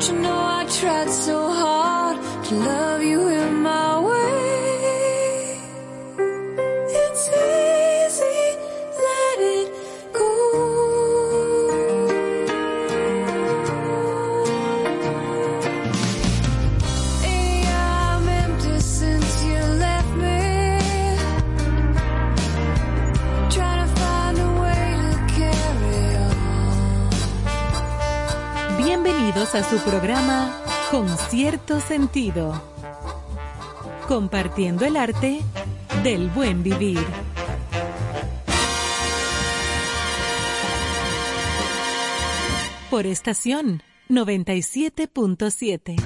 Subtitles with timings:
[0.00, 2.16] You know I tried so hard
[2.46, 2.99] to love
[29.52, 30.62] A su programa
[30.92, 32.62] Con cierto sentido.
[34.06, 35.40] Compartiendo el arte
[36.04, 37.04] del buen vivir.
[42.90, 45.96] Por estación 97.7.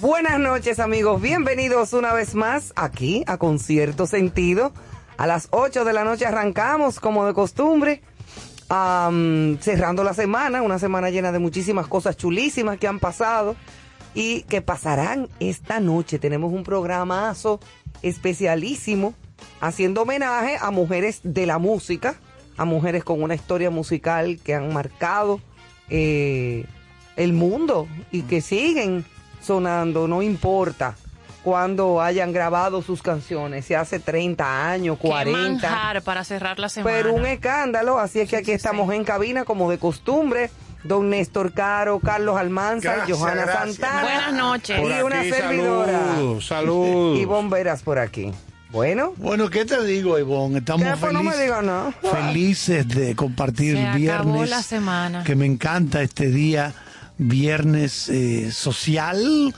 [0.00, 4.72] Buenas noches amigos, bienvenidos una vez más aquí a Concierto Sentido.
[5.16, 8.02] A las 8 de la noche arrancamos como de costumbre,
[8.70, 13.56] cerrando la semana, una semana llena de muchísimas cosas chulísimas que han pasado
[14.14, 16.20] y que pasarán esta noche.
[16.20, 17.58] Tenemos un programazo
[18.02, 19.14] especialísimo
[19.60, 22.14] haciendo homenaje a mujeres de la música,
[22.56, 25.40] a mujeres con una historia musical que han marcado
[25.88, 26.64] eh,
[27.16, 29.04] el mundo y que siguen
[29.40, 30.96] sonando, no importa
[31.42, 35.40] cuando hayan grabado sus canciones, si hace 30 años, Qué 40.
[35.70, 36.94] manjar para cerrar la semana.
[36.96, 40.50] Pero un escándalo, así es que aquí estamos en cabina como de costumbre.
[40.82, 43.76] Don Néstor Caro, Carlos Almanza, Johanna gracias.
[43.76, 44.02] Santana.
[44.02, 44.80] Buenas noches.
[44.80, 45.92] Por Y una servidora.
[46.14, 47.16] salud, salud.
[47.18, 48.32] Y bomberas por aquí.
[48.70, 50.60] Bueno, Bueno, ¿qué te digo, Ivonne?
[50.60, 50.94] Estamos ¿Qué?
[50.98, 51.92] Pues no me felices, diga nada.
[52.00, 53.98] felices de compartir Se el acabó
[54.32, 54.50] viernes.
[54.50, 55.24] la semana.
[55.24, 56.72] Que me encanta este día,
[57.18, 59.54] viernes eh, social,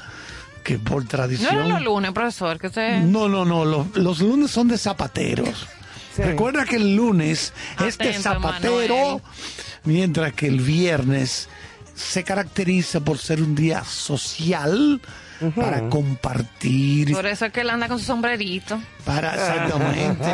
[0.62, 1.54] que por No tradición.
[1.54, 3.00] eran los lunes, profesor, que usted...
[3.02, 5.66] No, no, no, los, los lunes son de zapateros.
[6.16, 6.22] Sí.
[6.22, 7.52] Recuerda que el lunes
[7.86, 9.22] es de Atento, zapatero, Emanuel.
[9.84, 11.48] mientras que el viernes
[11.94, 15.00] se caracteriza por ser un día social
[15.56, 18.80] para compartir, Por eso es que él anda con su sombrerito.
[19.04, 20.28] Para, exactamente.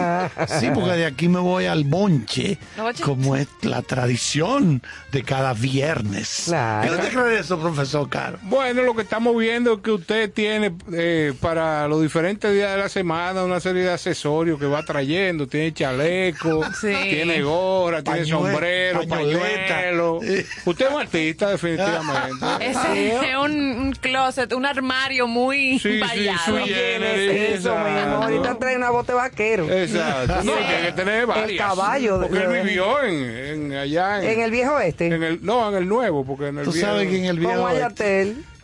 [0.61, 3.03] Sí, porque de aquí me voy al bonche, Oye.
[3.03, 6.43] como es la tradición de cada viernes.
[6.47, 6.91] Claro.
[6.91, 8.39] ¿Qué no te crees eso, profesor Caro?
[8.43, 12.79] Bueno, lo que estamos viendo es que usted tiene eh, para los diferentes días de
[12.79, 15.47] la semana una serie de accesorios que va trayendo.
[15.47, 16.93] Tiene chaleco, Sí.
[17.11, 19.75] tiene gorra, tiene sombrero, pañoleta.
[19.75, 20.17] pañuelo.
[20.65, 22.47] Usted es un artista, definitivamente.
[22.61, 26.39] Ese es un, un closet, un armario muy Sí, sí, variado.
[26.45, 28.33] sui ¿quién es generis, eso, mi amor?
[28.59, 29.71] Trae una bote vaquero.
[29.71, 30.43] Exacto.
[30.45, 30.59] No, Sí.
[30.87, 31.59] que tener varias.
[31.69, 35.07] caballo de- Porque él vivió en, en allá en, En el viejo este.
[35.07, 36.87] en el no, en el nuevo, porque en el Tú viejo.
[36.89, 37.69] sabes que en el viejo.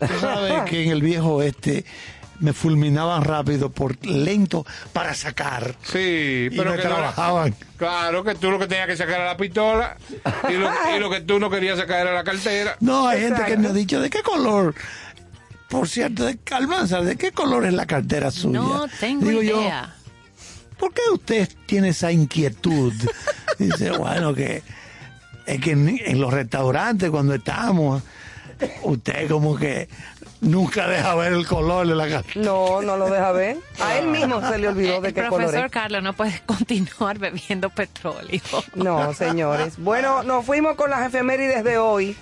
[0.00, 1.84] Tú sabes que en el viejo este
[2.40, 5.76] me fulminaban rápido por lento para sacar.
[5.84, 7.54] Sí, Y pero me que no trabajaban.
[7.76, 9.96] Claro, que tú lo que tenías que sacar era la pistola
[10.50, 12.76] y lo, y lo que tú no querías sacar era la cartera.
[12.80, 14.74] No, hay gente que me ha dicho, ¿de qué color?
[15.68, 18.58] Por cierto, de Calmanza, ¿de qué color es la cartera suya?
[18.60, 19.94] No tengo Digo yo, idea.
[20.78, 22.92] ¿por qué usted tiene esa inquietud?
[23.58, 24.62] Dice, bueno, que
[25.46, 28.02] es que en, en los restaurantes cuando estamos,
[28.82, 29.88] usted como que
[30.40, 32.44] nunca deja ver el color de la cartera.
[32.44, 33.56] No, no lo deja ver.
[33.80, 35.72] A él mismo se le olvidó de El qué color profesor es.
[35.72, 38.40] Carlos no puede continuar bebiendo petróleo.
[38.74, 39.74] No, señores.
[39.78, 42.16] Bueno, nos fuimos con las efemérides de hoy.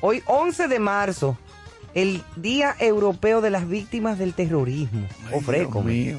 [0.00, 1.38] Hoy, 11 de marzo,
[1.94, 5.06] el Día Europeo de las Víctimas del Terrorismo.
[5.82, 6.18] Mío.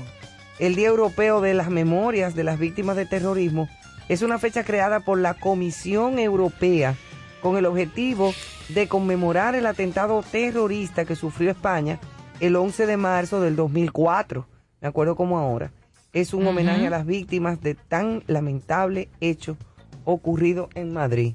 [0.60, 3.68] El Día Europeo de las Memorias de las Víctimas del Terrorismo
[4.08, 6.96] es una fecha creada por la Comisión Europea
[7.42, 8.34] con el objetivo
[8.70, 12.00] de conmemorar el atentado terrorista que sufrió España
[12.40, 14.48] el 11 de marzo del 2004.
[14.82, 15.72] Me acuerdo como ahora.
[16.14, 19.58] Es un homenaje a las víctimas de tan lamentable hecho
[20.06, 21.34] ocurrido en Madrid.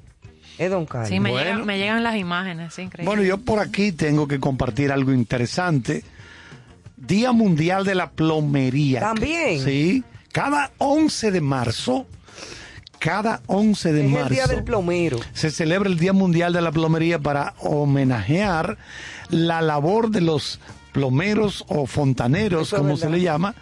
[0.57, 1.09] ¿Eh, don Carlos?
[1.09, 1.45] Sí, me, Bueno.
[1.45, 3.05] llegan, me llegan las imágenes, es increíble.
[3.07, 6.03] Bueno, yo por aquí tengo que compartir algo interesante.
[6.97, 8.99] Día Mundial de la Plomería.
[8.99, 9.63] ¿También?
[9.63, 10.03] Sí.
[10.31, 12.05] Cada 11 de marzo,
[12.99, 15.19] cada 11 de es marzo el Día del Plomero.
[15.33, 18.77] se celebra el Día Mundial de la Plomería para homenajear
[19.29, 20.59] la labor de los
[20.91, 23.55] plomeros o fontaneros, Eso es como se le llama,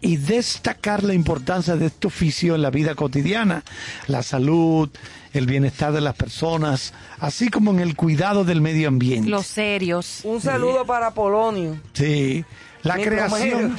[0.00, 3.62] y destacar la importancia de este oficio en la vida cotidiana,
[4.08, 4.88] la salud,
[5.32, 9.28] el bienestar de las personas, así como en el cuidado del medio ambiente.
[9.28, 10.20] Los serios.
[10.24, 11.78] Un saludo para Polonio.
[11.92, 12.44] Sí.
[12.82, 13.76] La Mi creación,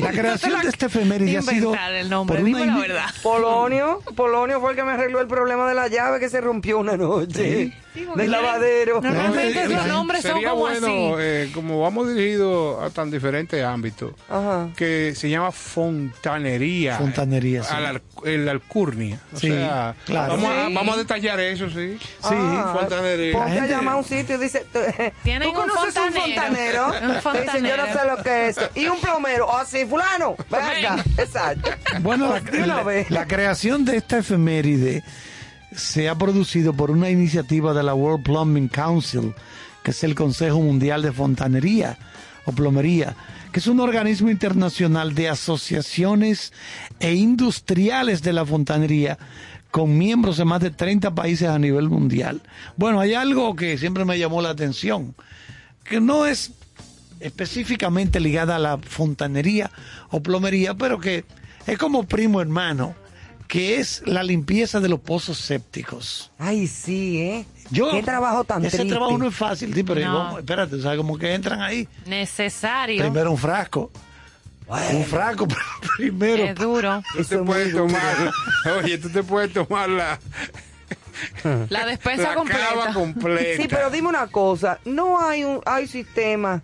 [0.00, 3.10] la creación de este efeméride ha sido el nombre, por una la verdad.
[3.22, 6.78] Polonio, Polonio fue el que me arregló el problema de la llave que se rompió
[6.78, 7.74] una noche.
[7.94, 9.00] Del lavadero.
[9.00, 11.14] Normalmente No, los nombres son Sería como bueno, así.
[11.20, 14.68] eh, como vamos dirigidos a tan diferentes ámbitos, Ajá.
[14.76, 16.96] que se llama fontanería.
[16.98, 17.74] Fontanería, sí.
[17.74, 19.18] Al el alcurnia.
[19.34, 20.34] O Sí, sea, claro.
[20.36, 20.74] Vamos, a, Sí.
[20.74, 21.96] vamos a detallar eso, sí.
[21.98, 23.32] Sí, Ah, fontanería.
[23.32, 26.12] Ponte La gente- a llamar a un sitio y dice, ¿tú, ¿tú un conoces un
[26.12, 26.84] fontanero.
[26.84, 26.86] fontanero?
[27.30, 28.00] Un Te dicen, yo no fontanero.
[28.00, 28.56] sé lo que es.
[28.74, 31.02] Y un plomero, ah, sí, fulano, venga.
[31.16, 31.70] Exacto.
[32.00, 35.02] Bueno, la, la creación de esta efeméride
[35.74, 39.34] se ha producido por una iniciativa de la World Plumbing Council,
[39.82, 41.98] que es el Consejo Mundial de Fontanería
[42.44, 43.14] o Plomería,
[43.52, 46.52] que es un organismo internacional de asociaciones
[46.98, 49.18] e industriales de la fontanería
[49.70, 52.42] con miembros de más de 30 países a nivel mundial.
[52.76, 55.14] Bueno, hay algo que siempre me llamó la atención,
[55.84, 56.52] que no es
[57.20, 59.70] específicamente ligada a la fontanería
[60.10, 61.24] o plomería, pero que
[61.66, 62.94] es como primo hermano,
[63.50, 66.30] que es la limpieza de los pozos sépticos.
[66.38, 67.44] Ay, sí, ¿eh?
[67.72, 68.94] Yo, Qué trabajo tan Ese triste.
[68.94, 70.14] trabajo no es fácil, sí, pero No.
[70.18, 71.88] vamos, espérate, ¿sabes cómo que entran ahí?
[72.06, 73.02] Necesario.
[73.02, 73.90] Primero un frasco.
[74.92, 75.48] Un frasco
[75.96, 76.44] primero.
[76.44, 77.02] Es duro.
[77.12, 77.86] Tú Eso te es puedes muy duro.
[77.88, 78.32] tomar,
[78.84, 80.20] oye, tú te puedes tomar la,
[81.70, 82.68] La despensa la completa.
[82.68, 83.62] cava completa.
[83.62, 86.62] Sí, pero dime una cosa, no hay un hay sistema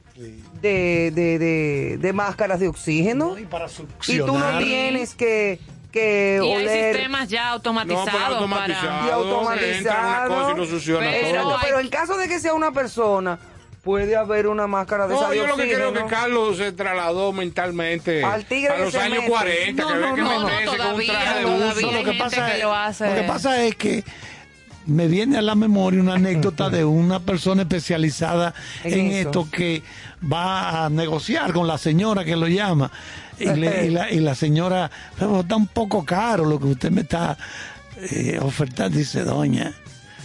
[0.62, 4.62] de, de, de, de máscaras de oxígeno Y para y tú no succionar.
[4.62, 5.58] tienes que,
[5.96, 6.94] que Y hay oler.
[6.94, 8.88] sistemas ya no, automatizados pero automatizado.
[8.88, 9.06] para...
[9.06, 9.72] Y automatizado.
[9.72, 11.56] Entra una cosa y succiona Pero- todo.
[11.56, 13.38] Hay- pero en caso de que sea una persona,
[13.82, 17.32] puede haber una máscara de esa No, yo lo que creo que Carlos se trasladó
[17.32, 19.32] mentalmente Al tigre a de los años cemento.
[19.32, 21.66] 40, No, que no, que no, no, meterse con un todavía, traje de todavía.
[21.68, 21.88] uso.
[21.88, 23.08] hay lo que pasa que es, lo hace.
[23.08, 24.04] lo que pasa es que
[24.86, 28.54] me viene a la memoria una anécdota de una persona especializada
[28.84, 29.82] En esto que
[30.32, 32.90] va a negociar con la señora que lo llama
[33.38, 36.90] y, le- y la, y la señora "Pero está un poco caro lo que usted
[36.90, 37.36] me está
[37.98, 39.72] eh, ofertando dice doña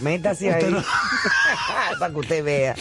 [0.00, 0.64] Métase ahí.
[0.68, 0.82] no-
[2.00, 2.74] Para que usted vea.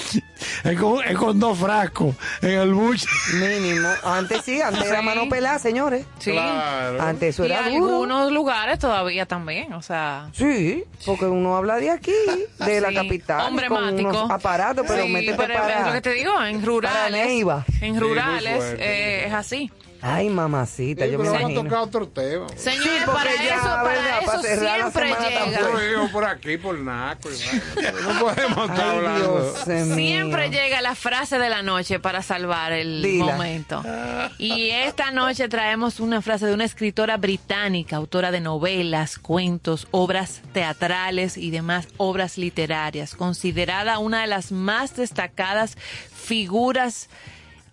[0.64, 3.06] es con, es con dos frascos en el buche
[3.36, 3.90] Mínimo.
[4.04, 6.06] Antes sí, antes era mano pelada, señores.
[6.18, 6.32] Sí.
[6.32, 7.00] Claro.
[7.00, 7.76] Antes eso y era duro.
[7.76, 10.30] algunos lugares todavía también, o sea...
[10.34, 12.14] Sí, porque uno habla de aquí,
[12.66, 14.10] de la capital, hombre con mático.
[14.10, 15.80] unos aparatos, pero Sí, métete pero para...
[15.82, 17.66] es lo que te digo, en rurales, Neiva.
[17.82, 18.84] en rurales fuerte.
[18.84, 19.72] eh, es así.
[20.04, 21.64] Ay, mamacita, Sí, yo me pero vamos a imagino.
[21.70, 22.48] tocar otro tema.
[22.56, 24.20] Señores, Sí, para ya, eso, para ¿verdad?
[24.20, 25.10] eso Para siempre
[25.90, 26.08] llega.
[26.12, 27.30] por aquí, por Naco.
[28.04, 29.54] No podemos estar Ay, hablando.
[29.54, 29.96] Dios mío.
[29.96, 33.26] Siempre llega la frase de la noche para salvar el Dila.
[33.26, 33.84] momento.
[34.40, 40.42] Y esta noche traemos una frase de una escritora británica, autora de novelas, cuentos, obras
[40.54, 45.78] teatrales y demás obras literarias, considerada una de las más destacadas
[46.12, 47.08] figuras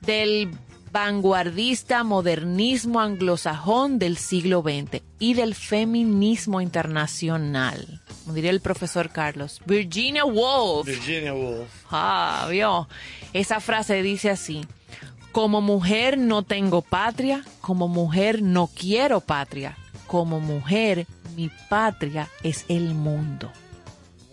[0.01, 0.51] del
[0.93, 9.61] vanguardista modernismo anglosajón del siglo XX y del feminismo internacional, como diría el profesor Carlos.
[9.67, 10.87] Virginia Woolf.
[10.87, 12.89] Virginia Woolf Ah, vio.
[13.33, 14.67] Esa frase dice así.
[15.33, 19.77] Como mujer no tengo patria, como mujer no quiero patria,
[20.07, 21.07] como mujer
[21.37, 23.53] mi patria es el mundo.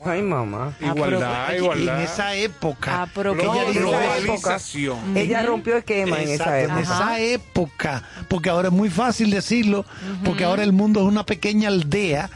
[0.05, 0.73] Ay, mamá.
[0.79, 4.95] Igualdad, Oye, y ella en esa época Apro- ella.
[5.15, 6.81] Ella rompió esquema en esa Exacto, en época.
[6.81, 9.85] esa época, porque ahora es muy fácil decirlo,
[10.23, 12.29] porque ahora el mundo es una pequeña aldea,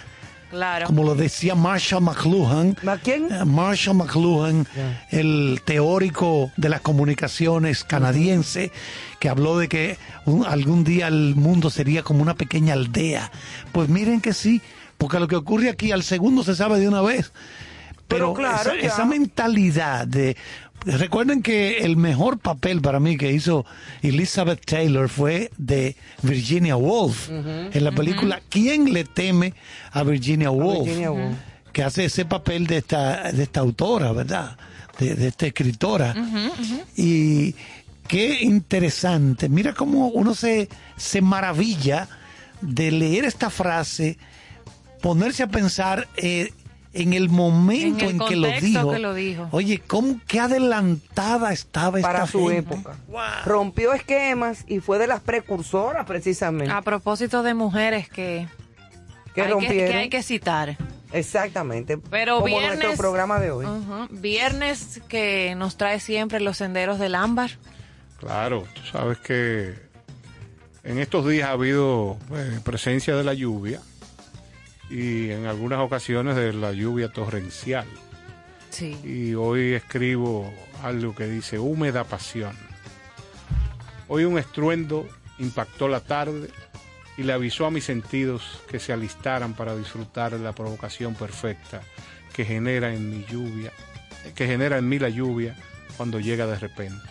[0.49, 0.87] Claro.
[0.87, 2.75] como lo decía Marshall McLuhan.
[2.87, 3.27] ¿A quién?
[3.31, 4.65] Eh, Marshall McLuhan,
[5.11, 8.71] el teórico de las comunicaciones canadiense,
[9.19, 13.31] que habló de que un- algún día el mundo sería como una pequeña aldea.
[13.71, 14.59] Pues miren que sí,
[14.99, 17.31] porque lo que ocurre aquí al segundo se sabe de una vez.
[18.09, 20.35] Pero, Pero claro, esa mentalidad de...
[20.85, 23.65] Recuerden que el mejor papel para mí que hizo
[24.01, 29.53] Elizabeth Taylor fue de Virginia Woolf en la película ¿Quién le teme
[29.91, 30.85] a Virginia Woolf?
[30.85, 31.37] Virginia Woolf.
[31.73, 34.57] que hace ese papel de esta, de esta autora, ¿verdad?
[34.97, 36.15] De, de esta escritora.
[36.95, 37.55] Y
[38.07, 39.47] qué interesante.
[39.49, 42.07] Mira cómo uno se, se maravilla
[42.61, 44.17] de leer esta frase,
[45.01, 46.51] ponerse a pensar eh,
[46.93, 48.91] en el momento En que lo dijo.
[48.91, 49.47] que lo dijo.
[49.51, 52.73] Oye, cómo qué adelantada estaba Para esta su gente.
[52.75, 52.95] época.
[53.45, 56.73] Rompió esquemas y fue de las precursoras precisamente.
[56.73, 58.47] A propósito de mujeres que,
[59.35, 59.91] que hay que, rompieron.
[59.91, 60.77] que hay que citar.
[61.11, 61.97] Exactamente.
[61.97, 63.65] Pero como viernes, nuestro programa de hoy.
[64.11, 67.51] Viernes que nos trae siempre los senderos del ámbar.
[68.19, 69.73] Claro, tú sabes que
[70.83, 73.79] en estos días ha habido eh, presencia de la lluvia
[74.89, 77.87] y en algunas ocasiones de la lluvia torrencial.
[78.69, 78.97] Sí.
[79.03, 80.51] Y hoy escribo
[80.83, 82.55] algo que dice húmeda pasión.
[84.07, 86.49] Hoy un estruendo impactó la tarde
[87.17, 91.81] y le avisó a mis sentidos que se alistaran para disfrutar de la provocación perfecta
[92.33, 93.71] que genera en mi lluvia,
[94.35, 95.55] que genera en mí la lluvia
[95.97, 97.09] cuando llega de repente.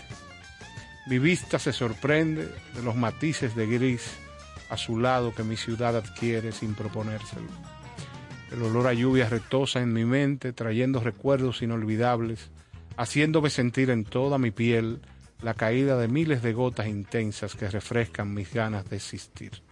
[1.06, 4.11] Mi vista se sorprende de los matices de gris
[4.68, 7.48] azulado que mi ciudad adquiere sin proponérselo.
[8.52, 12.50] El olor a lluvia retosa en mi mente, trayendo recuerdos inolvidables,
[12.96, 15.00] haciéndome sentir en toda mi piel
[15.42, 19.62] la caída de miles de gotas intensas que refrescan mis ganas de existir.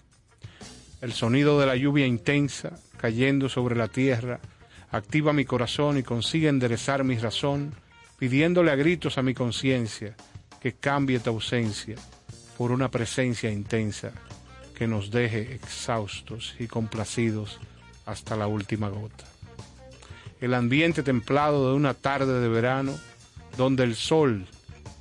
[1.00, 4.40] El sonido de la lluvia intensa cayendo sobre la tierra
[4.90, 7.74] activa mi corazón y consigue enderezar mi razón,
[8.18, 10.14] pidiéndole a gritos a mi conciencia
[10.60, 11.96] que cambie tu ausencia
[12.56, 14.12] por una presencia intensa
[14.76, 17.58] que nos deje exhaustos y complacidos
[18.04, 19.24] hasta la última gota.
[20.40, 22.92] El ambiente templado de una tarde de verano,
[23.56, 24.46] donde el sol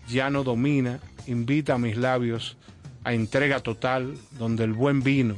[0.08, 2.58] ya no domina, invita a mis labios
[3.04, 5.36] a entrega total, donde el buen vino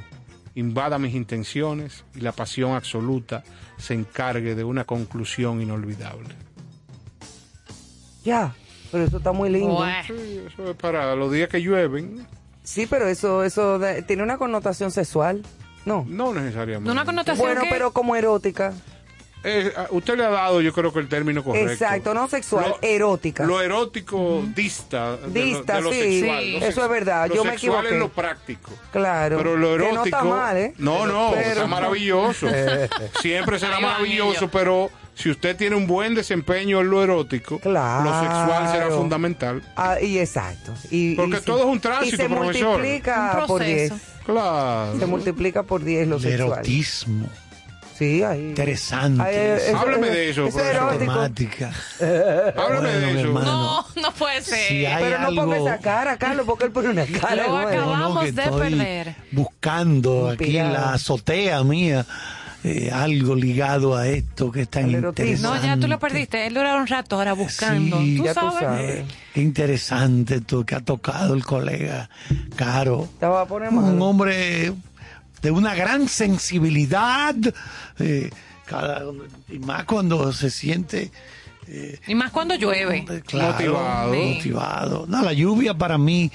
[0.58, 3.44] invada mis intenciones y la pasión absoluta
[3.78, 6.34] se encargue de una conclusión inolvidable.
[8.26, 8.56] Ya,
[8.92, 9.86] pero eso está muy lindo.
[10.08, 12.26] Sí, eso es para los días que llueven,
[12.68, 15.42] Sí, pero eso, eso de- tiene una connotación sexual.
[15.86, 16.04] No.
[16.06, 16.92] no necesariamente.
[16.92, 18.74] Una connotación Bueno, que- pero como erótica.
[19.46, 21.72] Eh, a- usted le ha dado, yo creo que el término correcto.
[21.72, 23.46] Exacto, no sexual, Lo- erótica.
[23.46, 26.44] Lo erótico dista, de lo- Dista, de lo, sí, sexual.
[26.44, 26.52] sí.
[26.60, 27.94] Lo eso es verdad, lo yo me sexual equivoqué.
[27.96, 28.72] es lo práctico.
[28.92, 29.38] Claro.
[29.38, 29.96] Pero lo Que erótico.
[29.96, 30.74] no está mal, ¿eh?
[30.78, 32.48] No, no, Pero- está maravilloso.
[33.22, 38.04] Siempre será Ahí maravilloso, pero si usted tiene un buen desempeño en lo erótico, Claro.
[38.06, 39.64] lo sexual será fundamental.
[39.76, 40.74] Ah, y exacto.
[40.92, 42.68] Y, Porque y todo es un tránsito, Y se profesor.
[42.78, 43.90] multiplica Un por 10.
[43.90, 44.12] proceso.
[44.26, 45.00] Claro.
[45.00, 46.52] Se multiplica por 10 lo El sexual.
[46.54, 47.28] erotismo.
[47.98, 48.50] Sí, ahí.
[48.50, 49.24] Interesante.
[49.24, 50.98] Ahí, eso- Hábleme de eso, Eso es profesor.
[51.00, 51.72] temática.
[52.00, 53.20] Háblame Bueno, de eso.
[53.22, 53.46] hermano.
[53.96, 54.68] No, no puede ser.
[54.68, 57.36] Si hay Pero no ponga esa cara, Carlos, porque él pone una cara.
[57.48, 57.68] Lo bueno.
[57.70, 59.16] acabamos No, no, que de estoy perder.
[59.32, 62.06] buscando aquí en la azotea mía
[62.64, 65.38] eh, algo ligado a esto que es tan interesante.
[65.42, 66.48] No, ya tú lo perdiste.
[66.48, 68.00] Él dura un rato ahora buscando.
[68.00, 68.60] Sí, tú ya tú sabes.
[68.60, 68.96] sabes.
[69.00, 72.10] Eh, qué interesante esto que ha tocado el colega
[72.56, 73.08] Caro.
[73.20, 74.02] Te va a poner Un mal.
[74.02, 74.74] hombre
[75.42, 77.36] de una gran sensibilidad,
[78.00, 78.30] eh,
[78.66, 79.04] cada-
[79.50, 81.12] y más cuando se siente
[82.08, 83.06] Y más cuando llueve.
[83.10, 84.14] eh, claro, Motivado.
[84.14, 84.34] Sí.
[84.36, 85.06] motivado.
[85.08, 86.32] No, la lluvia para mí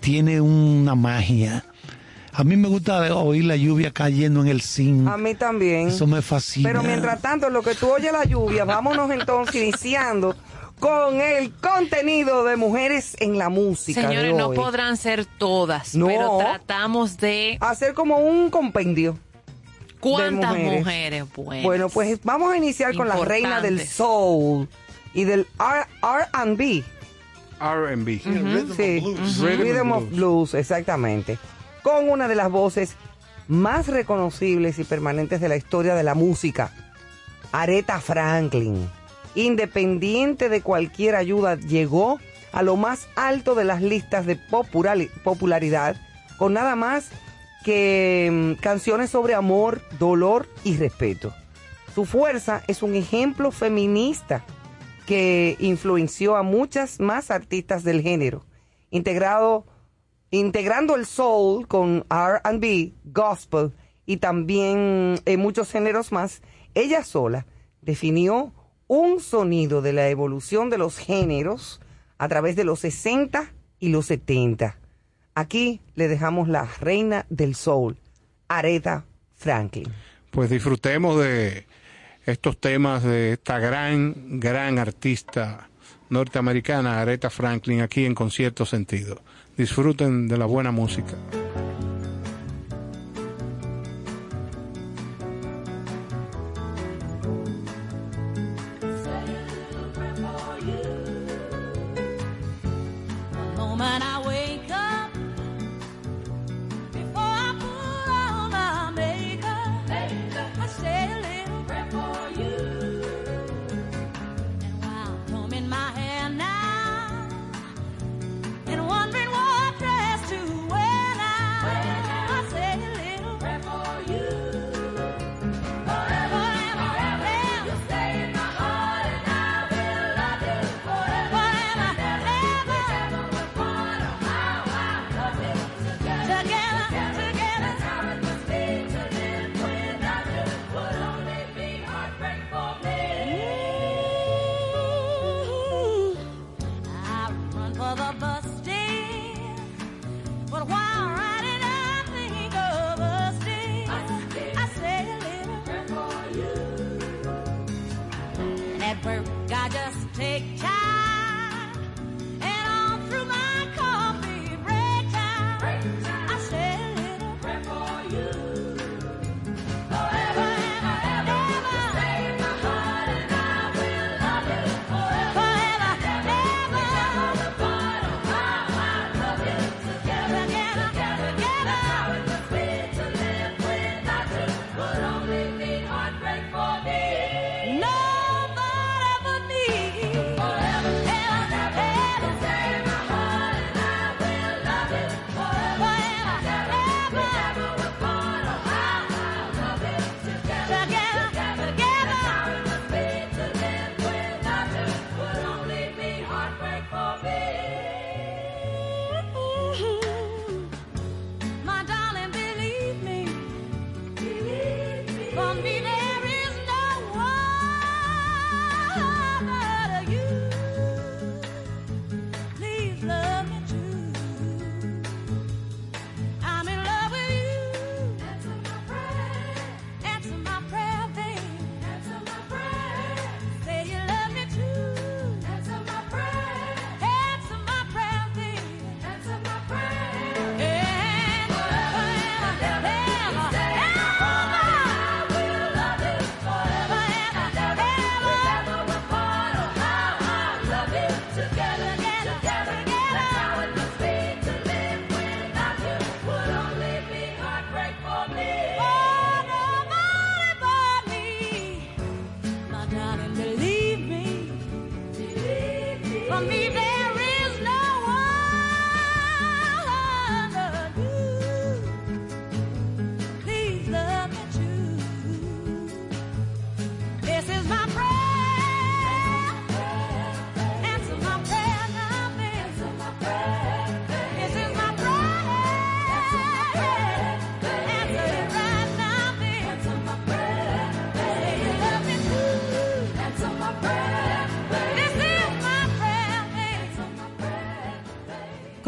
[0.00, 1.64] tiene una magia.
[2.38, 5.08] A mí me gusta oír la lluvia cayendo en el zinc.
[5.08, 5.88] A mí también.
[5.88, 6.68] Eso me fascina.
[6.68, 10.36] Pero mientras tanto, en lo que tú oyes la lluvia, vámonos entonces iniciando
[10.78, 14.02] con el contenido de mujeres en la música.
[14.02, 16.06] Señores, no podrán ser todas, No.
[16.06, 19.18] pero tratamos de Hacer como un compendio.
[19.98, 20.78] cuántas mujeres.
[20.78, 21.64] mujeres, buenas.
[21.64, 24.68] Bueno, pues vamos a iniciar con la reina del soul
[25.12, 25.88] y del R-
[26.44, 26.84] R&B.
[27.60, 28.20] R&B.
[28.76, 31.36] Sí, Rhythm Rhythm and of Blues, exactamente.
[31.82, 32.94] Con una de las voces
[33.46, 36.72] más reconocibles y permanentes de la historia de la música,
[37.52, 38.88] Aretha Franklin.
[39.34, 42.18] Independiente de cualquier ayuda, llegó
[42.52, 45.96] a lo más alto de las listas de populari- popularidad
[46.38, 47.10] con nada más
[47.64, 51.34] que mm, canciones sobre amor, dolor y respeto.
[51.94, 54.44] Su fuerza es un ejemplo feminista
[55.06, 58.44] que influenció a muchas más artistas del género,
[58.90, 59.64] integrado,
[60.30, 63.72] integrando el soul con R&B, gospel
[64.06, 66.42] y también en muchos géneros más.
[66.74, 67.46] Ella sola
[67.82, 68.52] definió
[68.86, 71.80] un sonido de la evolución de los géneros
[72.18, 74.78] a través de los 60 y los 70.
[75.34, 77.96] Aquí le dejamos la reina del soul,
[78.48, 79.04] Aretha
[79.36, 79.92] Franklin.
[80.30, 81.66] Pues disfrutemos de
[82.26, 85.68] estos temas de esta gran, gran artista
[86.10, 89.20] norteamericana, Aretha Franklin, aquí en Concierto Sentido.
[89.58, 91.16] Disfruten de la buena música.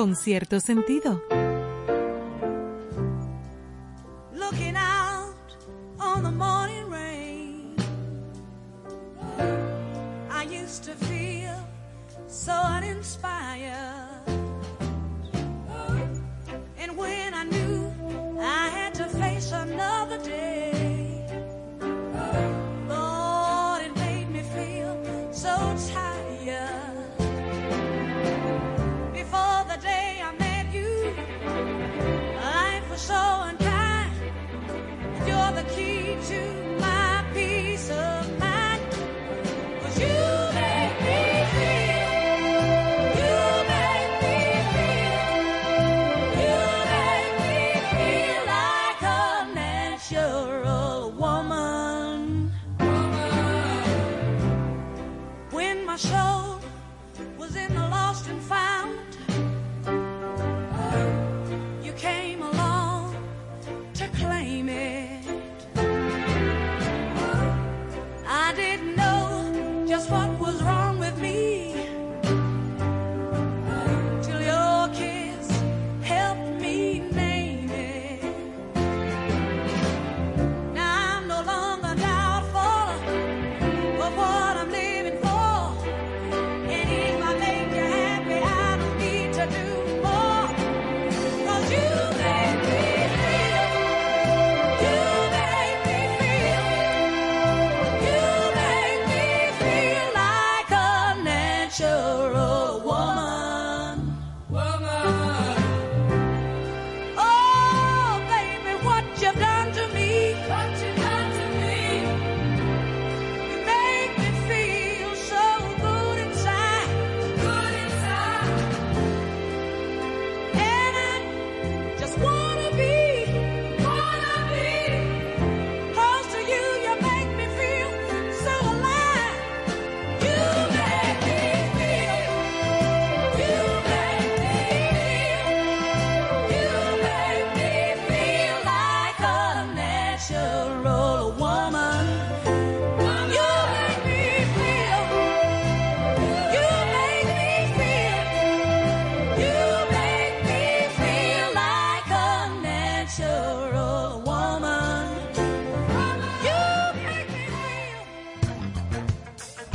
[0.00, 1.22] Con cierto sentido.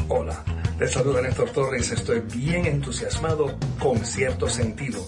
[0.07, 0.43] Hola,
[0.79, 1.91] les saluda Néstor Torres.
[1.91, 5.07] Estoy bien entusiasmado con cierto sentido.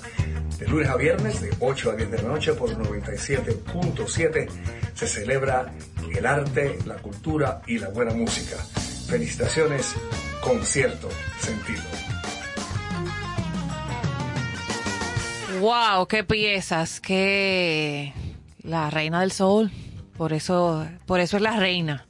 [0.57, 4.49] De lunes a viernes, de 8 a 10 de la noche por 97.7,
[4.95, 5.71] se celebra
[6.11, 8.57] el arte, la cultura y la buena música.
[9.07, 9.93] Felicitaciones
[10.41, 11.83] con cierto sentido.
[15.59, 18.13] Wow, qué piezas, qué
[18.63, 19.69] la reina del sol.
[20.17, 22.06] Por eso, por eso es la reina.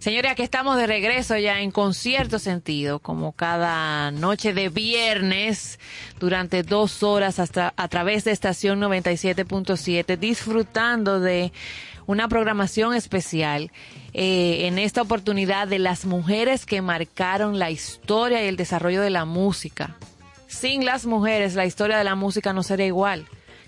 [0.00, 5.78] Señores, aquí estamos de regreso ya en concierto sentido, como cada noche de viernes,
[6.18, 11.52] durante dos horas hasta a través de estación 97.7, disfrutando de
[12.06, 13.70] una programación especial.
[14.14, 19.10] eh, en esta oportunidad de las mujeres que marcaron la historia y el desarrollo de
[19.10, 19.96] la música.
[20.48, 23.26] Sin las mujeres, la historia de la música no sería igual.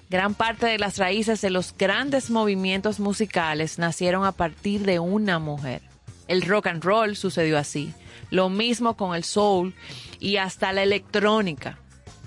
[0.09, 5.39] Gran parte de las raíces de los grandes movimientos musicales nacieron a partir de una
[5.39, 5.92] mujer.
[6.33, 7.93] El rock and roll sucedió así.
[8.31, 9.75] Lo mismo con el soul
[10.19, 11.77] y hasta la electrónica.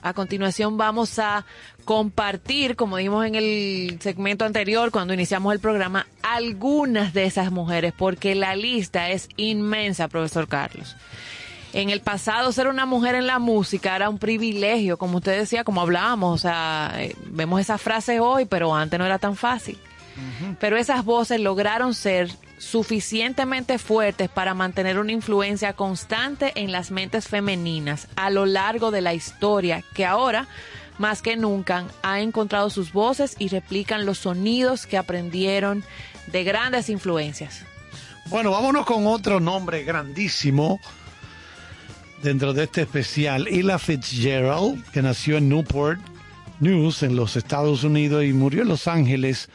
[0.04, 1.44] A continuación vamos a
[1.86, 7.94] compartir, como dijimos en el segmento anterior, cuando iniciamos el programa, algunas de esas mujeres,
[7.98, 10.96] porque la lista es inmensa, profesor Carlos.
[11.74, 15.64] En el pasado ser una mujer en la música era un privilegio, como usted decía,
[15.64, 19.80] como hablábamos, o sea, eh, vemos esas frases hoy, pero antes no era tan fácil.
[20.60, 27.28] Pero esas voces lograron ser suficientemente fuertes para mantener una influencia constante en las mentes
[27.28, 30.48] femeninas a lo largo de la historia, que ahora,
[30.98, 35.84] más que nunca, ha encontrado sus voces y replican los sonidos que aprendieron
[36.28, 37.64] de grandes influencias.
[38.28, 40.80] Bueno, vámonos con otro nombre grandísimo
[42.24, 43.48] dentro de este especial.
[43.48, 46.00] Ella Fitzgerald, que nació en Newport
[46.60, 49.50] News, en los Estados Unidos, y murió en Los Ángeles.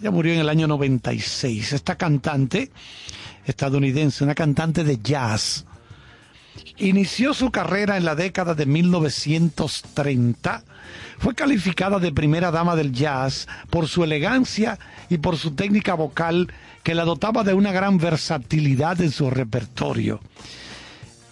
[0.00, 1.72] Ella murió en el año 96.
[1.72, 2.70] Esta cantante
[3.44, 5.64] estadounidense, una cantante de jazz,
[6.78, 10.64] inició su carrera en la década de 1930.
[11.18, 14.78] Fue calificada de primera dama del jazz por su elegancia
[15.08, 16.52] y por su técnica vocal
[16.82, 20.20] que la dotaba de una gran versatilidad en su repertorio.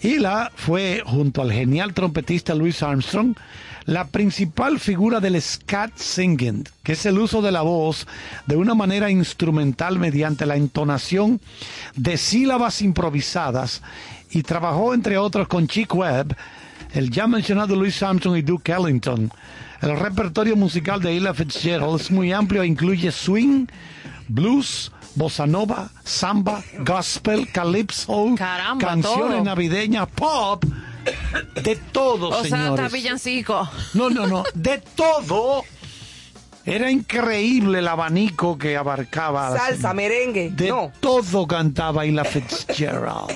[0.02, 3.36] Hila fue, junto al genial trompetista Louis Armstrong,
[3.84, 8.06] la principal figura del scat singing, que es el uso de la voz
[8.46, 11.40] de una manera instrumental mediante la entonación
[11.96, 13.82] de sílabas improvisadas,
[14.30, 16.36] y trabajó entre otros con Chick Webb,
[16.92, 19.30] el ya mencionado Louis Armstrong y Duke Ellington.
[19.80, 23.66] El repertorio musical de Ella Fitzgerald es muy amplio e incluye swing,
[24.28, 29.44] blues, bossa nova, samba, gospel, calypso, Caramba, canciones todo.
[29.44, 30.64] navideñas, pop,
[31.62, 32.84] de todo, O sea, señores.
[32.84, 33.68] hasta villancico.
[33.94, 35.64] No, no, no, de todo.
[36.64, 39.56] Era increíble el abanico que abarcaba.
[39.56, 40.50] Salsa, merengue.
[40.50, 40.92] De no.
[41.00, 43.30] todo cantaba Ella Fitzgerald.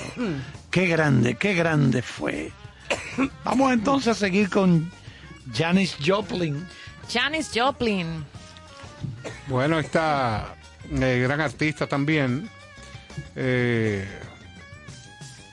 [0.69, 2.51] qué grande, qué grande fue.
[3.43, 4.91] Vamos entonces a seguir con
[5.53, 6.65] Janis Joplin.
[7.11, 8.23] Janis Joplin.
[9.47, 10.55] Bueno, esta
[10.91, 12.47] eh, gran artista también,
[13.35, 14.07] eh,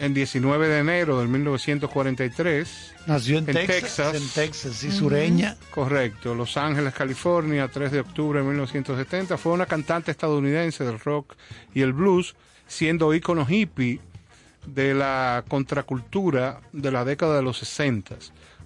[0.03, 4.15] en 19 de enero del 1943, Nació en, En Texas, Texas.
[4.17, 5.57] En Texas, y sureña.
[5.71, 11.37] correcto, Los Ángeles, California, 3 de octubre de 1970, fue una cantante estadounidense del rock
[11.73, 12.35] y el blues,
[12.67, 14.01] siendo ícono hippie
[14.67, 18.17] de la contracultura de la década de los 60,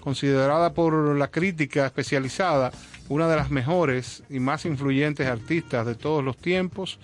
[0.01, 2.73] considerada por la crítica especializada
[3.11, 6.99] una de las mejores y más influyentes artistas de todos los tiempos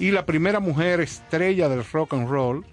[0.00, 2.66] y la primera mujer estrella del rock and roll.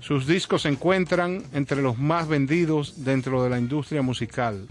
[0.00, 4.66] Sus discos se encuentran entre los más vendidos dentro de la industria musical.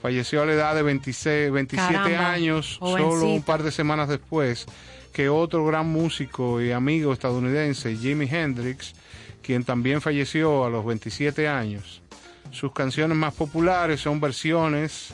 [0.00, 4.66] Falleció a la edad de 26, 27 Caramba, años, solo un par de semanas después
[5.12, 8.94] que otro gran músico y amigo estadounidense, Jimi Hendrix,
[9.42, 12.02] quien también falleció a los 27 años.
[12.50, 15.12] Sus canciones más populares son versiones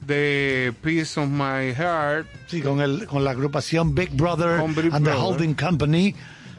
[0.00, 5.12] de Peace of My Heart, Sí, con, el, con la agrupación Big Brother and the.
[5.12, 6.14] Holding Company.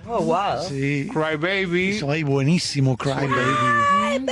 [0.07, 0.63] Oh, wow.
[0.67, 1.07] Sí.
[1.13, 4.25] Cry Baby, Eso ahí buenísimo, Cry Baby.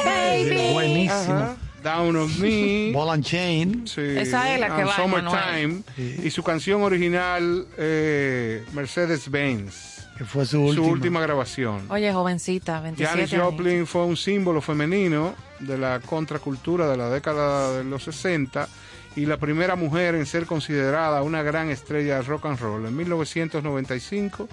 [0.73, 1.33] Buenísimo.
[1.35, 1.55] Ajá.
[1.83, 2.91] Down on Me.
[2.93, 3.87] Ball and Chain.
[3.87, 5.81] Sí, Esa es la que va, Summertime.
[5.97, 10.07] Y su canción original, eh, Mercedes-Benz.
[10.17, 10.87] Que fue su Su última.
[10.87, 11.83] última grabación.
[11.89, 13.45] Oye, jovencita, 27 Janis años.
[13.45, 18.67] Joplin fue un símbolo femenino de la contracultura de la década de los 60
[19.15, 22.85] y la primera mujer en ser considerada una gran estrella de rock and roll.
[22.85, 24.49] En 1995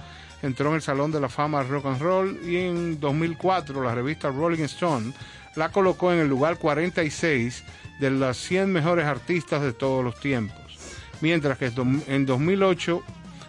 [0.46, 4.30] entró en el Salón de la Fama Rock and Roll y en 2004 la revista
[4.30, 5.12] Rolling Stone
[5.56, 7.64] la colocó en el lugar 46
[8.00, 10.58] de las 100 mejores artistas de todos los tiempos,
[11.20, 11.72] mientras que
[12.06, 13.02] en 2008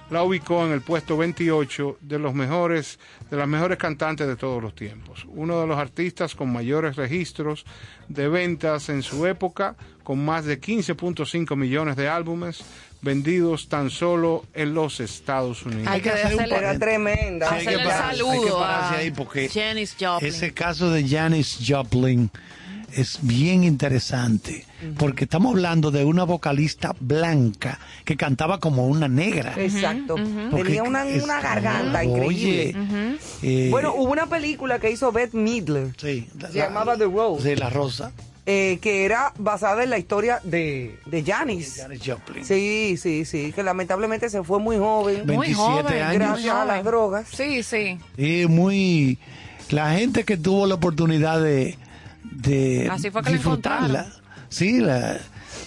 [0.10, 2.98] la ubicó en el puesto 28 de los mejores
[3.30, 5.26] de las mejores cantantes de todos los tiempos.
[5.28, 7.66] Uno de los artistas con mayores registros
[8.08, 12.64] de ventas en su época, con más de 15.5 millones de álbumes
[13.02, 15.88] vendidos tan solo en los Estados Unidos.
[15.88, 17.52] Hay que hacer un hacerle, tremenda.
[17.52, 20.30] Hay que hacerle el parar- hay que saludo pararse a ahí porque Janis Joplin.
[20.34, 22.30] Ese caso de Janis Joplin
[22.94, 24.66] es bien interesante
[24.98, 29.54] porque estamos hablando de una vocalista blanca que cantaba como una negra.
[29.58, 30.16] Exacto.
[30.50, 33.18] Porque Tenía una, una garganta Oye, increíble.
[33.44, 37.56] eh, Bueno, hubo una película que hizo Beth Midler, sí, se llamaba The Rose, Sí,
[37.60, 38.12] la rosa.
[38.50, 41.76] Eh, que era basada en la historia de, de Janis.
[41.82, 42.46] Janis Joplin.
[42.46, 45.24] Sí, sí, sí, que lamentablemente se fue muy joven.
[45.26, 46.14] Ve- muy 27 joven, años.
[46.14, 47.28] Gracias a las drogas.
[47.30, 48.00] Sí, sí.
[48.18, 49.20] Y muy.
[49.70, 51.78] La gente que tuvo la oportunidad de,
[52.24, 54.08] de Así fue que la disfrutarla.
[54.48, 55.20] Sí, la.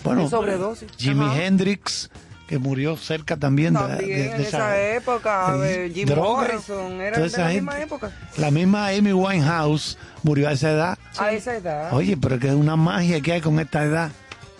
[0.02, 0.88] Bueno, sobredosis.
[0.96, 1.44] Jimi Ajá.
[1.44, 2.10] Hendrix,
[2.50, 6.42] que murió cerca también, de- de, de en esa época, de Jim droga.
[6.48, 7.52] Morrison, era de la gente.
[7.54, 8.10] misma época.
[8.38, 10.98] La misma Amy Winehouse murió a esa edad.
[11.16, 14.10] A esa edad, Oye, pero que es una magia que hay con esta edad.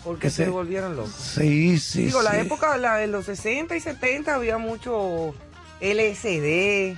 [0.04, 1.10] porque se volvieron locos.
[1.12, 2.04] Sí, sí.
[2.06, 5.34] Digo, la época, la, en los 60 y 70 había mucho
[5.80, 6.96] LSD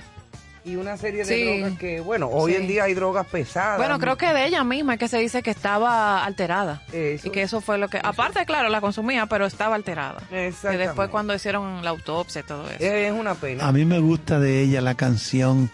[0.65, 1.59] y una serie de Sí.
[1.59, 2.61] drogas que, bueno, hoy Sí.
[2.61, 3.77] en día hay drogas pesadas.
[3.77, 6.81] Bueno, creo que de ella misma es que se dice que estaba alterada.
[6.93, 7.27] Eso.
[7.27, 7.99] Y que eso fue lo que...
[8.03, 10.21] Aparte, claro, la consumía, pero estaba alterada.
[10.29, 10.85] Que Exactamente.
[10.87, 12.77] después cuando hicieron la autopsia y todo eso.
[12.83, 13.67] Es una pena.
[13.67, 15.69] A mí me gusta de ella la canción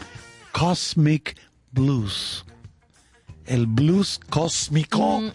[0.52, 1.38] Cosmic
[1.72, 2.46] Blues.
[3.46, 5.22] El blues cósmico.
[5.22, 5.32] Mm.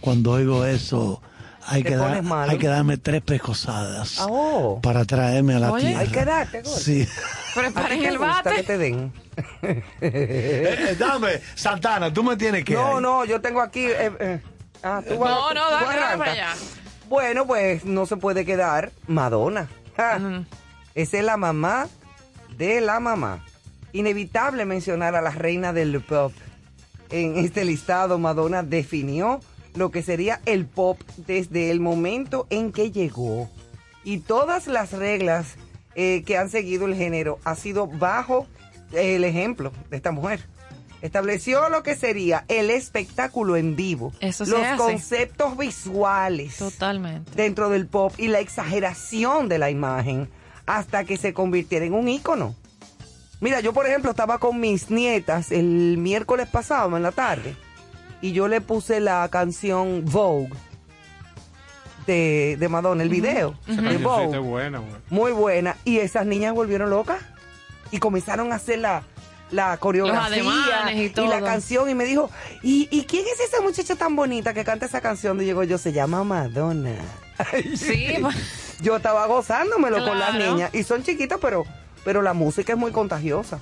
[0.00, 1.22] Cuando oigo eso,
[1.72, 2.50] hay te que, malo.
[2.52, 4.80] hay que darme tres pescosadas Ah, oh.
[4.82, 5.86] para traerme a la Oye.
[5.86, 6.00] tierra.
[6.00, 6.64] Hay que darte.
[6.64, 7.08] Sí.
[7.50, 8.54] ¿A Preparen el bate.
[8.56, 9.12] que te den?
[10.00, 12.74] Eh, dame, Santana, tú me tienes que.
[12.74, 13.84] No, no, yo tengo aquí.
[13.86, 14.40] eh, eh,
[14.82, 16.48] ah, tú vas- No, no, tú dale, dale para allá.
[17.08, 19.68] Bueno, pues no se puede quedar Madonna.
[19.96, 20.18] Ja.
[20.94, 21.88] Esa es la mamá
[22.56, 23.44] de la mamá.
[23.92, 26.32] Inevitable mencionar a la reina del pop.
[27.10, 29.40] En este listado, Madonna definió
[29.74, 33.50] lo que sería el pop desde el momento en que llegó.
[34.04, 35.54] Y todas las reglas
[35.94, 38.46] eh, que han seguido el género ha sido bajo
[38.92, 40.40] el ejemplo de esta mujer.
[41.00, 44.76] Estableció lo que sería el espectáculo en vivo, Eso los hace.
[44.76, 47.32] conceptos visuales Totalmente.
[47.34, 50.28] dentro del pop y la exageración de la imagen
[50.64, 52.54] hasta que se convirtiera en un ícono.
[53.40, 57.56] Mira, yo por ejemplo estaba con mis nietas el miércoles pasado en la tarde
[58.22, 60.48] y yo le puse la canción Vogue
[62.06, 64.36] de, de Madonna, el video de Vogue.
[64.38, 64.80] es buena.
[65.10, 65.76] Muy buena.
[65.84, 67.18] Y esas niñas volvieron locas
[67.90, 69.02] y comenzaron a hacer la,
[69.50, 70.24] la coreografía
[70.86, 71.88] ademanes y la canción.
[71.90, 72.30] Y me dijo,
[72.62, 75.40] ¿y, ¿y quién es esa muchacha tan bonita que canta esa canción?
[75.40, 76.90] Y digo yo, se llama Madonna.
[77.76, 78.06] Sí,
[78.80, 80.52] Yo estaba gozándomelo con las Claro.
[80.54, 80.74] niñas.
[80.74, 81.64] Y son chiquitas, pero,
[82.04, 83.58] pero la música es muy contagiosa.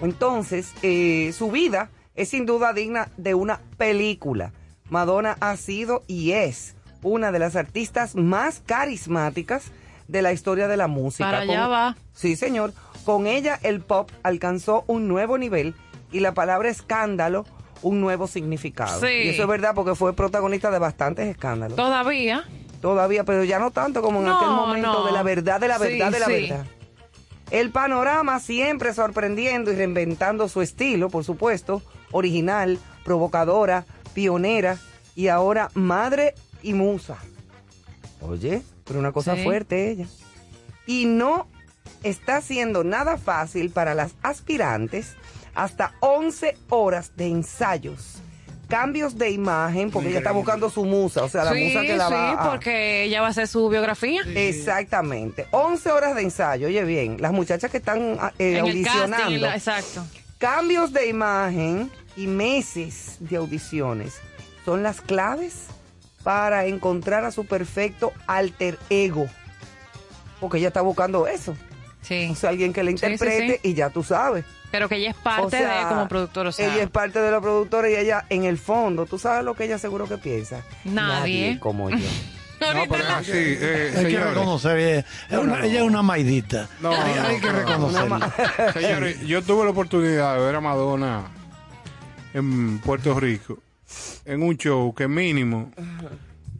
[0.00, 4.52] Entonces, eh, su vida es sin duda digna de una película.
[4.90, 9.64] Madonna ha sido y es una de las artistas más carismáticas
[10.08, 11.24] de la historia de la música.
[11.30, 11.96] Para allá va.
[12.12, 12.72] Sí, señor.
[13.04, 15.74] Con ella el pop alcanzó un nuevo nivel
[16.12, 17.46] y la palabra escándalo
[17.80, 19.00] un nuevo significado.
[19.00, 19.06] Sí.
[19.08, 21.76] Y eso es verdad porque fue protagonista de bastantes escándalos.
[21.76, 22.44] todavía.
[22.80, 25.06] Todavía, pero ya no tanto como en No, aquel momento no.
[25.06, 26.32] de la verdad, de la Sí, verdad, de la sí.
[26.32, 26.66] verdad.
[27.50, 34.78] El panorama siempre sorprendiendo y reinventando su estilo, por supuesto, original, provocadora, pionera
[35.16, 37.16] y ahora madre y musa.
[38.20, 39.42] Oye, pero una cosa Sí.
[39.44, 40.06] fuerte ella.
[40.86, 41.48] Y no
[42.02, 45.14] está siendo nada fácil para las aspirantes
[45.54, 48.16] hasta 11 horas de ensayos,
[48.68, 51.96] cambios de imagen, porque ella está buscando su musa, o sea, la sí, musa que
[51.96, 52.50] la sí, va a...
[52.50, 54.22] porque ella va a hacer su biografía.
[54.34, 55.46] Exactamente.
[55.50, 56.68] 11 horas de ensayo.
[56.68, 59.16] Oye, bien, las muchachas que están eh, en el audicionando.
[59.16, 60.06] casting, en la- exacto.
[60.38, 64.20] Cambios de imagen y meses de audiciones
[64.64, 65.66] son las claves
[66.22, 69.26] para encontrar a su perfecto alter ego.
[70.40, 71.56] Porque ella está buscando eso.
[72.00, 72.28] Sí.
[72.32, 73.70] O sea, alguien que le Sí, sí, interprete sí.
[73.70, 74.44] y ya tú sabes.
[74.70, 76.48] Pero que ella es parte O sea, de como productora.
[76.48, 79.44] O sea, ella es parte de la productora y ella, en el fondo, tú sabes
[79.44, 80.62] lo que ella seguro que piensa.
[80.84, 81.58] Nadie.
[81.60, 81.96] como yo.
[82.62, 86.68] No, pero es así, eh, Hay que reconocer, ella es, una, ella es una maidita.
[86.78, 87.58] No, hay, no, hay que no, no.
[87.58, 88.32] reconocerla.
[88.72, 91.24] Señores, yo tuve la oportunidad de ver a Madonna
[92.34, 93.58] en Puerto Rico
[94.24, 95.70] en un show que mínimo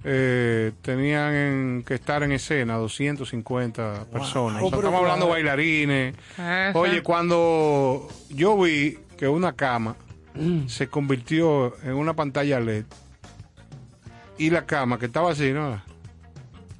[0.05, 4.63] eh, tenían en- que estar en escena 250 personas.
[4.63, 5.35] O sea, Oh, estamos hablando wow.
[5.35, 6.15] bailarines.
[6.37, 6.73] Ajá.
[6.75, 9.97] Oye, cuando yo vi que una cama
[10.67, 12.85] se convirtió en una pantalla LED
[14.39, 15.81] y la cama que estaba así, ¿no?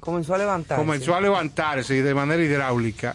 [0.01, 0.83] Comenzó a levantarse.
[0.85, 3.15] comenzó a levantarse de manera hidráulica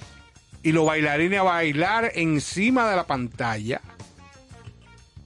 [0.63, 3.81] y los bailarines a bailar encima de la pantalla.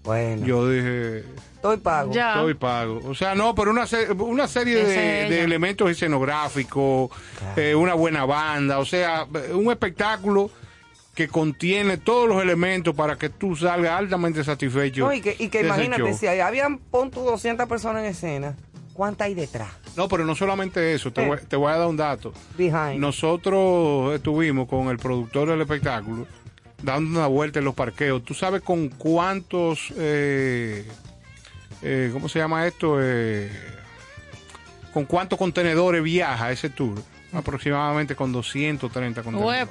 [0.03, 1.23] Bueno, Yo dije,
[1.55, 2.11] estoy pago.
[2.11, 2.33] Ya.
[2.35, 2.99] estoy pago.
[3.05, 3.85] O sea, no, pero una,
[4.19, 7.11] una serie de, elementos escenográficos,
[7.55, 10.49] eh, una buena banda, o sea, un espectáculo
[11.13, 15.05] que contiene todos los elementos para que tú salgas altamente satisfecho.
[15.05, 16.17] No, y que, y que imagínate, show.
[16.17, 18.55] si hay- habían, pon tú 200 personas en escena,
[18.93, 19.69] ¿cuántas hay detrás?
[19.97, 21.27] No, pero no solamente eso, te, Eh.
[21.27, 22.33] voy, te voy a dar un dato.
[22.57, 22.97] Behind.
[22.99, 26.25] Nosotros estuvimos con el productor del espectáculo
[26.83, 28.23] dando una vuelta en los parqueos.
[28.23, 30.85] ¿Tú sabes con cuántos, eh,
[31.81, 32.97] eh, ¿cómo se llama esto?
[33.01, 33.49] Eh,
[34.93, 36.95] ¿Con cuántos contenedores viaja ese tour?
[37.33, 39.69] Aproximadamente con 230 contenedores.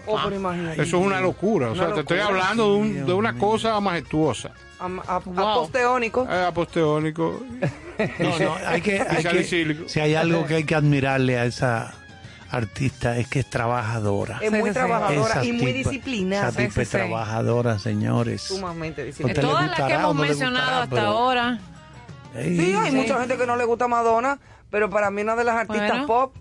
[0.78, 1.70] Eso es una locura.
[1.70, 3.40] O sea, te estoy hablando de, un- de una mío.
[3.40, 4.52] cosa majestuosa.
[4.78, 5.38] A, a- Wow.
[5.48, 6.26] aposteónico.
[6.30, 7.40] Eh, aposteónico.
[8.18, 11.92] No, no, hay que, hay que- si hay algo que hay que admirarle a esa
[12.50, 14.38] artista es que es trabajadora.
[14.42, 16.48] Es muy sí, trabajadora y muy disciplinada.
[16.48, 18.42] Esa tipa Sí, es trabajadora, señores.
[18.42, 19.40] Sumamente disciplinada.
[19.48, 21.58] Todas las que hemos no mencionado gustará, hasta pero- ahora.
[22.34, 22.96] Ey, Sí, hay Sí.
[22.96, 24.38] mucha gente que no le gusta Madonna,
[24.70, 26.06] pero para mí una de las artistas Bueno.
[26.06, 26.36] pop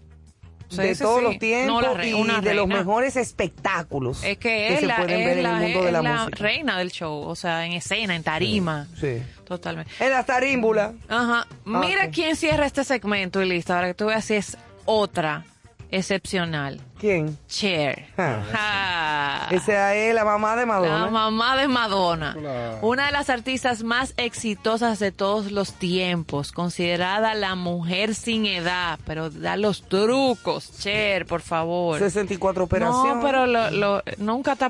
[0.69, 1.23] Sí, de sí, todos sí.
[1.25, 4.97] los tiempos No, la y una de los mejores espectáculos Es que es se la,
[4.97, 6.37] pueden es ver en la- el mundo de es la, la música.
[6.43, 8.85] reina del show, o sea, en escena, en tarima.
[8.99, 9.19] Sí.
[9.45, 9.91] Totalmente.
[9.99, 10.91] En las tarímbulas.
[11.07, 11.47] Ajá.
[11.65, 12.11] Mira ok.
[12.13, 13.73] quién cierra este segmento y listo.
[13.73, 15.43] Ahora que tú veas si es otra
[15.91, 16.79] excepcional.
[16.99, 17.37] ¿Quién?
[17.47, 18.07] Cher.
[18.17, 18.43] Ah.
[18.53, 19.47] Ah.
[19.51, 20.99] Esa es la mamá de Madonna.
[21.05, 22.33] La mamá de Madonna.
[22.37, 22.79] Claro.
[22.81, 28.99] Una de las artistas más exitosas de todos los tiempos, considerada la mujer sin edad,
[29.05, 31.99] pero da los trucos, Cher, por favor.
[31.99, 33.15] 64 operaciones.
[33.15, 34.69] No, pero lo, lo- nunca está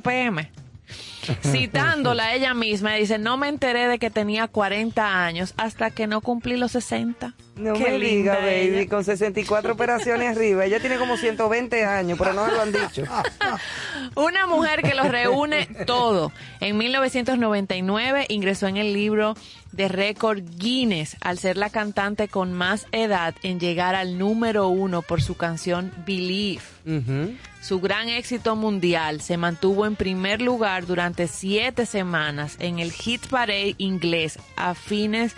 [1.42, 6.22] Citándola ella misma, dice, no me enteré de que tenía 40 años hasta que no
[6.22, 7.34] cumplí los 60.
[7.56, 8.90] No Qué me diga, baby, ella.
[8.90, 10.64] con 64 operaciones arriba.
[10.64, 13.04] Ella tiene como 120 años, pero no me lo han dicho.
[14.16, 16.32] Una mujer que lo reúne todo.
[16.62, 19.36] En 1999 ingresó en el libro
[19.74, 25.02] de récord Guinness al ser la cantante con más edad en llegar al número uno
[25.02, 26.62] por su canción Believe.
[27.62, 33.28] Su gran éxito mundial se mantuvo en primer lugar durante siete semanas en el Hit
[33.28, 35.36] Parade inglés a fines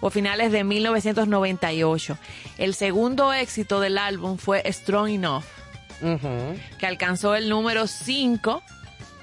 [0.00, 2.18] o finales de 1998.
[2.58, 5.44] El segundo éxito del álbum fue Strong Enough
[6.78, 8.62] que alcanzó el número 5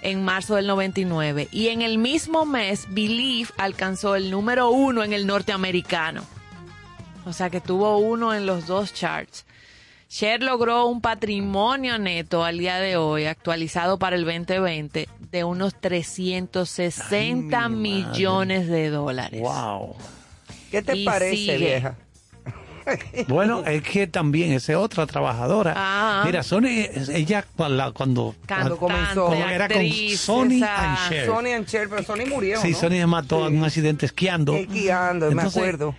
[0.01, 1.47] en marzo del 99.
[1.51, 6.23] Y en el mismo mes, Believe alcanzó el número 1 en el norteamericano.
[7.25, 9.45] O sea que tuvo uno en los dos charts.
[10.11, 15.73] Cher logró un patrimonio neto al día de hoy, actualizado para el 2020, de unos
[15.79, 18.11] 360 Ay, mi madre.
[18.17, 19.39] millones de dólares.
[19.39, 19.95] Wow.
[20.69, 21.57] ¿Qué te Y parece, sigue.
[21.57, 21.95] vieja?
[23.29, 25.75] Bueno, es que también es otra trabajadora.
[25.77, 26.23] Ah.
[26.25, 26.65] Mira, Sony,
[27.13, 28.35] ella cuando, cuando,
[28.77, 29.33] comenzó.
[29.33, 29.81] era con
[30.17, 31.25] Sony esa- and Cher.
[31.27, 32.77] Sony and Cher, pero Sony murió, Sí, ¿no?
[32.77, 34.55] Sony se mató en un accidente esquiando.
[34.55, 35.95] Esquiando, me acuerdo.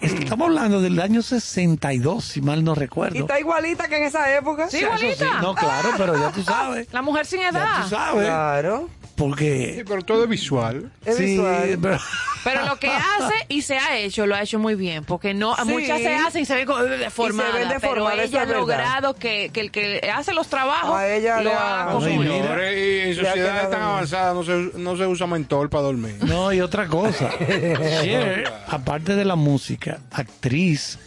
[0.00, 3.18] Estamos hablando del año 62, si mal no Y recuerdo.
[3.18, 4.68] está igualita que en esa época.
[4.68, 5.40] Sí, igualita.
[5.40, 6.86] no, claro, pero ya tú sabes.
[6.92, 7.88] La mujer sin Ya tú edad.
[7.88, 8.26] sabes.
[8.26, 8.88] Claro.
[9.16, 9.84] Sí, Porque.
[9.88, 10.90] pero todo es visual.
[11.04, 11.78] Es sí, visual.
[11.80, 11.98] pero-
[12.44, 15.56] Pero lo que hace y se ha hecho, lo ha hecho muy bien, porque no
[15.56, 15.62] Sí.
[15.64, 19.14] muchas se hacen y se ven como deformadas, Y se ven pero ella ha logrado
[19.14, 22.12] que, que el que hace los trabajos A ella lo haga No, y.
[22.12, 26.16] Señores, en sociedades tan avanzadas no se, no se usa mentol para dormir.
[26.22, 27.30] No, y otra cosa.
[27.38, 30.98] Cher, aparte de la música, actriz,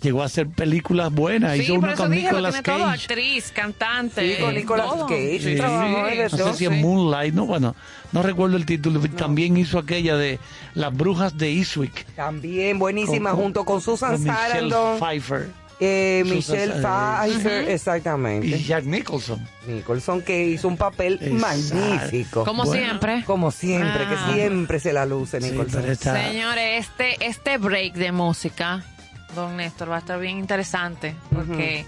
[0.00, 1.56] llegó a hacer películas buenas.
[1.56, 3.02] Sí, Hizo por una eso con dije, lo Nicolas tiene todo, Cage.
[3.04, 4.36] actriz, cantante.
[4.36, 5.06] Sí, con Nicolas todo.
[5.06, 6.76] Cage, Sí, en no sé si es sí.
[6.76, 7.74] Moonlight, no, bueno,
[8.12, 9.00] no recuerdo el título.
[9.16, 10.38] También hizo aquella de
[10.74, 12.04] Las Brujas de Eastwick.
[12.16, 15.48] También buenísima, con- junto con Susan con Michelle Sarandon, Pfeiffer
[15.82, 16.82] eh, Susan Michelle.
[16.82, 18.46] Pfeiffer, exactamente.
[18.48, 19.46] y Jack Nicholson.
[19.66, 21.34] Nicholson, que hizo un papel Exacto.
[21.36, 22.44] magnífico.
[22.44, 22.82] Como Bueno.
[22.84, 23.24] siempre.
[23.24, 24.08] Como siempre, Ah.
[24.26, 25.88] que siempre se la luce Sí, Nicholson.
[25.88, 28.84] está- Señores, este, este break de música,
[29.34, 31.84] don Néstor, va a estar bien interesante, porque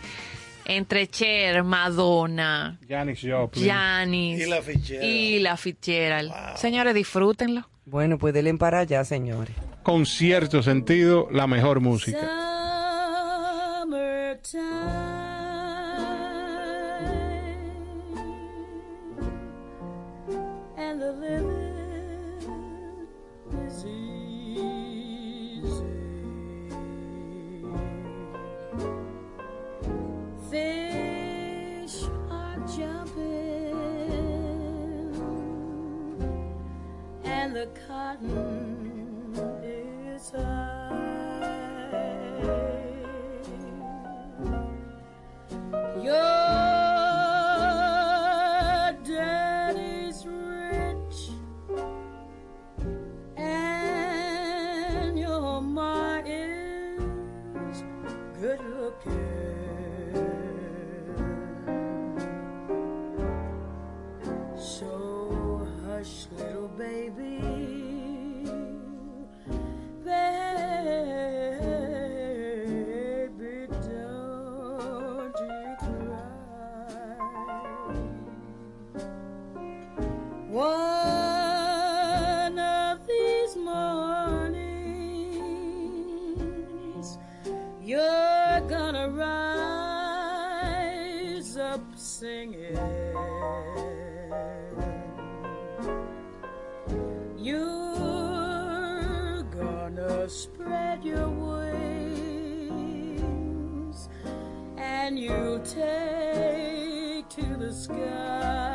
[0.64, 3.68] entre Cher, Madonna, Janis Joplin.
[3.68, 5.04] Janis Y la Fitzgerald.
[5.04, 6.32] y la Fitzgerald.
[6.56, 7.68] Señores, disfrútenlo.
[7.84, 9.54] Bueno, pues denle para allá, señores.
[9.82, 12.20] Con cierto sentido, la mejor música.
[13.80, 15.21] Summertime
[30.52, 33.72] Fish are jumping
[37.24, 39.32] and the cotton
[39.64, 40.90] is high.
[46.02, 46.41] Your
[100.32, 102.08] spread your wings
[104.78, 108.71] and you'll take to the sky.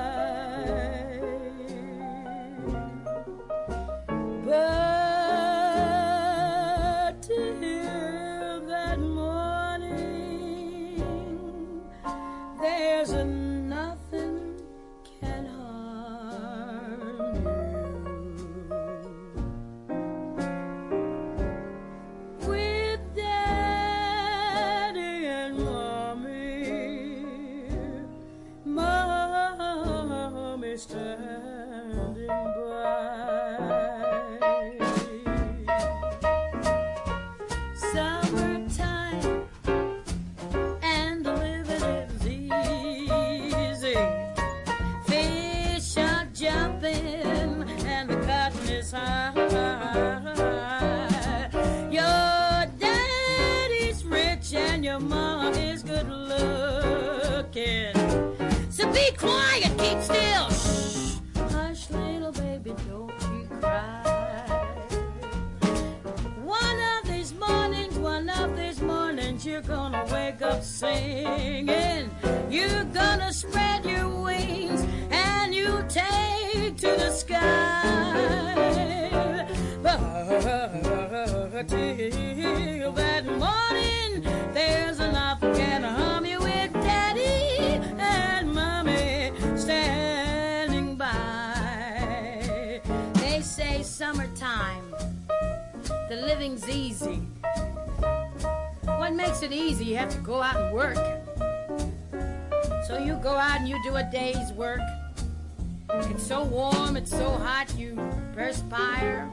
[108.57, 109.29] Perspire.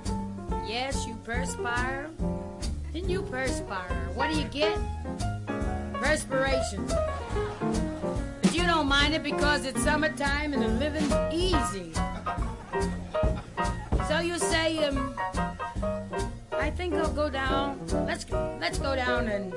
[0.66, 2.10] Yes, you perspire.
[2.92, 4.10] Then you perspire.
[4.14, 4.78] What do you get?
[5.94, 6.86] Perspiration.
[8.42, 11.92] But you don't mind it because it's summertime and the living's easy.
[14.08, 15.14] So you say, um,
[16.52, 17.80] I think I'll go down.
[18.06, 19.52] Let's let's go down and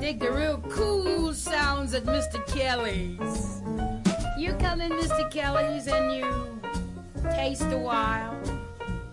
[0.00, 2.44] dig the real cool sounds at Mr.
[2.46, 3.62] Kelly's.
[4.38, 5.30] You come in Mr.
[5.30, 6.60] Kelly's and you
[7.34, 8.59] taste a while.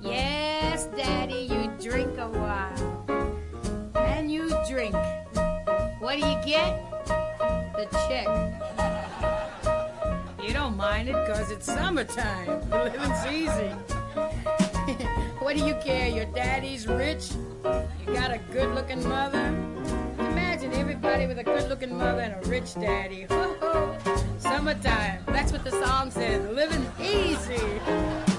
[0.10, 3.06] Yes, Daddy, you drink a while.
[3.96, 4.96] And you drink.
[6.00, 6.82] What do you get?
[7.76, 8.28] The check.
[10.42, 12.62] You don't mind it because it's summertime.
[12.70, 13.70] The living's easy.
[15.40, 16.08] what do you care?
[16.08, 17.32] Your daddy's rich.
[18.06, 19.46] You got a good looking mother.
[20.20, 23.28] Imagine everybody with a good looking mother and a rich daddy.
[24.40, 25.24] Summertime.
[25.28, 26.42] That's what the song says.
[26.56, 28.37] Living easy.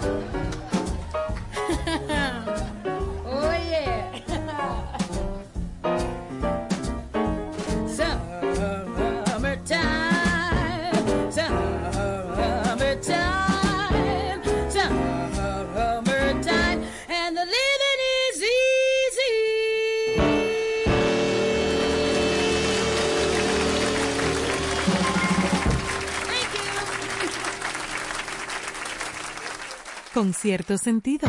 [30.18, 31.28] Con cierto sentido.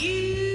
[0.00, 0.49] You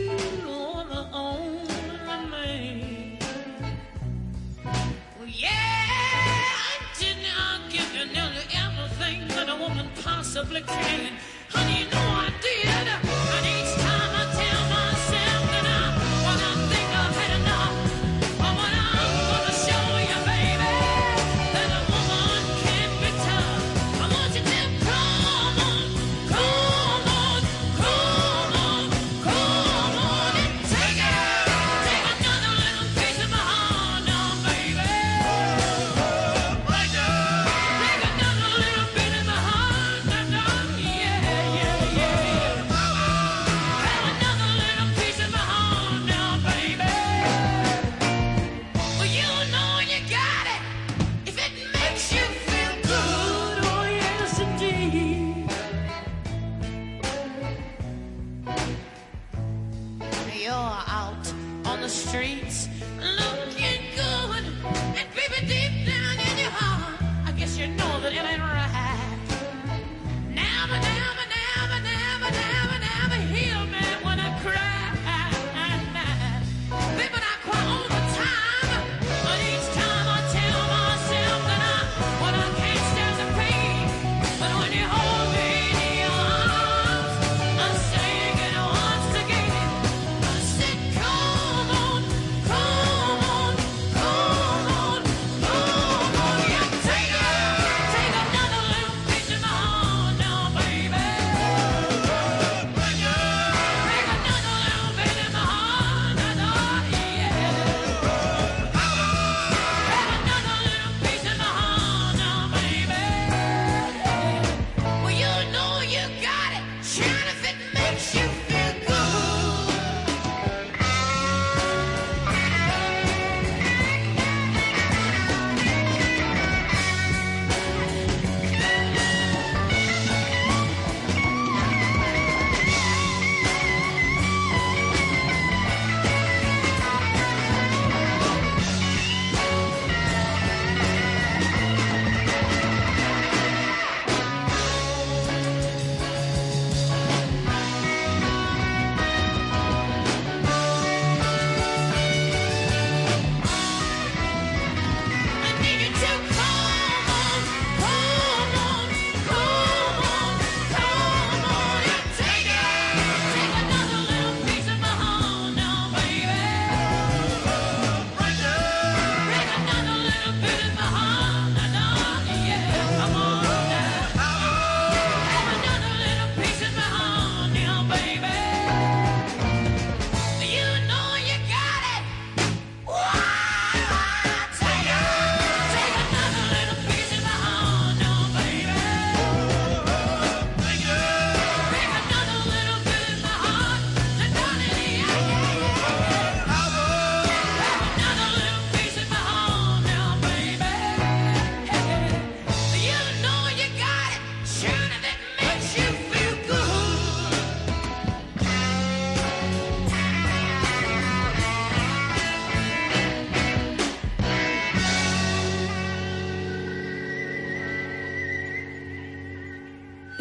[10.36, 11.35] supplicating.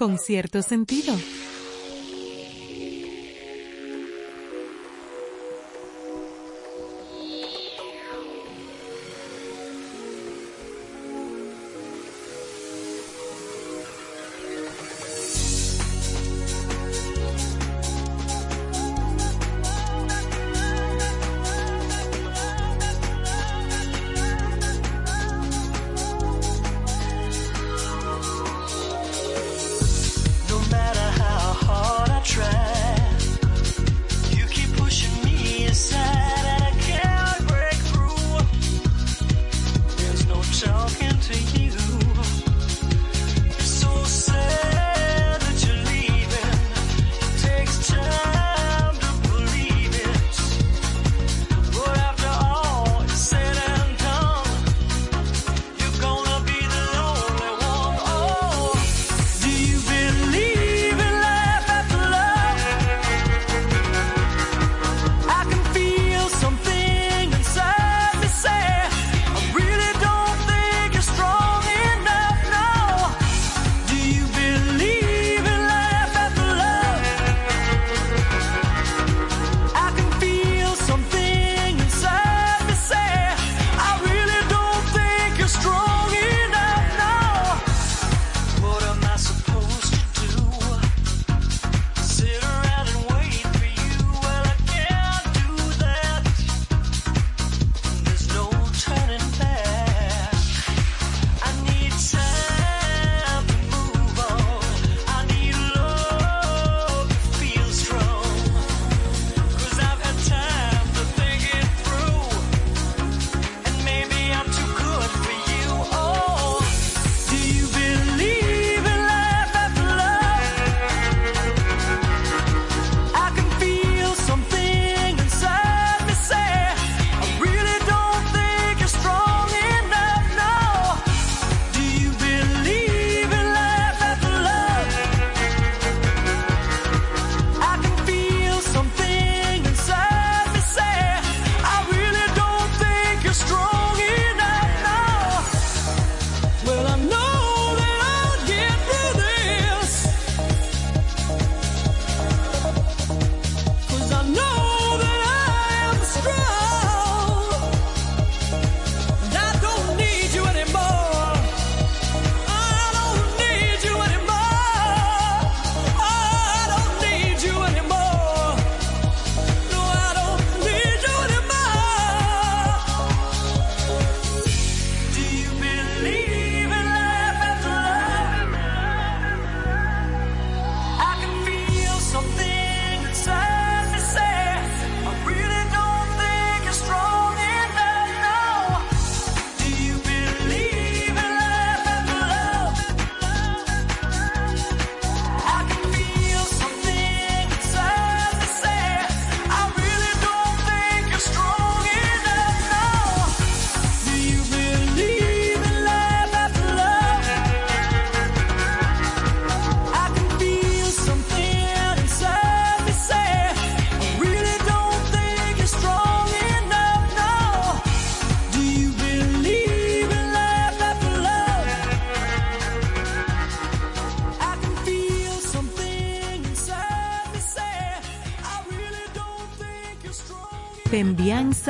[0.00, 1.14] Con cierto sentido.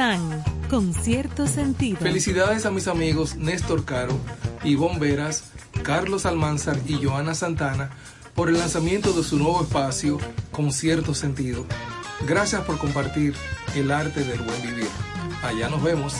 [0.00, 1.98] San, con cierto sentido.
[1.98, 4.18] Felicidades a mis amigos Néstor Caro,
[4.64, 7.90] Ivonne Veras, Carlos Almanzar y Joana Santana
[8.34, 10.16] por el lanzamiento de su nuevo espacio
[10.52, 11.66] con cierto sentido.
[12.26, 13.34] Gracias por compartir
[13.76, 14.88] el arte del buen vivir.
[15.42, 16.14] Allá nos vemos.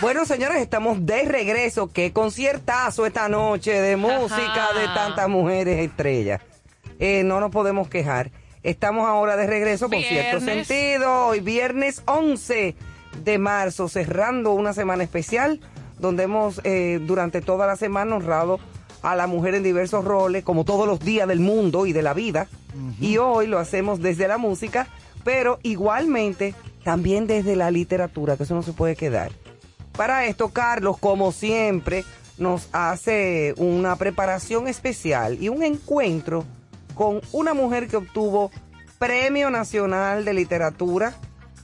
[0.00, 1.92] Bueno, señores, estamos de regreso.
[1.92, 6.40] Qué conciertazo esta noche de música de tantas mujeres estrellas.
[6.98, 8.32] Eh, no nos podemos quejar.
[8.66, 11.28] Estamos ahora de regreso con cierto sentido.
[11.28, 12.74] Hoy viernes 11
[13.22, 15.60] de marzo, cerrando una semana especial
[16.00, 18.58] donde hemos eh, durante toda la semana honrado
[19.02, 22.12] a la mujer en diversos roles, como todos los días del mundo y de la
[22.12, 22.48] vida.
[23.00, 24.88] Y hoy lo hacemos desde la música,
[25.22, 26.52] pero igualmente
[26.82, 29.30] también desde la literatura, que eso no se puede quedar.
[29.96, 32.04] Para esto, Carlos, como siempre,
[32.36, 36.44] nos hace una preparación especial y un encuentro
[36.96, 38.50] con una mujer que obtuvo
[38.98, 41.14] Premio Nacional de Literatura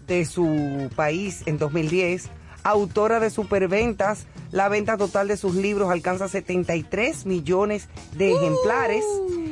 [0.06, 2.28] de su país en 2010,
[2.62, 4.26] autora de superventas.
[4.50, 9.04] La venta total de sus libros alcanza 73 millones de ejemplares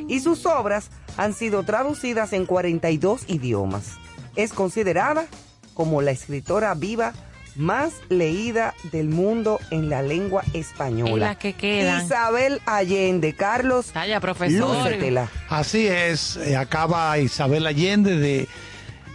[0.07, 3.97] y sus obras han sido traducidas en 42 idiomas.
[4.37, 5.25] Es considerada
[5.73, 7.15] como la escritora viva
[7.57, 11.13] más leída del mundo en la lengua española.
[11.13, 12.05] Y las que quedan.
[12.05, 13.91] Isabel Allende, Carlos.
[13.93, 14.77] Calla, profesor.
[14.77, 15.29] lúcetela.
[15.49, 18.49] Así es, eh, acaba Isabel Allende de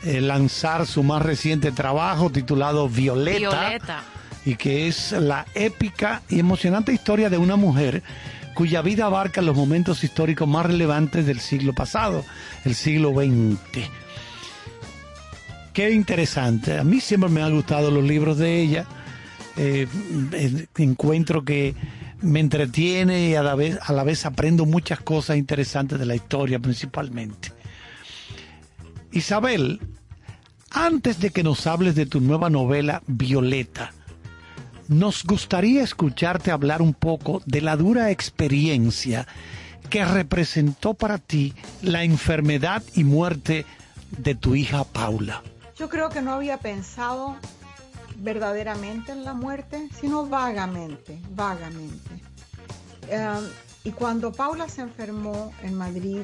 [0.04, 4.04] eh, lanzar su más reciente trabajo titulado Violeta, Violeta.
[4.46, 8.04] y que es la épica y emocionante historia de una mujer
[8.54, 12.24] cuya vida abarca los momentos históricos más relevantes del siglo pasado,
[12.64, 13.90] el siglo XX.
[15.76, 16.78] Qué interesante.
[16.78, 18.86] A mí siempre me han gustado los libros de ella.
[19.58, 19.86] Eh,
[20.32, 21.76] eh, encuentro que
[22.22, 26.16] me entretiene y a la, vez, a la vez aprendo muchas cosas interesantes de la
[26.16, 27.52] historia principalmente.
[29.12, 29.82] Isabel,
[30.72, 33.92] antes de que nos hables de tu nueva novela Violeta,
[34.88, 39.28] nos gustaría escucharte hablar un poco de la dura experiencia
[39.90, 43.66] que representó para ti la enfermedad y muerte
[44.18, 45.44] de tu hija Paula.
[45.78, 47.36] Yo creo que no había pensado
[48.18, 52.22] verdaderamente en la muerte, sino vagamente, vagamente.
[53.10, 53.50] Eh,
[53.84, 56.22] y cuando Paula se enfermó en Madrid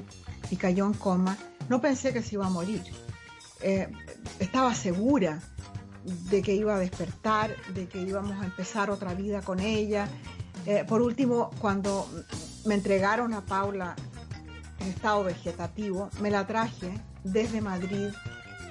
[0.50, 1.38] y cayó en coma,
[1.68, 2.82] no pensé que se iba a morir.
[3.62, 3.92] Eh,
[4.40, 5.42] estaba segura
[6.04, 10.08] de que iba a despertar, de que íbamos a empezar otra vida con ella.
[10.66, 12.08] Eh, por último, cuando
[12.66, 13.96] me entregaron a Paula
[14.80, 16.92] en estado vegetativo, me la traje
[17.24, 18.08] desde Madrid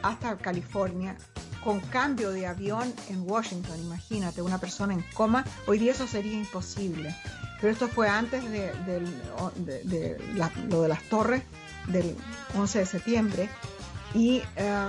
[0.03, 1.17] hasta California
[1.65, 3.79] con cambio de avión en Washington.
[3.81, 5.45] Imagínate, una persona en coma.
[5.67, 7.15] Hoy día eso sería imposible.
[7.61, 8.73] Pero esto fue antes de,
[10.71, 11.43] lo de las torres
[11.89, 12.17] del
[12.57, 13.51] 11 de septiembre
[14.15, 14.89] y eh,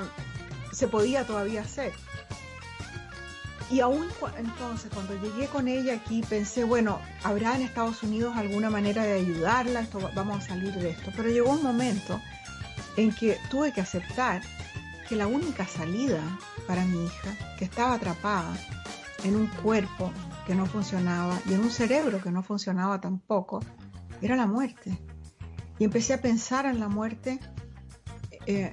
[0.71, 1.91] se podía todavía hacer.
[3.69, 4.07] Y aún
[4.37, 9.13] entonces, cuando llegué con ella aquí, pensé, bueno, habrá en Estados Unidos alguna manera de
[9.13, 11.11] ayudarla, esto, va- vamos a salir de esto.
[11.15, 12.21] Pero llegó un momento
[12.97, 14.41] en que tuve que aceptar
[15.11, 16.23] que la única salida
[16.65, 18.55] para mi hija, que estaba atrapada
[19.25, 20.09] en un cuerpo
[20.47, 23.59] que no funcionaba y en un cerebro que no funcionaba tampoco,
[24.21, 24.97] era la muerte.
[25.79, 27.41] Y empecé a pensar en la muerte
[28.45, 28.71] eh,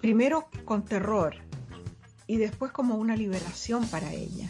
[0.00, 1.34] primero con terror
[2.26, 4.48] y después como una liberación para ella.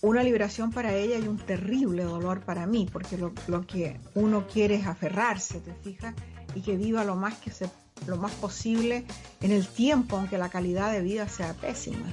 [0.00, 4.46] Una liberación para ella y un terrible dolor para mí, porque lo, lo que uno
[4.46, 6.14] quiere es aferrarse, ¿te fijas?
[6.54, 7.68] Y que viva lo más que se
[8.06, 9.04] lo más posible
[9.40, 12.12] en el tiempo, aunque la calidad de vida sea pésima.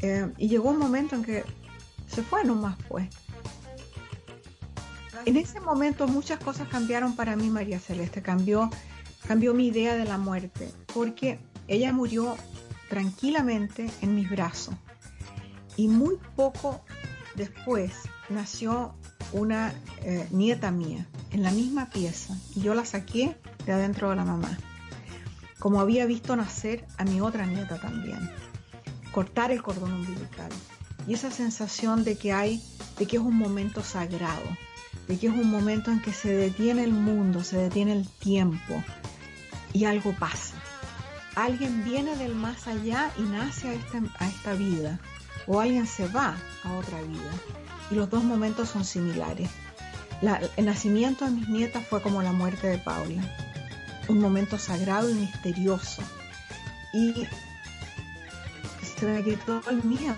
[0.00, 1.44] Eh, y llegó un momento en que
[2.06, 3.08] se fue nomás, pues.
[5.24, 8.22] En ese momento muchas cosas cambiaron para mí, María Celeste.
[8.22, 8.70] Cambió,
[9.26, 12.36] cambió mi idea de la muerte, porque ella murió
[12.88, 14.74] tranquilamente en mis brazos.
[15.76, 16.80] Y muy poco
[17.34, 17.92] después
[18.28, 18.94] nació
[19.32, 24.16] una eh, nieta mía en la misma pieza y yo la saqué de adentro de
[24.16, 24.56] la mamá.
[25.58, 28.30] Como había visto nacer a mi otra nieta también.
[29.12, 30.50] Cortar el cordón umbilical.
[31.06, 32.62] Y esa sensación de que hay,
[32.98, 34.44] de que es un momento sagrado,
[35.08, 38.82] de que es un momento en que se detiene el mundo, se detiene el tiempo
[39.72, 40.54] y algo pasa.
[41.34, 45.00] Alguien viene del más allá y nace a esta, a esta vida,
[45.46, 47.30] o alguien se va a otra vida.
[47.90, 49.48] Y los dos momentos son similares.
[50.20, 53.22] El nacimiento de mis nietas fue como la muerte de Paula,
[54.08, 56.02] un momento sagrado y misterioso.
[56.92, 57.24] Y
[58.82, 60.16] se me quitó el miedo,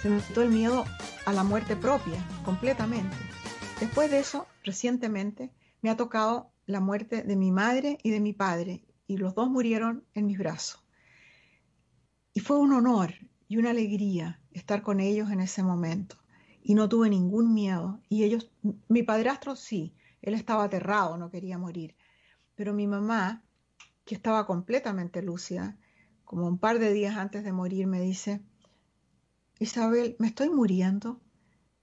[0.00, 0.84] se me quitó el miedo
[1.26, 3.16] a la muerte propia, completamente.
[3.80, 5.50] Después de eso, recientemente,
[5.82, 9.50] me ha tocado la muerte de mi madre y de mi padre, y los dos
[9.50, 10.84] murieron en mis brazos.
[12.32, 13.14] Y fue un honor
[13.48, 16.19] y una alegría estar con ellos en ese momento.
[16.62, 18.00] Y no tuve ningún miedo.
[18.08, 18.50] Y ellos,
[18.88, 21.94] mi padrastro sí, él estaba aterrado, no quería morir.
[22.54, 23.42] Pero mi mamá,
[24.04, 25.78] que estaba completamente lúcida,
[26.24, 28.42] como un par de días antes de morir, me dice,
[29.58, 31.20] Isabel, ¿me estoy muriendo?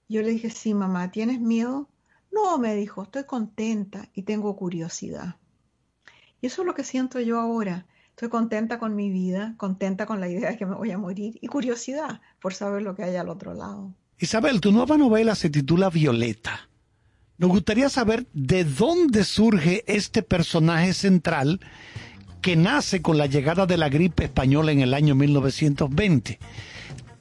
[0.08, 1.88] Yo le dije, sí, mamá, ¿tienes miedo?
[2.30, 5.36] No, me dijo, estoy contenta y tengo curiosidad.
[6.40, 7.86] Y eso es lo que siento yo ahora.
[8.10, 11.38] Estoy contenta con mi vida, contenta con la idea de que me voy a morir
[11.40, 13.94] y curiosidad por saber lo que hay al otro lado.
[14.20, 16.68] Isabel, tu nueva novela se titula Violeta.
[17.36, 21.60] Nos gustaría saber de dónde surge este personaje central
[22.42, 26.40] que nace con la llegada de la gripe española en el año 1920.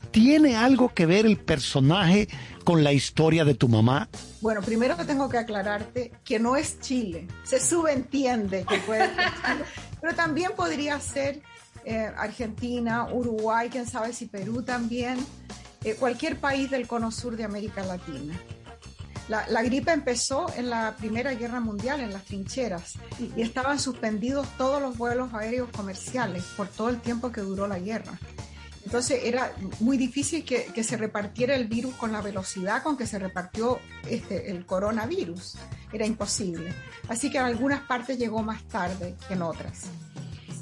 [0.10, 2.30] ¿Tiene algo que ver el personaje
[2.64, 4.10] con la historia de tu mamá?
[4.42, 7.28] Bueno, primero tengo que aclararte que no es Chile.
[7.44, 9.66] Se subentiende que puede ser Chile,
[10.02, 11.44] pero también podría ser
[11.86, 15.20] eh, Argentina, Uruguay, quién sabe si Perú también,
[15.84, 18.40] eh, cualquier país del cono sur de América Latina.
[19.28, 22.94] La, la gripe empezó en la Primera Guerra Mundial, en las trincheras,
[23.36, 27.80] y estaban suspendidos todos los vuelos aéreos comerciales por todo el tiempo que duró la
[27.80, 28.18] guerra.
[28.86, 29.52] Entonces era
[29.82, 33.82] muy difícil que, que se repartiera el virus con la velocidad con que se repartió
[34.10, 35.58] este, el coronavirus.
[35.92, 36.74] Era imposible.
[37.10, 39.88] Así que en algunas partes llegó más tarde que en otras.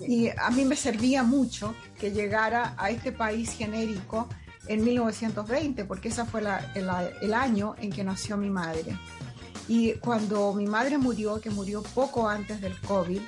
[0.08, 4.28] Y a mí me servía mucho que llegara a este país genérico
[4.68, 6.90] en 1920, porque ese fue la- el,
[7.22, 8.98] el año en que nació mi madre.
[9.68, 13.22] Y cuando mi madre murió, que murió poco antes del COVID,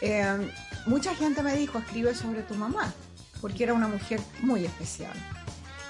[0.00, 0.50] eh,
[0.86, 2.92] mucha gente me dijo, escribe sobre tu mamá,
[3.40, 5.12] porque era una mujer muy especial.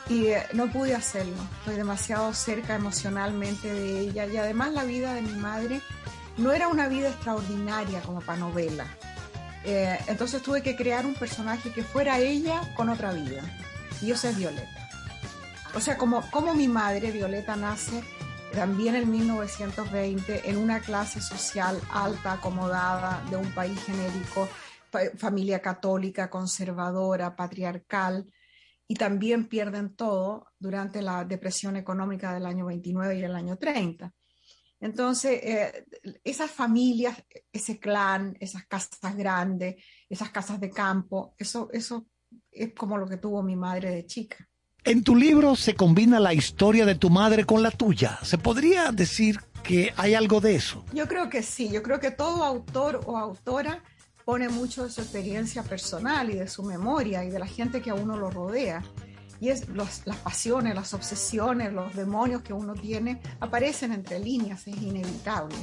[0.08, 5.14] Y eh, no pude hacerlo, estoy demasiado cerca emocionalmente de ella y además la vida
[5.14, 5.80] de mi madre
[6.36, 8.86] no era una vida extraordinaria como para novela.
[9.64, 13.42] Eh, entonces tuve que crear un personaje que fuera ella con otra vida.
[14.10, 14.88] Esa es Violeta.
[15.74, 18.02] O sea, como, como mi madre, Violeta, nace
[18.52, 24.48] también en 1920 en una clase social alta, acomodada, de un país genérico,
[24.90, 28.26] fa- familia católica, conservadora, patriarcal,
[28.86, 34.12] y también pierden todo durante la depresión económica del año 29 y del año 30.
[34.78, 35.86] Entonces, eh,
[36.22, 37.16] esas familias,
[37.50, 42.06] ese clan, esas casas grandes, esas casas de campo, eso, eso
[42.54, 44.48] es como lo que tuvo mi madre de chica.
[44.84, 48.18] En tu libro se combina la historia de tu madre con la tuya.
[48.22, 50.84] ¿Se podría decir que hay algo de eso?
[50.92, 53.82] Yo creo que sí, yo creo que todo autor o autora
[54.26, 57.90] pone mucho de su experiencia personal y de su memoria y de la gente que
[57.90, 58.82] a uno lo rodea.
[59.40, 64.66] Y es los- las pasiones, las obsesiones, los demonios que uno tiene aparecen entre líneas,
[64.66, 65.56] es inevitable.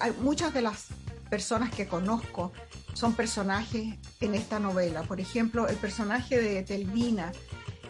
[0.00, 0.86] Hay muchas de las
[1.28, 2.52] personas que conozco
[2.98, 5.02] son personajes en esta novela.
[5.04, 7.32] Por ejemplo, el personaje de Etelvina,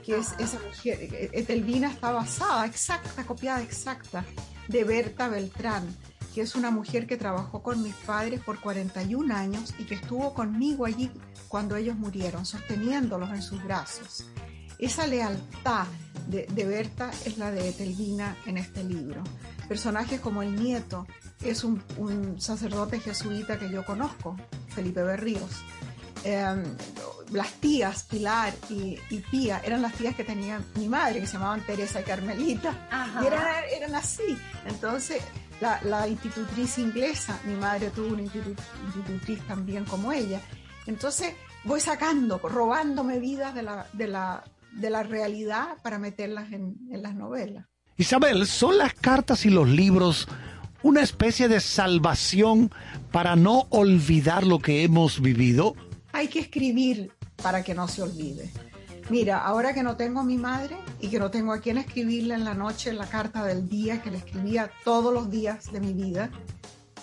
[0.04, 4.24] que es esa mujer, Etelvina está basada, exacta, copiada exacta,
[4.68, 5.96] de Berta Beltrán,
[6.34, 10.34] que es una mujer que trabajó con mis padres por 41 años y que estuvo
[10.34, 11.10] conmigo allí
[11.48, 14.26] cuando ellos murieron, sosteniéndolos en sus brazos.
[14.78, 15.86] Esa lealtad
[16.28, 19.24] de, de Berta es la de Etelvina en este libro.
[19.68, 21.06] Personajes como el nieto
[21.42, 24.36] es un, un sacerdote jesuita que yo conozco,
[24.68, 25.62] Felipe Berríos.
[26.24, 26.62] Eh,
[27.30, 31.34] las tías, Pilar y, y Pía, eran las tías que tenía mi madre, que se
[31.34, 32.88] llamaban Teresa y Carmelita.
[32.90, 33.22] Ajá.
[33.22, 34.36] Y eran, eran así.
[34.66, 35.22] Entonces,
[35.60, 40.40] la, la institutriz inglesa, mi madre tuvo una institu- institutriz también como ella.
[40.86, 41.34] Entonces,
[41.64, 47.02] voy sacando, robándome vidas de la, de la, de la realidad para meterlas en, en
[47.02, 47.66] las novelas.
[47.96, 50.28] Isabel, ¿son las cartas y los libros
[50.82, 52.70] una especie de salvación
[53.10, 55.74] para no olvidar lo que hemos vivido?
[56.12, 57.12] Hay que escribir
[57.42, 58.50] para que no se olvide.
[59.10, 62.34] Mira, ahora que no tengo a mi madre y que no tengo a quien escribirle
[62.34, 65.94] en la noche la carta del día que le escribía todos los días de mi
[65.94, 66.30] vida,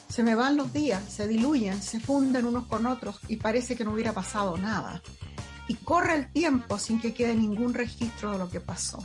[0.07, 3.83] se me van los días, se diluyen, se funden unos con otros y parece que
[3.83, 5.01] no hubiera pasado nada.
[5.67, 9.03] Y corre el tiempo sin que quede ningún registro de lo que pasó.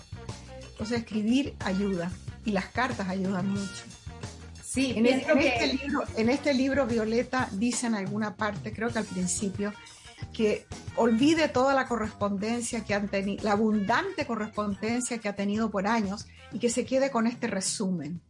[0.71, 2.13] Entonces escribir ayuda
[2.45, 3.85] y las cartas ayudan mucho.
[4.73, 8.73] Sí, En, pienso en que- este libro, en este libro, Violeta dice en alguna parte,
[8.73, 9.73] creo que al principio,
[10.33, 10.65] que
[10.97, 16.27] olvide toda la correspondencia que han tenido, la abundante correspondencia que ha tenido por años
[16.53, 18.21] y que se quede con este resumen,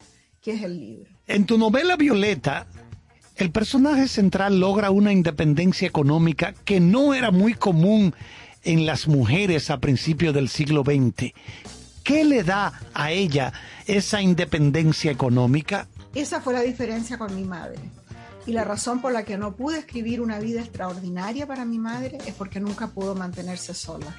[0.40, 1.10] que es el libro.
[1.26, 2.66] En tu novela Violeta,
[3.36, 8.14] el personaje central logra una independencia económica que no era muy común
[8.62, 11.32] en las mujeres a principios del siglo XX.
[12.02, 13.52] ¿Qué le da a ella
[13.86, 15.86] esa independencia económica?
[16.14, 17.78] Esa fue la diferencia con mi madre.
[18.46, 22.18] Y la razón por la que no pude escribir una vida extraordinaria para mi madre
[22.26, 24.16] es porque nunca pudo mantenerse sola.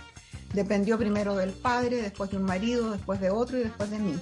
[0.54, 4.14] Dependió primero del padre, después de un marido, después de otro y después de mí.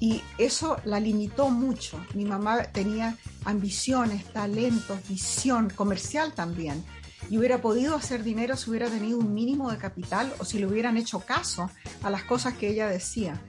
[0.00, 2.04] Y eso la limitó mucho.
[2.14, 6.82] Mi mamá tenía ambiciones, talentos, visión comercial también.
[7.28, 10.66] Y hubiera podido hacer dinero si hubiera tenido un mínimo de capital o si le
[10.66, 11.70] hubieran hecho caso
[12.02, 13.40] a las cosas que ella decía.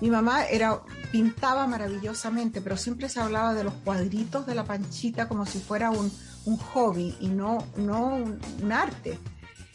[0.00, 0.80] Mi mamá era,
[1.12, 5.90] pintaba maravillosamente, pero siempre se hablaba de los cuadritos de la panchita como si fuera
[5.90, 6.10] un,
[6.44, 9.18] un hobby y no, no un, arte.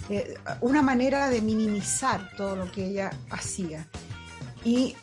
[0.10, 3.88] Eh, una manera de minimizar todo lo que ella hacía.
[4.64, 4.96] Y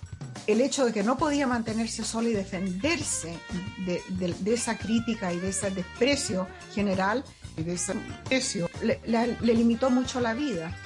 [0.46, 3.38] el hecho de que no podía mantenerse sola y defenderse
[3.86, 7.24] de, de- esa crítica y de ese desprecio general,
[7.56, 10.76] y de ese desprecio, le limitó mucho la vida.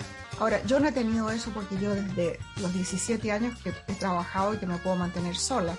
[0.40, 4.54] Ahora, yo no he tenido eso porque yo desde los 17 años que he trabajado
[4.54, 5.74] y que me puedo mantener sola.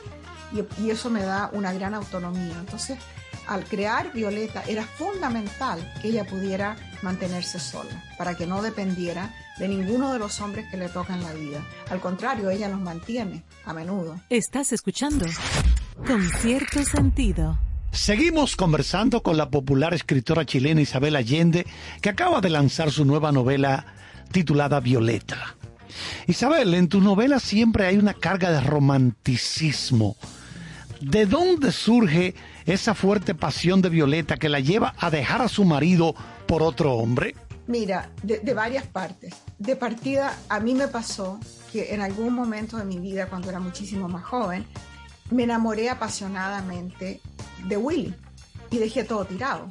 [0.51, 2.55] Y, y eso me da una gran autonomía.
[2.60, 2.97] Entonces,
[3.47, 9.68] al crear Violeta, era fundamental que ella pudiera mantenerse sola, para que no dependiera de
[9.68, 11.66] ninguno de los hombres que le tocan la vida.
[11.89, 14.20] Al contrario, ella los mantiene a menudo.
[14.30, 15.26] Estás escuchando
[16.05, 17.57] con cierto sentido.
[17.91, 21.66] Seguimos conversando con la popular escritora chilena Isabel Allende,
[22.01, 23.86] que acaba de lanzar su nueva novela
[24.32, 25.55] titulada Violeta.
[26.27, 30.15] Isabel, en tu novela siempre hay una carga de romanticismo.
[31.01, 35.63] ¿De dónde surge esa fuerte pasión de Violeta que la lleva a dejar a su
[35.65, 36.13] marido
[36.45, 37.36] por otro hombre?
[37.67, 39.34] Mira, de, varias partes.
[39.59, 41.39] De partida, a mí me pasó
[41.71, 44.65] que en algún momento de mi vida, cuando era muchísimo más joven,
[45.32, 47.21] me enamoré apasionadamente
[47.67, 48.13] de Willy
[48.71, 49.69] y dejé todo tirado.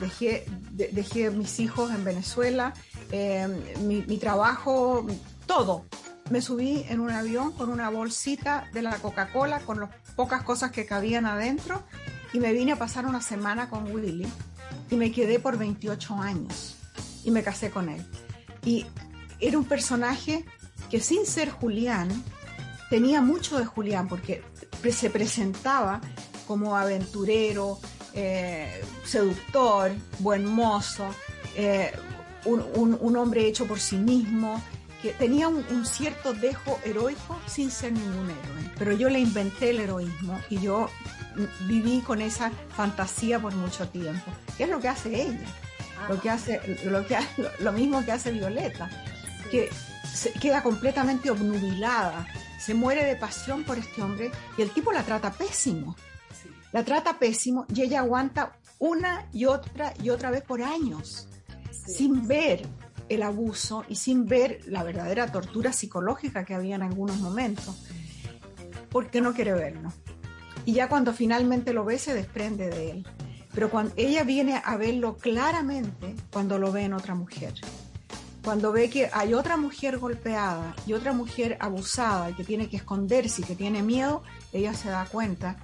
[0.00, 2.74] Dejé, de- dejé mis hijos en Venezuela,
[3.12, 5.06] eh, mi, mi trabajo,
[5.46, 5.86] todo.
[6.30, 10.72] Me subí en un avión con una bolsita de la Coca-Cola con las pocas cosas
[10.72, 11.84] que cabían adentro
[12.32, 14.26] y me vine a pasar una semana con Willy
[14.90, 16.76] y me quedé por 28 años
[17.24, 18.04] y me casé con él.
[18.64, 18.86] Y
[19.40, 20.44] era un personaje
[20.90, 22.08] que sin ser Julián,
[22.90, 24.42] tenía mucho de Julián porque
[24.90, 26.00] se presentaba
[26.46, 27.78] como aventurero,
[28.14, 31.08] eh, seductor, buen mozo,
[31.56, 31.92] eh,
[32.46, 34.62] un, un- un hombre hecho por sí mismo,
[35.02, 38.70] que tenía un, un cierto dejo heroico sin ser ningún héroe.
[38.78, 40.88] Pero yo le inventé el heroísmo y yo
[41.68, 44.30] viví con esa fantasía por mucho tiempo.
[44.56, 45.46] ¿Qué es lo que hace ella?
[46.08, 47.18] Lo que hace, lo que
[47.60, 48.88] lo mismo que hace Violeta,
[49.50, 49.68] que
[50.12, 52.26] se queda completamente obnubilada,
[52.58, 55.94] se muere de pasión por este hombre y el tipo la trata pésimo.
[56.72, 61.28] La trata pésimo y ella aguanta una y otra y otra vez por años,
[61.86, 62.62] sin ver
[63.08, 67.86] el abuso y sin ver la verdadera tortura psicológica que había en algunos momentos,
[68.90, 69.92] porque no quiere verlo.
[70.64, 73.06] Y ya cuando finalmente lo ve se desprende de él.
[73.54, 77.54] Pero cuando ella viene a verlo claramente cuando lo ve en otra mujer.
[78.44, 82.76] Cuando ve que hay otra mujer golpeada y otra mujer abusada y que tiene que
[82.76, 84.22] esconderse y que tiene miedo,
[84.52, 85.56] ella se da cuenta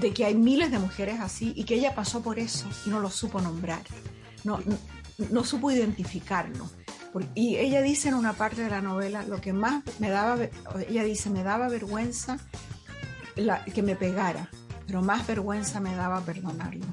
[0.00, 3.00] de que hay miles de mujeres así y que ella pasó por eso y no
[3.00, 3.82] lo supo nombrar,
[4.44, 4.60] no,
[5.30, 6.68] no, supo identificarlo.
[7.12, 10.36] Por- Y ella dice en una parte de la novela, lo que más me daba,
[10.88, 12.38] ella dice, me daba vergüenza
[13.36, 14.48] la- que me pegara,
[14.86, 16.84] pero más vergüenza me daba perdonarlo.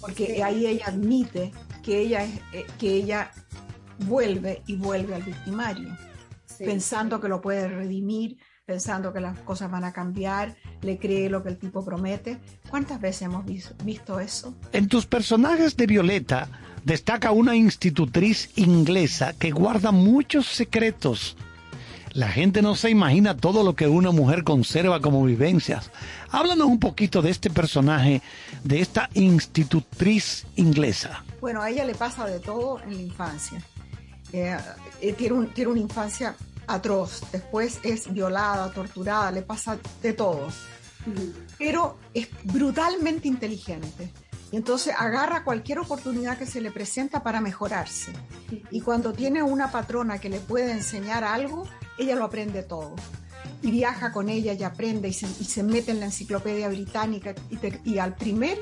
[0.00, 3.30] Porque ahí ella admite que ella, es, eh, que ella
[4.00, 5.96] vuelve y vuelve al victimario,
[6.58, 11.42] pensando que lo puede redimir, pensando que las cosas van a cambiar, le cree lo
[11.42, 12.40] que el tipo promete.
[12.68, 14.54] ¿Cuántas veces hemos vis- visto eso?
[14.72, 16.48] En tus personajes de Violeta
[16.84, 21.36] destaca una institutriz inglesa que guarda muchos secretos.
[22.12, 25.90] La gente no se imagina todo lo que una mujer conserva como vivencias.
[26.30, 28.20] Háblanos un poquito de este personaje,
[28.64, 31.24] de esta institutriz inglesa.
[31.40, 33.62] Bueno, a ella le pasa de todo en la infancia.
[34.32, 34.56] Eh,
[35.00, 36.34] eh, tiene, un- tiene una infancia
[36.66, 40.48] atroz, después es violada, torturada, le pasa de todo.
[41.58, 44.10] Pero es brutalmente inteligente.
[44.52, 48.12] Y entonces agarra cualquier oportunidad que se le presenta para mejorarse.
[48.70, 51.66] Y cuando tiene una patrona que le puede enseñar algo,
[51.98, 52.94] ella lo aprende todo.
[53.62, 57.34] Y viaja con ella y aprende y se, mete en la enciclopedia británica.
[57.84, 58.58] Y, al primer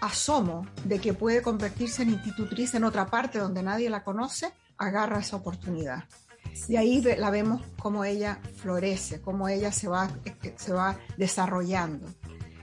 [0.00, 5.18] asomo de que puede convertirse en institutriz en otra parte donde nadie la conoce, agarra
[5.18, 6.04] esa oportunidad.
[6.68, 12.06] Y ahí la vemos como ella florece, como ella se va, eh, se va desarrollando.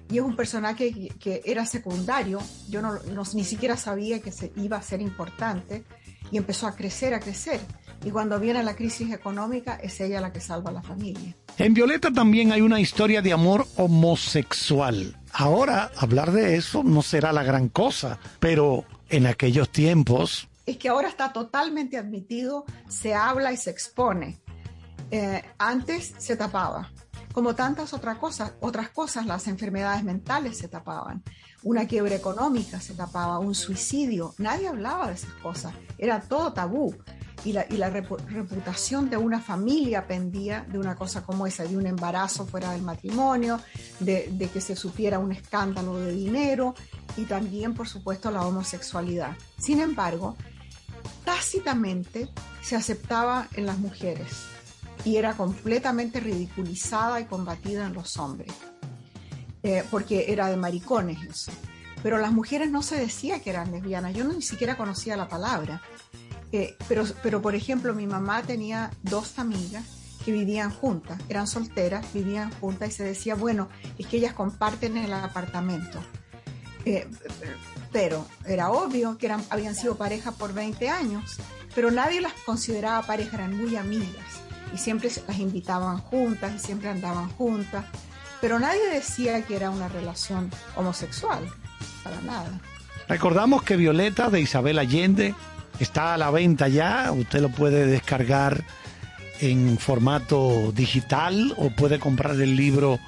[0.10, 2.40] Y es un personaje que, que era secundario,
[2.70, 5.84] yo no, no- ni siquiera sabía que se iba a ser importante,
[6.32, 7.60] y empezó a crecer, a crecer.
[8.04, 11.36] Y cuando viene la crisis económica, es ella la que salva a la familia.
[11.58, 15.16] En Violeta también hay una historia de amor homosexual.
[15.32, 20.90] Ahora hablar de eso no será la gran cosa, pero en aquellos tiempos es que
[20.90, 24.40] ahora está totalmente admitido, se habla y se expone.
[25.12, 26.92] Eh, antes se tapaba,
[27.36, 31.22] como tantas otras cosas, otras cosas, las enfermedades mentales se tapaban,
[31.64, 36.96] una quiebra económica se tapaba, un suicidio, nadie hablaba de esas cosas, era todo tabú.
[37.44, 42.48] Y la, reputación de una familia pendía de una cosa como esa, de un embarazo
[42.48, 43.60] fuera del matrimonio,
[44.00, 46.74] de que se supiera un escándalo de dinero
[47.18, 49.36] y también, por supuesto, la homosexualidad.
[49.60, 50.38] Sin embargo,
[51.26, 52.30] tácitamente
[52.64, 54.55] se aceptaba en las mujeres
[55.06, 58.52] y era completamente ridiculizada y combatida en los hombres,
[59.64, 61.52] eh, porque era de maricones eso.
[62.02, 65.82] Pero las mujeres no se decía que eran lesbianas, yo ni siquiera conocía la palabra.
[66.52, 69.84] Eh, pero, pero, por ejemplo, mi mamá tenía dos amigas
[70.24, 74.98] que vivían juntas, eran solteras, vivían juntas y se decía, bueno, es que ellas comparten
[74.98, 76.00] el apartamento.
[76.84, 77.08] Eh,
[77.92, 81.38] pero era obvio que eran, habían sido pareja por 20 años,
[81.76, 84.45] pero nadie las consideraba pareja, eran muy amigas
[84.76, 87.86] y siempre las invitaban juntas y siempre andaban juntas,
[88.42, 91.48] pero nadie decía que era una relación homosexual,
[92.04, 92.60] para nada.
[93.08, 95.34] Recordamos que Violeta de Isabel Allende
[95.80, 98.66] está a la venta ya, usted lo puede descargar
[99.40, 103.00] en formato digital o puede comprar el libro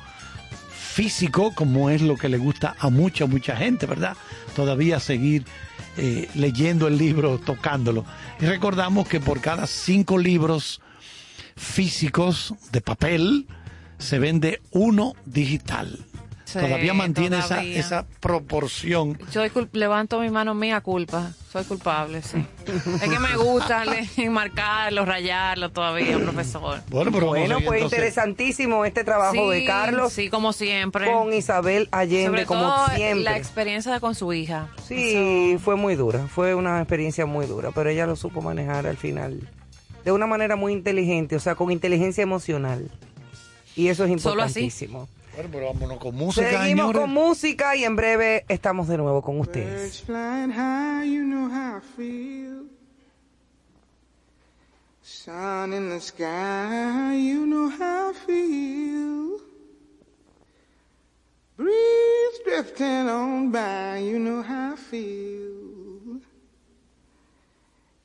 [0.72, 4.15] físico, como es lo que le gusta a mucha, mucha gente, ¿verdad?
[4.55, 5.45] Todavía seguir
[5.97, 8.05] eh, leyendo el libro, tocándolo.
[8.39, 10.82] Y recordamos que por cada cinco libros
[11.58, 13.48] físicos de papel
[13.98, 15.99] se vende uno digital.
[16.45, 17.77] Sí, todavía mantiene esa, todavía.
[17.77, 19.19] esa proporción.
[19.34, 19.41] Yo
[19.73, 21.34] levanto mi mano mía culpa.
[21.52, 22.38] Soy culpable, sí.
[22.68, 23.84] es que me gusta
[24.18, 26.80] le- marcarlo, rayarlo todavía, profesor.
[26.90, 27.98] Bueno, pero Bueno, pues entonces.
[27.99, 31.11] interesantísimo este trabajo de Carlos Sí, como siempre.
[31.11, 33.23] con Isabel Allende, Sobre como todo siempre.
[33.26, 34.69] la experiencia con su hija.
[34.88, 38.95] Sí, fue muy dura, fue una experiencia muy dura, pero ella lo supo manejar al
[38.95, 39.49] final
[40.07, 42.89] de una manera muy inteligente, o sea, con inteligencia emocional.
[43.75, 44.61] Y eso es Solo así.
[44.61, 45.09] importantísimo.
[45.35, 47.01] Bueno, pero vámonos con música, Seguimos señores.
[47.01, 49.81] con música y en breve estamos de nuevo con ustedes.
[49.81, 52.67] Birds flying high, you know how I feel.
[55.03, 59.41] Sun in the sky, you know how I feel.
[61.57, 65.56] Breeze drifting on by, you know how I feel.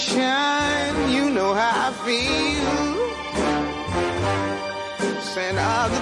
[0.00, 3.00] Shine, you know how I feel.
[5.20, 6.00] Scent of the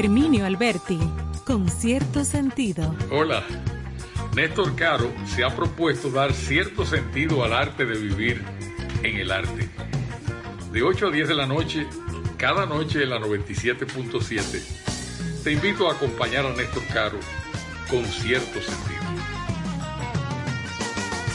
[0.00, 0.98] Herminio Alberti,
[1.44, 2.96] con cierto sentido.
[3.10, 3.44] Hola.
[4.34, 8.42] Néstor Caro se ha propuesto dar cierto sentido al arte de vivir
[9.02, 9.68] en el arte.
[10.72, 11.86] De 8 a 10 de la noche,
[12.38, 17.18] cada noche en la 97.7, te invito a acompañar a Néstor Caro
[17.90, 19.02] con cierto sentido.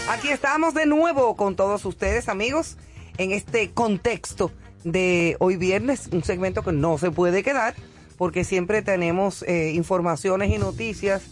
[0.09, 2.77] Aquí estamos de nuevo con todos ustedes, amigos,
[3.19, 4.51] en este contexto
[4.83, 7.75] de hoy viernes, un segmento que no se puede quedar,
[8.17, 11.23] porque siempre tenemos eh, informaciones y noticias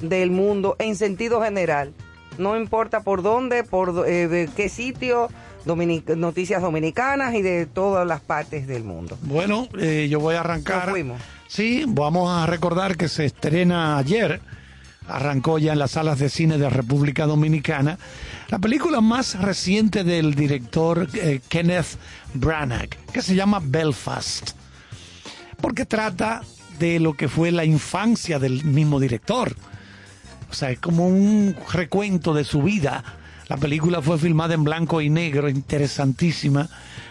[0.00, 1.92] del mundo en sentido general.
[2.38, 5.28] No importa por dónde, por eh, de qué sitio,
[5.66, 9.18] dominic- noticias dominicanas y de todas las partes del mundo.
[9.22, 10.84] Bueno, eh, yo voy a arrancar.
[10.86, 11.22] Nos fuimos.
[11.46, 14.40] Sí, vamos a recordar que se estrena ayer,
[15.06, 17.98] arrancó ya en las salas de cine de República Dominicana,
[18.48, 21.98] la película más reciente del director eh, Kenneth
[22.32, 24.52] Branagh, que se llama Belfast,
[25.62, 26.42] porque trata
[26.78, 29.54] de lo que fue la infancia del mismo director.
[30.50, 33.02] O sea, es como un recuento de su vida.
[33.48, 36.68] La película fue filmada en blanco y negro, interesantísima,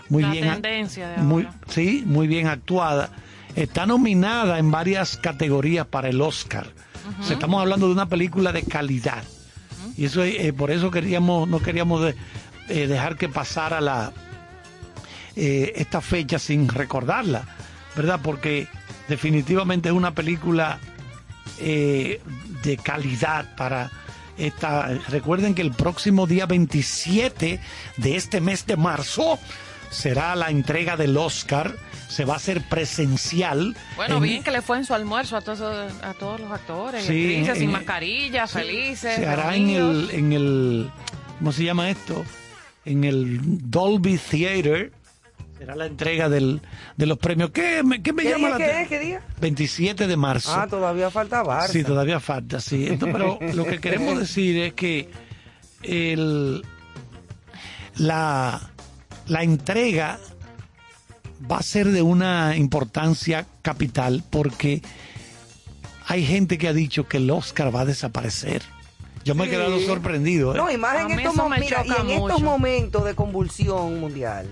[0.09, 3.09] muy La bien, tendencia de muy, sí, muy bien actuada.
[3.55, 6.67] Está nominada en varias categorías para el Oscar.
[7.19, 9.23] O sea, estamos hablando de una película de calidad.
[9.97, 12.15] Y eso eh, por eso queríamos, no queríamos de-
[12.69, 14.13] eh, dejar que pasara la
[15.35, 17.43] eh, esta fecha sin recordarla,
[17.95, 18.19] ¿verdad?
[18.23, 18.67] Porque
[19.07, 20.79] definitivamente es una película
[21.59, 22.21] eh,
[22.63, 23.91] de calidad para
[24.37, 24.87] esta.
[25.09, 27.59] Recuerden que el próximo día 27
[27.97, 29.37] de este mes de marzo
[29.89, 31.75] será la entrega del Oscar.
[32.07, 33.75] Se va a hacer presencial.
[33.95, 35.61] Bueno, en- bien que le fue en su almuerzo a todos,
[36.03, 39.15] a todos los actores, y Sí, actrices, sin mascarilla, felices.
[39.15, 40.91] Se hará en el, en el,
[41.39, 42.25] ¿cómo se llama esto?
[42.83, 43.39] En el
[43.69, 44.91] Dolby Theater.
[45.61, 46.59] Será la entrega del,
[46.97, 47.51] de los premios.
[47.51, 49.21] ¿Qué me, qué me ¿Qué llama día, la día?
[49.39, 50.51] 27 de marzo.
[50.51, 51.67] Ah, todavía falta Barça.
[51.67, 52.87] Sí, todavía falta, sí.
[52.87, 55.07] Entonces, pero lo que queremos decir es que
[55.83, 56.63] el,
[57.95, 58.71] la,
[59.27, 60.17] la entrega
[61.49, 64.81] va a ser de una importancia capital porque
[66.07, 68.63] hay gente que ha dicho que el Oscar va a desaparecer.
[69.23, 69.51] Yo me he Sí.
[69.51, 70.55] quedado sorprendido.
[70.55, 70.57] ¿eh?
[70.57, 74.47] No, y más en, estos, mira, y en estos momentos de convulsión mundial,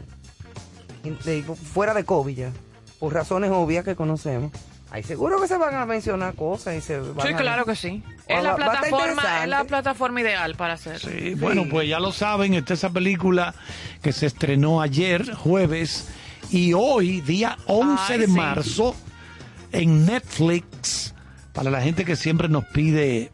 [1.73, 2.51] fuera de COVID ya,
[2.99, 4.51] por razones obvias que conocemos,
[4.91, 7.75] hay seguro que se van a mencionar cosas y se van Sí, a- claro que
[7.75, 8.03] sí.
[8.27, 10.99] Es la, plataforma, es la plataforma ideal para hacer.
[10.99, 13.53] Sí, bueno, pues ya lo saben, está esa película
[14.01, 16.09] que se estrenó ayer, jueves,
[16.51, 18.31] y hoy, día 11 Ay, de sí.
[18.31, 18.95] marzo,
[19.71, 21.13] en Netflix,
[21.53, 23.31] para la gente que siempre nos pide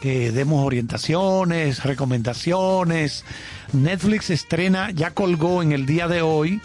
[0.00, 3.24] que demos orientaciones, recomendaciones.
[3.72, 6.60] Netflix estrena, ya colgó en el día de hoy,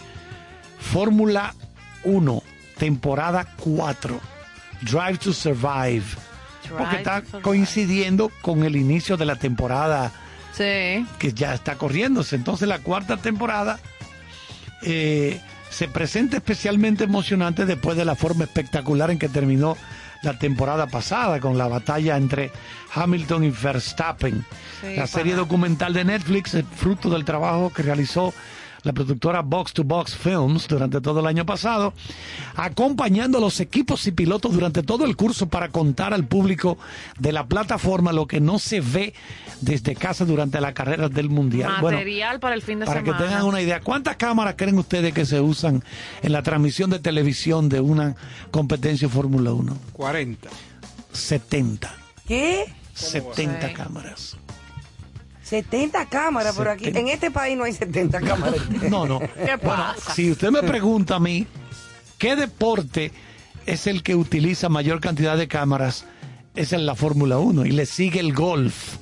[0.80, 1.54] Fórmula
[2.04, 2.44] 1,
[2.78, 4.20] temporada 4,
[4.82, 6.04] Drive to Survive,
[6.78, 10.12] porque está coincidiendo con el inicio de la temporada
[10.54, 11.06] Sí.
[11.20, 12.36] que ya está corriéndose.
[12.36, 13.78] Entonces la cuarta temporada
[14.84, 19.76] eh, se presenta especialmente emocionante después de la forma espectacular en que terminó
[20.26, 22.52] la temporada pasada con la batalla entre
[22.94, 24.46] Hamilton y Verstappen.
[24.82, 28.34] Sí, la serie documental de Netflix es fruto del trabajo que realizó
[28.86, 31.94] la productora Box to Box Films durante todo el año pasado,
[32.56, 36.78] acompañando a los equipos y pilotos durante todo el curso para contar al público
[37.20, 39.14] de la plataforma lo que no se ve
[39.62, 41.74] desde casa durante la carrera del Mundial.
[41.82, 43.26] Bueno, Material para el fin de para que semana.
[43.26, 45.84] tengan una idea, ¿cuántas cámaras creen ustedes que se usan
[46.22, 48.16] en la transmisión de televisión de una
[48.52, 49.78] competencia de Fórmula 1?
[49.94, 50.50] 40.
[51.12, 51.94] 70.
[52.28, 52.66] ¿Qué?
[52.94, 53.74] 70 Sí.
[53.74, 54.38] cámaras.
[55.46, 57.00] 70 cámaras, pero aquí, 70.
[57.00, 58.60] en este país no hay 70 cámaras.
[58.90, 59.20] No, no.
[59.20, 60.14] ¿Qué Bueno, pasa?
[60.14, 61.46] si usted me pregunta a mí,
[62.18, 63.12] ¿qué deporte
[63.66, 66.06] es el que utiliza mayor cantidad de cámaras?
[66.56, 68.96] Es en la Fórmula 1 y le sigue el golf.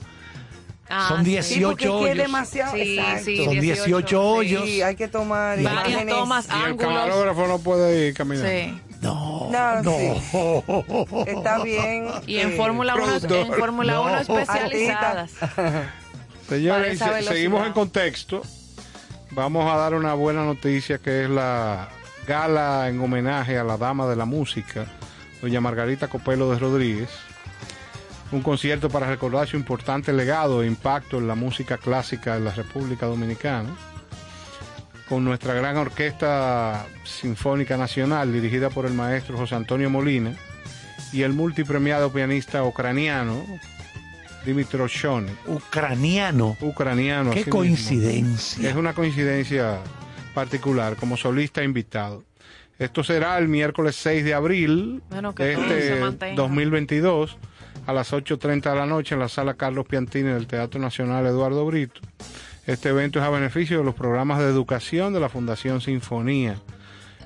[0.90, 1.32] Ah, Son sí.
[1.32, 2.18] 18 Sí, porque es que es hoyos.
[2.18, 2.74] demasiado.
[2.76, 4.66] Sí, sí, Son 18 hoyos.
[4.66, 6.14] Sí, hay que tomar Varias imágenes.
[6.16, 8.50] tomas, Y el camarógrafo no puede ir caminando.
[8.50, 8.82] Sí.
[9.02, 9.92] No, No, no.
[9.98, 11.30] sí.
[11.32, 12.08] Está bien.
[12.28, 13.54] Y en Fórmula 1 en.
[13.54, 14.20] Fórmula 1 No.
[14.22, 15.32] especializadas.
[16.50, 18.42] Señores, se- seguimos en contexto.
[19.32, 21.90] Vamos a dar una buena noticia que es la
[22.28, 24.86] gala en homenaje a la dama de la música,
[25.42, 27.10] doña Margarita Copelo de Rodríguez.
[28.32, 32.52] Un concierto para recordar su importante legado e impacto en la música clásica de la
[32.52, 33.70] República Dominicana.
[35.10, 40.34] Con nuestra gran orquesta sinfónica nacional dirigida por el maestro José Antonio Molina
[41.12, 43.44] y el multipremiado pianista ucraniano
[44.46, 46.58] Dimitro Shone Ucraniano.
[46.62, 47.32] ucraniano.
[47.32, 47.52] Qué mismo.
[47.52, 48.70] coincidencia.
[48.70, 49.80] Es una coincidencia
[50.34, 52.24] particular como solista invitado.
[52.80, 56.36] Esto será el miércoles 6 de abril Bueno, que de este mantenga.
[56.36, 57.38] 2022
[57.86, 61.66] a las 8.30 de la noche en la sala Carlos Piantini del Teatro Nacional Eduardo
[61.66, 62.02] Brito.
[62.66, 66.56] Este evento es a beneficio de los programas de educación de la Fundación Sinfonía.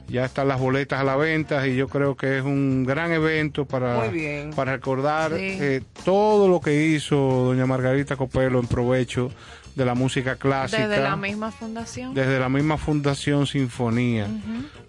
[0.10, 3.66] Ya están las boletas a la venta y yo creo que es un gran evento
[3.66, 4.10] para,
[4.56, 5.58] para recordar Sí.
[5.60, 9.30] eh, todo lo que hizo doña Margarita Copelo en provecho
[9.76, 12.14] de la música clásica Desde la misma fundación.
[12.16, 14.28] desde la misma Fundación Sinfonía.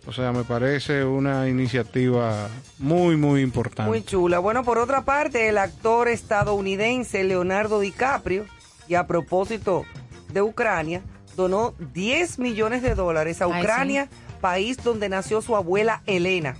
[0.06, 3.90] O sea, me parece una iniciativa muy, muy importante.
[3.90, 4.38] Muy chula.
[4.38, 8.46] Bueno, por otra parte, el actor estadounidense Leonardo DiCaprio,
[8.88, 9.84] y a propósito
[10.32, 11.02] de Ucrania,
[11.36, 14.08] donó 10 millones de dólares a Ay, Ucrania,
[14.38, 16.56] país donde nació su abuela Elena.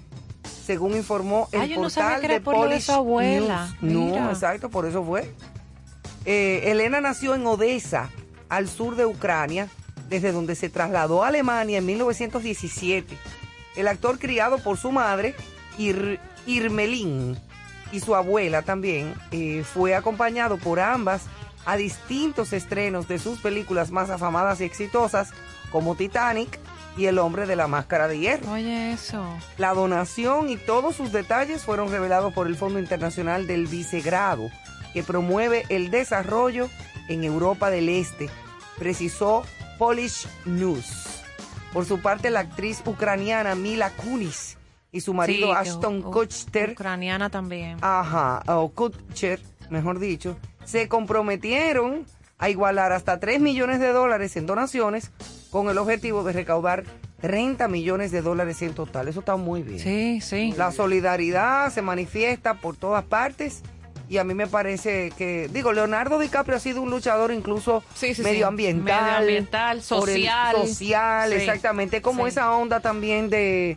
[0.65, 3.75] Según informó el Ay, no portal era de por de su abuela.
[3.81, 4.17] News.
[4.19, 5.33] No, exacto, por eso fue.
[6.25, 8.11] Eh, Elena nació en Odessa,
[8.49, 9.69] al sur de Ucrania,
[10.09, 13.17] desde donde se trasladó a Alemania en 1917.
[13.77, 15.35] El actor criado por su madre,
[15.79, 17.39] Ir- Irmelín,
[17.93, 21.23] y su abuela también, eh, fue acompañado por ambas
[21.65, 25.31] a distintos estrenos de sus películas más afamadas y exitosas,
[25.71, 26.59] como Titanic
[26.99, 28.53] y El hombre de la máscara de hierro.
[28.53, 29.25] Oye, eso.
[29.57, 34.51] La donación y todos sus detalles fueron revelados por el Fondo Internacional del Vicegrado,
[34.93, 36.69] que promueve el desarrollo
[37.09, 38.29] en Europa del Este,
[38.79, 39.45] precisó
[39.79, 41.23] Polish News.
[41.73, 44.57] Por su parte, la actriz ucraniana Mila Kunis
[44.91, 47.77] y su marido Sí, Ashton u- Kutcher, Ucraniana también.
[47.83, 52.07] ajá, o Kutcher, mejor dicho, se comprometieron
[52.39, 55.11] a igualar hasta 3 millones de dólares en donaciones
[55.51, 56.85] con el objetivo de recaudar
[57.21, 59.09] 30 millones de dólares en total.
[59.09, 59.79] Eso está muy bien.
[59.81, 60.55] Sí, sí.
[60.57, 63.63] La solidaridad se manifiesta por todas partes
[64.09, 68.09] y a mí me parece que, digo, Leonardo DiCaprio ha sido un luchador incluso Sí,
[68.09, 68.23] sí, sí.
[68.23, 70.57] medioambiental, Medioambiental, social.
[70.67, 73.77] social, exactamente, como esa onda también de,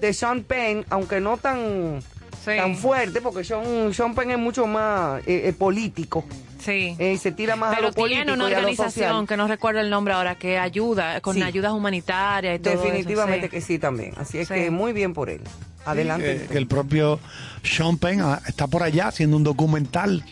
[0.00, 2.00] de Sean Penn, aunque no tan,
[2.44, 6.24] tan fuerte, porque Sean, Sean Penn es mucho más eh, eh, político,
[6.60, 6.94] Sí.
[6.98, 9.26] eh, se tira más a Pero lo político tiene una y a lo organización social.
[9.28, 11.42] que no recuerdo el nombre ahora que ayuda con Sí.
[11.42, 13.50] ayudas humanitarias y todo eso, Definitivamente sí.
[13.50, 14.54] que sí también, así es Sí.
[14.54, 15.40] que muy bien por él.
[15.86, 16.40] Adelante.
[16.42, 17.18] que, que el propio
[17.62, 20.22] Sean Penn ah, está por allá haciendo un documental.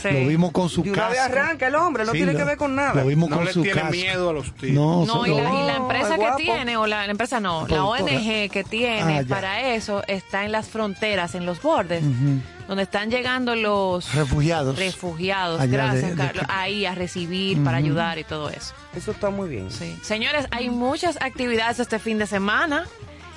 [0.00, 0.08] Sí.
[0.12, 1.20] Lo vimos con su casco.
[1.20, 2.94] arranca el hombre, no Sí, tiene lo- que ver con nada.
[3.02, 3.96] Lo vimos No con le su tiene casco.
[3.96, 4.74] miedo a los tiros.
[4.76, 7.66] No, No, y la, y la empresa es que tiene, o la, la empresa no,
[7.66, 7.84] la.
[7.84, 12.40] ONG que tiene Ah, para eso está en las fronteras, en los bordes, Ujú.
[12.68, 14.78] Donde están llegando los refugiados.
[14.78, 18.74] refugiados, Allá gracias de- de- Carlos, ahí a recibir, para ayudar y todo eso.
[18.94, 19.70] Eso está muy bien.
[19.72, 19.98] Sí.
[20.02, 22.84] Señores, hay muchas actividades este fin de semana.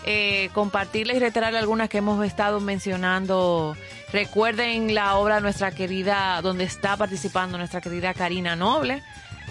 [0.04, 3.78] Eh, compartirles y reiterarle algunas que hemos estado mencionando.
[4.12, 9.04] Recuerden la obra de nuestra querida, donde está participando nuestra querida Karina Noble,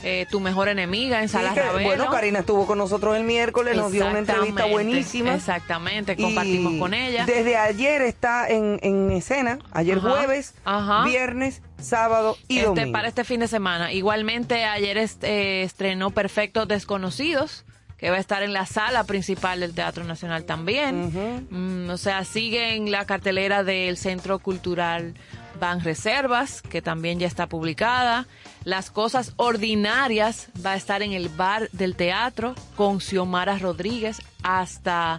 [0.03, 1.85] eh, Tu Mejor Enemiga en Sí, Salas que, Ravelo.
[1.89, 5.35] bueno, Karina estuvo con nosotros el miércoles, nos dio una entrevista buenísima.
[5.35, 7.25] Exactamente, compartimos Y con ella.
[7.27, 11.05] Desde ayer está en, en escena, ayer Ajá, jueves, ajá.
[11.05, 12.93] viernes, sábado y Este, domingo.
[12.93, 13.93] para este fin de semana.
[13.93, 17.65] Igualmente, ayer est- eh, estrenó Perfectos Desconocidos,
[17.99, 21.47] que va a estar en la sala principal del Teatro Nacional también.
[21.51, 25.13] Mm, o sea, sigue en la cartelera del Centro Cultural
[25.61, 28.27] Ban Reservas, que también ya está publicada.
[28.65, 35.19] Las Cosas Ordinarias va a estar en el bar del teatro con Xiomara Rodríguez hasta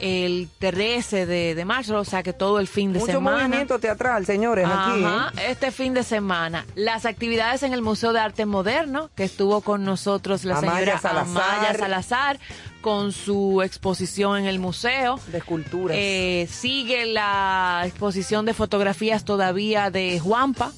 [0.00, 3.38] el 13 de, de marzo, o sea que todo el fin de Mucho semana.
[3.46, 5.04] movimiento teatral, señores, aquí.
[5.04, 5.50] ¿eh?
[5.50, 6.66] este fin de semana.
[6.74, 10.98] Las actividades en el Museo de Arte Moderno, que estuvo con nosotros la Amaya señora
[10.98, 11.42] Salazar.
[11.60, 12.40] Amaya Salazar,
[12.80, 15.20] con su exposición en el museo.
[15.30, 15.96] De esculturas.
[16.00, 20.72] Eh, sigue la exposición de fotografías todavía de Juanpa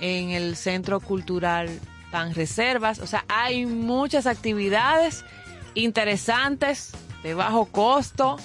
[0.00, 1.68] en el Centro Cultural
[2.10, 2.98] Pan Reservas.
[3.00, 5.24] O sea, hay muchas actividades
[5.74, 6.92] interesantes,
[7.22, 8.36] de bajo costo,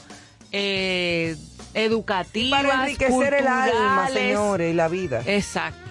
[0.52, 1.36] eh,
[1.74, 4.14] educativas, Para enriquecer el alma, culturales.
[4.14, 5.22] señores, y la vida.
[5.26, 5.89] Exacto.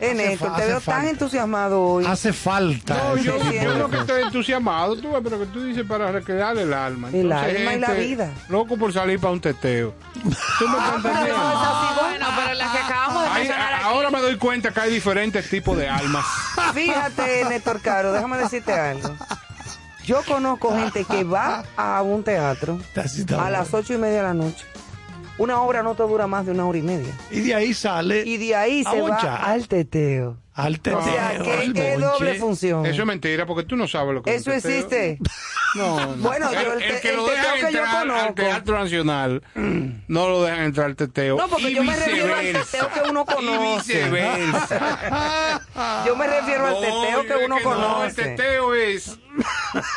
[0.00, 2.04] Eh, Néstor, fa- te veo tan entusiasmado hoy.
[2.06, 2.94] Hace falta.
[2.94, 6.56] No, yo, yo no que estoy entusiasmado, tú ves, pero que tú dices para recrear
[6.58, 7.08] el alma.
[7.12, 8.30] El alma y la vida.
[8.48, 9.94] Loco por salir para un teteo.
[10.58, 10.76] ¿Tú me?
[11.46, 13.62] Ah, bueno, pero las que acabamos de aquí.
[13.82, 16.24] ahora me doy cuenta que hay diferentes tipos de almas.
[16.74, 19.10] Fíjate, Néstor Caro, déjame decirte algo.
[20.04, 22.78] Yo conozco gente que va a un teatro
[23.38, 24.64] a las ocho y media de la noche.
[25.36, 27.12] Una obra no te dura más de una hora y media.
[27.30, 30.36] Y de ahí sale Y de ahí se va al teteo.
[30.54, 30.98] al teteo.
[31.00, 31.38] O sea,
[31.74, 32.86] que es doble función.
[32.86, 35.18] Eso es mentira, porque tú no sabes lo que es Eso existe.
[35.74, 36.14] No, no.
[36.28, 38.34] Bueno, yo el te- que el lo teteo dejan que yo entrar al conozco.
[38.34, 39.42] Teatro Nacional,
[40.06, 41.36] no lo dejan entrar al teteo.
[41.36, 43.94] No, porque y yo me refiero al teteo que uno Y conoce.
[44.04, 45.60] viceversa.
[46.06, 48.22] Yo me refiero al teteo No, que uno no, el conoce.
[48.22, 49.18] teteo es.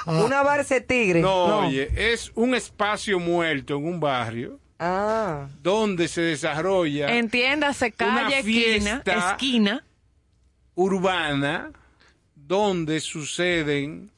[0.07, 1.21] Una barce tigre.
[1.21, 1.67] No, No.
[1.67, 5.47] oye, es un espacio muerto en un barrio Ah.
[5.63, 9.31] donde se desarrolla Entiéndase, calle, esquina, fiesta.
[9.31, 9.83] esquina.
[10.75, 11.71] urbana
[12.35, 14.11] donde suceden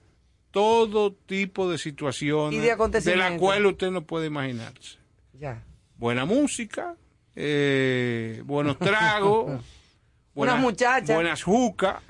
[0.52, 3.32] todo tipo de situaciones Y de acontecimientos.
[3.32, 4.98] la cual usted no puede imaginarse.
[5.40, 5.64] Ya.
[5.98, 6.96] Buena música,
[7.36, 9.62] eh, buenos tragos,
[10.36, 11.16] buenas muchachas.
[11.16, 12.02] buenas jucas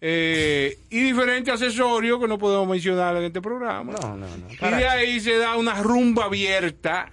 [0.00, 3.92] eh, y diferentes accesorios que no podemos mencionar en este programa.
[4.00, 4.52] No, no, no.
[4.52, 7.10] Y ¿Para de ahí se da una rumba abierta.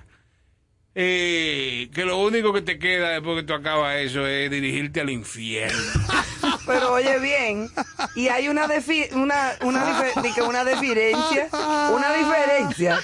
[0.98, 5.10] Eh, que lo único que te queda después que tú acabas eso es dirigirte al
[5.10, 5.78] infierno.
[6.66, 7.70] Pero oye bien,
[8.16, 11.50] y hay una defi- una una, una diferencia, una diferencia,
[11.94, 13.00] Una diferencia.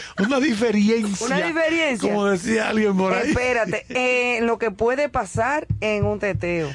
[1.25, 2.09] Una diferencia.
[2.09, 3.29] Como decía alguien por ahí.
[3.29, 6.69] espérate, en lo que puede pasar en un teteo,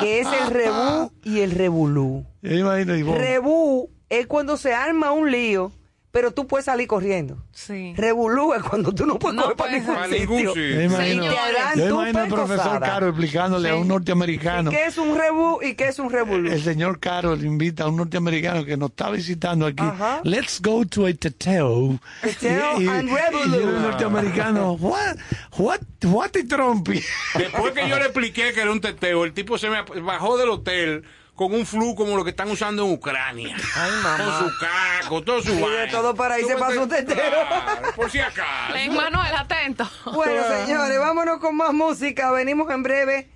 [0.00, 2.24] que es el rebú y el rebulú.
[2.42, 3.18] Yo me imagino, Ivonne.
[3.18, 5.72] Rebú es cuando se arma un lío,
[6.10, 7.36] pero tú puedes salir corriendo.
[7.52, 7.92] Sí.
[7.96, 10.54] Rebulú es cuando tú no puedes No puedes ningún Para ningún sitio.
[10.54, 12.80] Yo me imagino, Te harán yo imagino al profesor.
[12.80, 14.70] Caro explicándole a un norteamericano.
[14.70, 16.50] ¿Qué es un rebú y qué es un rebulú?
[16.50, 19.82] El señor Caro le invita a un norteamericano que nos está visitando aquí.
[19.84, 20.20] Ajá.
[20.24, 21.98] Let's go to a teteo.
[22.22, 23.54] Teteo Y- y- and y revolú.
[23.68, 25.16] el norteamericano, what,
[25.58, 27.02] what, what y trompi.
[27.36, 30.48] Después que yo le expliqué que era un teteo, el tipo se me bajó del
[30.48, 31.04] hotel
[31.38, 33.56] con un flu como lo que están usando en Ucrania.
[33.76, 34.24] Ay, mamá.
[34.40, 35.90] Con su caco, todo su Y de vaina.
[35.92, 37.14] todo para irse Tú para me su ent- teteo.
[37.16, 38.72] Claro, por si acaso.
[38.74, 39.88] Ven, Manuel, atento.
[40.12, 42.32] Bueno, señores, vámonos con más música.
[42.32, 43.30] Venimos en breve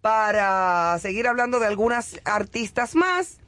[0.00, 3.38] para seguir hablando de algunas artistas más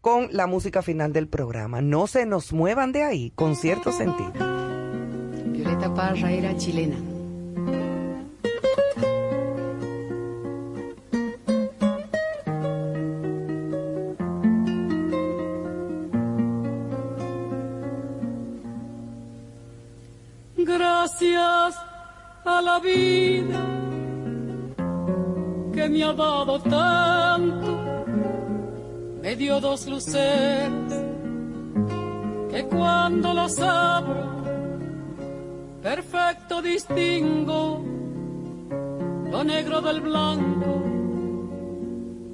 [0.00, 1.80] con la música final del programa.
[1.80, 4.32] No se nos muevan de ahí, con cierto sentido.
[5.46, 6.96] Violeta Parra era chilena.
[21.00, 21.78] Gracias
[22.44, 23.64] a la vida
[25.72, 28.04] que me ha dado tanto,
[29.22, 30.92] me dio dos luceros
[32.50, 34.28] que cuando los abro,
[35.82, 37.82] perfecto distingo
[39.30, 40.82] lo negro del blanco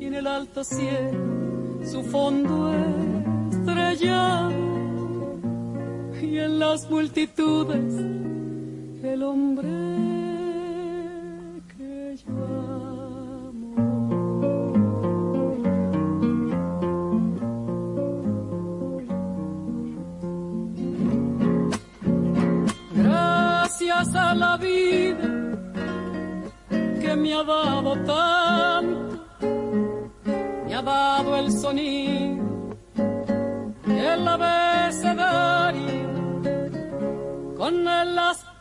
[0.01, 2.73] y en el alto cielo su fondo
[3.49, 4.51] estrellado
[6.21, 8.27] y en las multitudes
[9.03, 9.69] el hombre
[11.77, 12.33] que yo
[13.49, 13.75] amo.
[22.95, 25.19] Gracias a la vida
[27.01, 29.25] que me ha dado tanto,
[30.67, 32.47] me ha dado el sonido
[33.87, 35.77] el abecedario
[37.57, 38.46] con las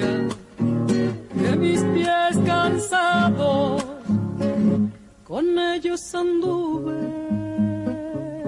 [0.00, 3.84] de mis pies cansados,
[5.24, 6.96] con ellos anduve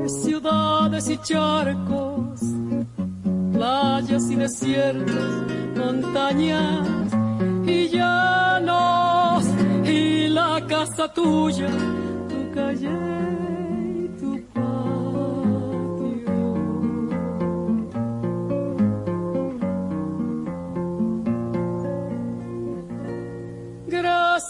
[0.09, 2.41] ciudades y charcos,
[3.53, 5.45] playas y desiertos,
[5.77, 6.89] montañas
[7.67, 9.45] y llanos
[9.85, 11.69] y la casa tuya,
[12.29, 13.54] tu calle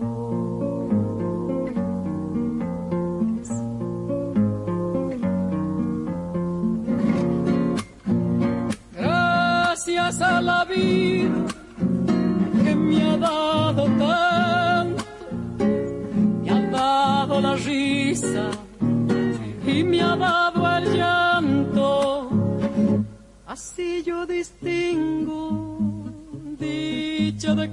[8.92, 11.17] Gracias a la vida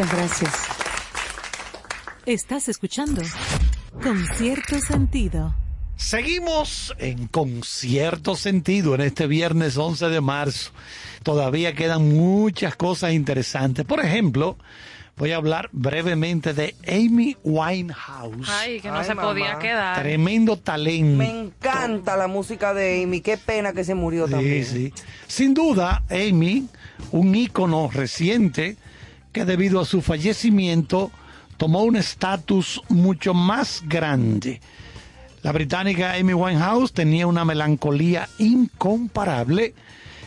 [0.00, 0.54] Muchas gracias.
[2.24, 3.20] Estás escuchando
[4.02, 5.54] con cierto sentido.
[5.96, 10.70] Seguimos en concierto sentido en este viernes 11 de marzo.
[11.22, 13.84] Todavía quedan muchas cosas interesantes.
[13.84, 14.56] Por ejemplo,
[15.18, 18.48] voy a hablar brevemente de Amy Winehouse.
[18.48, 20.00] Ay, que no Ay, se podía quedar.
[20.00, 21.18] Tremendo talento.
[21.18, 23.20] Me encanta la música de Amy.
[23.20, 24.64] Qué pena que se murió Sí, también.
[24.64, 24.94] sí.
[25.26, 26.68] Sin duda, Amy,
[27.12, 28.78] un ícono reciente
[29.32, 31.10] que debido a su fallecimiento
[31.56, 34.60] tomó un estatus mucho más grande.
[35.42, 39.74] La británica Amy Winehouse tenía una melancolía incomparable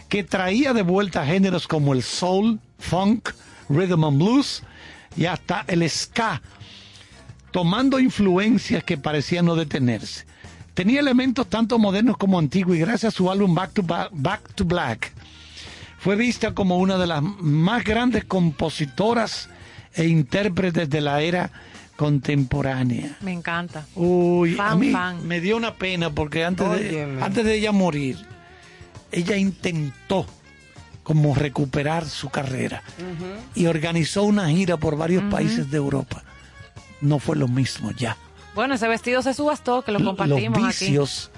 [0.10, 3.30] que traía de vuelta géneros como el soul, funk,
[3.70, 4.64] rhythm and blues
[5.16, 6.42] y hasta el ska,
[7.52, 10.26] tomando influencias que parecían no detenerse.
[10.74, 14.54] Tenía elementos tanto modernos como antiguos y gracias a su álbum Back to, Ba- Back
[14.56, 15.12] to Black
[16.04, 19.50] fue vista como una de las más grandes compositoras
[19.94, 21.50] e intérpretes de la era
[21.96, 23.18] contemporánea.
[23.22, 23.86] Me encanta.
[23.96, 25.28] Uy, a Fan, mí fan.
[25.28, 28.18] me dio una pena porque antes de, antes de ella morir,
[29.12, 30.26] ella intentó
[31.04, 32.82] como recuperar su carrera
[33.56, 36.24] y organizó una gira por varios países de Europa.
[37.02, 38.18] No fue lo mismo ya.
[38.56, 40.86] Bueno, ese vestido se subastó, que lo Los compartimos aquí.
[40.86, 41.32] vicios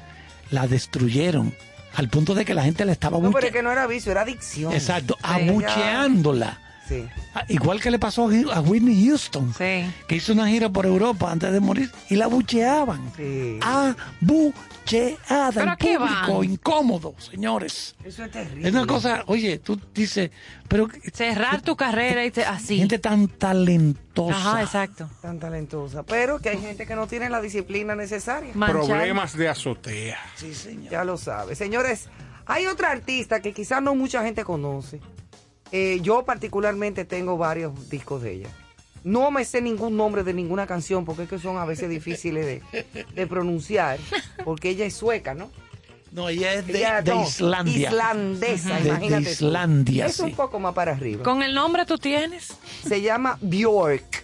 [0.51, 1.53] la destruyeron
[1.95, 4.11] al punto de que la gente le estaba No, pero es que no era vicio,
[4.11, 4.73] era adicción.
[4.73, 6.59] Exacto, abucheándola.
[6.87, 7.05] Sí.
[7.33, 9.85] Ah, Igual que le pasó a Whitney Houston, Sí.
[10.07, 13.11] que hizo una gira por Europa antes de morir y la bucheaban.
[13.17, 13.59] Sí.
[13.61, 16.43] Abucheada, ¿Pero qué público, van?
[16.51, 17.95] incómodo, señores.
[18.03, 18.67] Eso es terrible.
[18.67, 20.29] Es una cosa, oye, tú dices,
[20.67, 22.77] pero Cerrar tu carrera y te- así.
[22.77, 24.35] gente tan talentosa.
[24.37, 25.09] Ajá, exacto.
[25.21, 26.03] Tan talentosa.
[26.03, 28.51] Pero que hay gente que no tiene la disciplina necesaria.
[28.53, 28.75] Manchar.
[28.85, 30.19] Problemas de azotea.
[30.35, 30.91] Sí, señor.
[30.91, 31.55] Ya lo sabe.
[31.55, 32.09] Señores,
[32.45, 35.01] hay otra artista que quizás no mucha gente conoce.
[35.71, 38.49] Eh, yo particularmente tengo varios discos de ella.
[39.03, 42.45] No me sé ningún nombre de ninguna canción porque es que son a veces difíciles
[42.45, 43.99] de, de pronunciar.
[44.43, 45.51] Porque ella es sueca, ¿no?
[46.11, 47.89] No, ella es de, Ella, de no, Islandia.
[47.89, 49.23] Islandesa, De- de imagínate.
[49.25, 49.29] tú.
[49.31, 51.23] Islandia, Es un poco más para arriba.
[51.23, 52.53] Con el nombre tú tienes.
[52.87, 54.23] Se llama Bjork.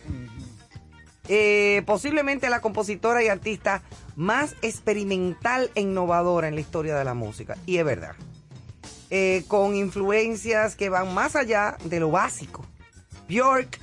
[1.27, 3.83] Eh, posiblemente la compositora y artista
[4.15, 7.57] más experimental e innovadora en la historia de la música.
[7.65, 8.15] Y es verdad.
[9.13, 12.65] Eh, con influencias que van más allá de lo básico.
[13.27, 13.77] Bjork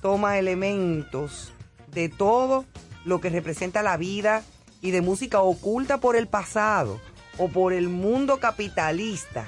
[0.00, 1.52] toma elementos
[1.88, 2.64] de todo
[3.04, 4.42] lo que representa la vida
[4.80, 6.98] y de música oculta por el pasado
[7.36, 9.44] o por el mundo capitalista.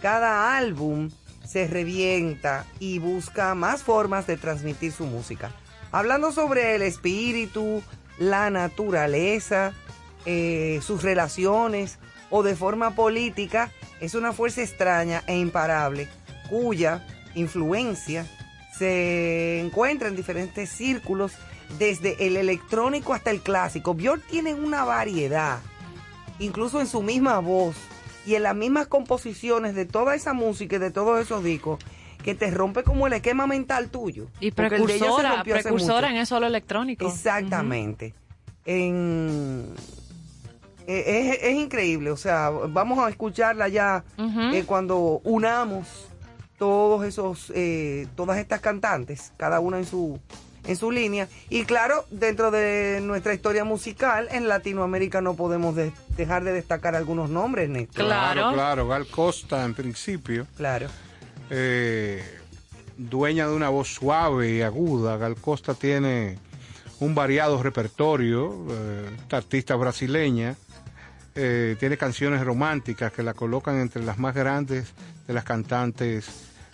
[0.00, 1.10] Cada álbum
[1.46, 5.50] se revienta y busca más formas de transmitir su música.
[5.92, 7.82] Hablando sobre el espíritu,
[8.18, 9.74] la naturaleza,
[10.24, 11.98] eh, sus relaciones
[12.30, 13.70] o de forma política,
[14.00, 16.08] es una fuerza extraña e imparable
[16.48, 18.26] cuya influencia
[18.76, 21.32] se encuentra en diferentes círculos,
[21.78, 23.94] desde el electrónico hasta el clásico.
[23.94, 25.60] Björk tiene una variedad,
[26.38, 27.76] incluso en su misma voz
[28.26, 31.78] y en las mismas composiciones de toda esa música y de todos esos discos,
[32.24, 34.26] que te rompe como el esquema mental tuyo.
[34.40, 37.06] Y precursora, precursora en eso lo electrónico.
[37.06, 38.14] Exactamente.
[38.64, 39.74] En-
[40.98, 45.86] eh, es, es increíble, o sea, vamos a escucharla ya eh, cuando unamos
[46.58, 50.18] todos esos, eh, todas estas cantantes, cada una en su,
[50.66, 51.26] en su línea.
[51.48, 56.94] Y claro, dentro de nuestra historia musical, en Latinoamérica no podemos de- dejar de destacar
[56.94, 58.04] algunos nombres, Néstor.
[58.04, 58.86] Claro, claro.
[58.88, 60.46] Gal Costa, en principio.
[60.58, 60.88] Claro.
[61.48, 62.22] Eh,
[62.98, 65.16] dueña de una voz suave y aguda.
[65.16, 66.38] Gal Costa tiene
[67.00, 68.66] un variado repertorio.
[68.70, 70.56] eh, esta artista brasileña
[71.42, 74.92] eh, tiene canciones románticas que la colocan entre las más grandes
[75.26, 76.28] de las cantantes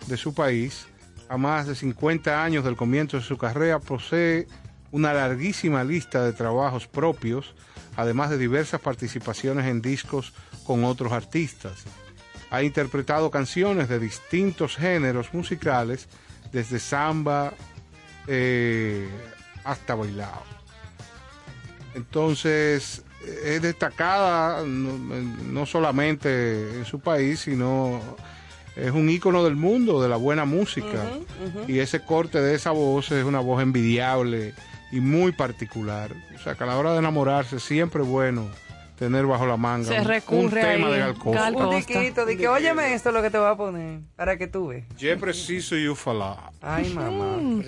[0.08, 0.88] de su país.
[1.28, 4.48] A más de 50 años del comienzo de su carrera posee
[4.90, 7.54] una larguísima lista de trabajos propios,
[7.94, 10.32] además de diversas participaciones en discos
[10.66, 11.84] con otros artistas.
[12.50, 16.08] Ha interpretado canciones de distintos géneros musicales,
[16.50, 17.54] desde samba
[18.26, 19.08] eh,
[19.62, 20.42] hasta bailado.
[21.94, 23.04] Entonces,
[23.44, 28.00] es destacada no, no solamente en su país, sino
[28.76, 31.04] es un ícono del mundo de la buena música.
[31.66, 34.54] Y ese corte de esa voz es una voz envidiable
[34.92, 36.12] y muy particular.
[36.34, 38.48] O sea, que a la hora de enamorarse siempre es bueno
[38.96, 41.40] tener bajo la manga Se un- un, recurre tema ahí, de Gal Costa.
[41.42, 41.86] Gal Un Costa.
[41.92, 44.84] tiquito, de que óyeme esto lo que te voy a poner, para que tú veas.
[44.96, 46.50] Yo preciso yo falar.
[46.62, 47.36] Ay, mamá.
[47.36, 47.62] Mm.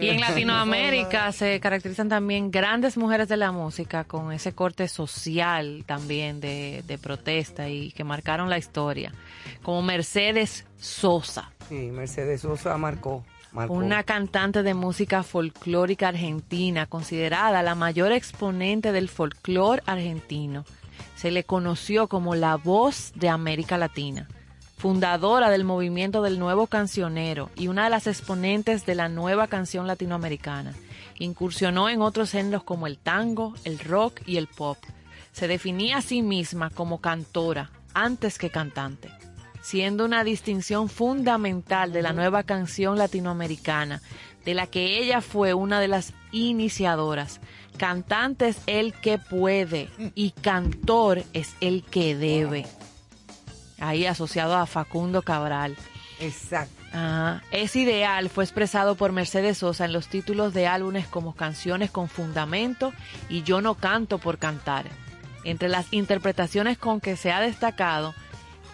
[0.00, 5.84] Y en Latinoamérica se caracterizan también grandes mujeres de la música con ese corte social
[5.86, 9.12] también de, de protesta y que marcaron la historia,
[9.62, 11.50] como Mercedes Sosa.
[11.68, 13.24] Sí, Mercedes Sosa marcó.
[13.54, 20.64] Una cantante de música folclórica argentina, considerada la mayor exponente del folclore argentino.
[21.14, 24.26] Se le conoció como la voz de América Latina,
[24.76, 29.86] fundadora del movimiento del nuevo cancionero y una de las exponentes de la nueva canción
[29.86, 30.74] latinoamericana.
[31.20, 34.78] Incursionó en otros géneros como el tango, el rock y el pop.
[35.30, 39.12] Se definía a sí misma como cantora antes que cantante
[39.64, 44.02] siendo una distinción fundamental de la nueva canción latinoamericana,
[44.44, 47.40] de la que ella fue una de las iniciadoras.
[47.78, 52.66] Cantante es el que puede y cantor es el que debe.
[53.80, 55.76] Ahí asociado a Facundo Cabral.
[56.20, 56.74] Exacto.
[56.92, 57.42] Ajá.
[57.50, 62.08] Es ideal fue expresado por Mercedes Sosa en los títulos de álbumes como Canciones con
[62.08, 62.92] Fundamento
[63.30, 64.84] y Yo no canto por cantar.
[65.42, 68.14] Entre las interpretaciones con que se ha destacado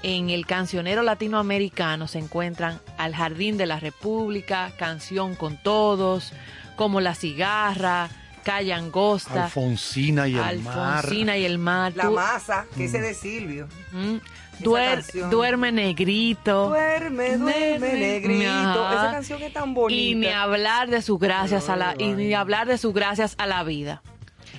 [0.02, 6.32] en el cancionero latinoamericano se encuentran Al Jardín de la República, Canción con Todos,
[6.76, 8.08] Como la Cigarra,
[8.44, 10.96] Calle Angosta, Alfonsina y el mar.
[10.96, 11.92] Alfonsina y el mar.
[11.94, 13.68] La masa, que ese de Silvio.
[13.92, 14.16] Mm.
[14.60, 16.68] Duer- duerme negrito.
[16.68, 18.48] Duerme, duerme, negrito.
[18.48, 18.92] Ajá.
[19.04, 20.00] Esa canción es tan bonita.
[20.00, 23.46] Y ni hablar de sus gracias a la y ni hablar de sus gracias a
[23.46, 24.02] la vida.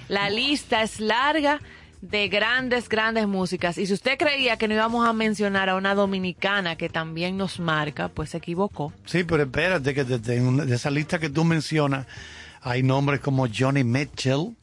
[0.08, 1.60] La lista es larga
[2.02, 3.78] de grandes, grandes músicas.
[3.78, 7.60] Y si usted creía que no íbamos a mencionar a una dominicana que también nos
[7.60, 8.92] marca, pues se equivocó.
[9.06, 12.08] Sí, pero espérate que desde un- de esa lista que tú mencionas
[12.62, 14.56] hay nombres como Johnny Mitchell,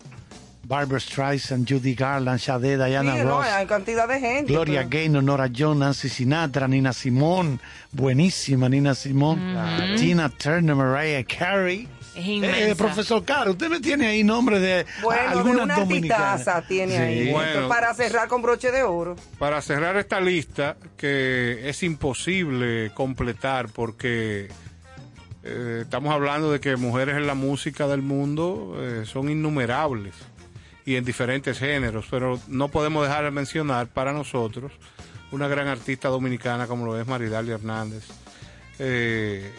[0.64, 4.52] Barbara Streisand, Judy Garland, Sade, Diana Sí, no, Ross, hay cantidad de gente.
[4.52, 7.58] Gloria pero- Gaynor, Nora Jones, Nancy Sinatra, Nina Simone,
[7.92, 9.96] buenísima Nina Simone, Ujú.
[9.96, 11.88] Tina Turner, Mariah Carey.
[12.14, 16.30] Es Eh, profesor Caro, usted me tiene ahí nombres de Bueno, de algunas una dominicanas.
[16.48, 16.98] artistaza tiene Sí.
[17.02, 17.30] ahí.
[17.32, 17.68] Bueno.
[17.68, 19.14] Para cerrar con broche de oro.
[19.38, 24.48] Para cerrar esta lista, que es imposible completar porque
[25.44, 30.14] eh, estamos hablando de que mujeres en la música del mundo eh, son innumerables
[30.84, 34.72] y en diferentes géneros, pero no podemos dejar de mencionar para nosotros
[35.30, 38.04] una gran artista dominicana como lo es Maridalia Hernández.
[38.80, 39.50] Eh,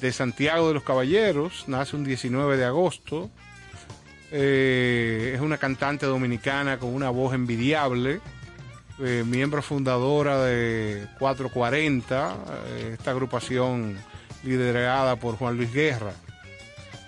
[0.00, 3.30] de Santiago de los Caballeros, nace un 19 de agosto.
[4.30, 8.20] Eh, es una cantante dominicana con una voz envidiable,
[9.00, 13.96] eh, miembro fundadora de 440, eh, esta agrupación
[14.44, 16.12] liderada por Juan Luis Guerra.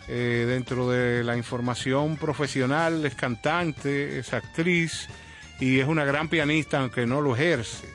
[0.09, 5.09] Eh, dentro de la información profesional es cantante, es actriz
[5.59, 7.89] y es una gran pianista aunque no lo ejerce.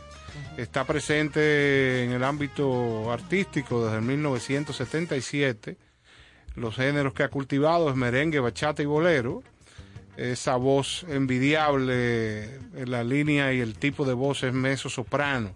[0.57, 5.78] Está presente en el ámbito artístico desde el 1977.
[6.56, 9.44] Los géneros que ha cultivado es merengue, bachata y bolero.
[10.18, 12.44] Esa voz envidiable,
[12.76, 15.52] en la línea y el tipo de voz es mezzo soprano.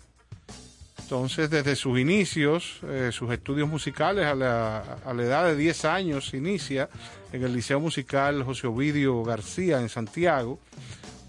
[1.02, 5.86] Entonces, desde sus inicios, eh, sus estudios musicales, a la, a la edad de 10
[5.86, 6.90] años, inicia
[7.32, 10.60] en el Liceo Musical José Ovidio García en Santiago.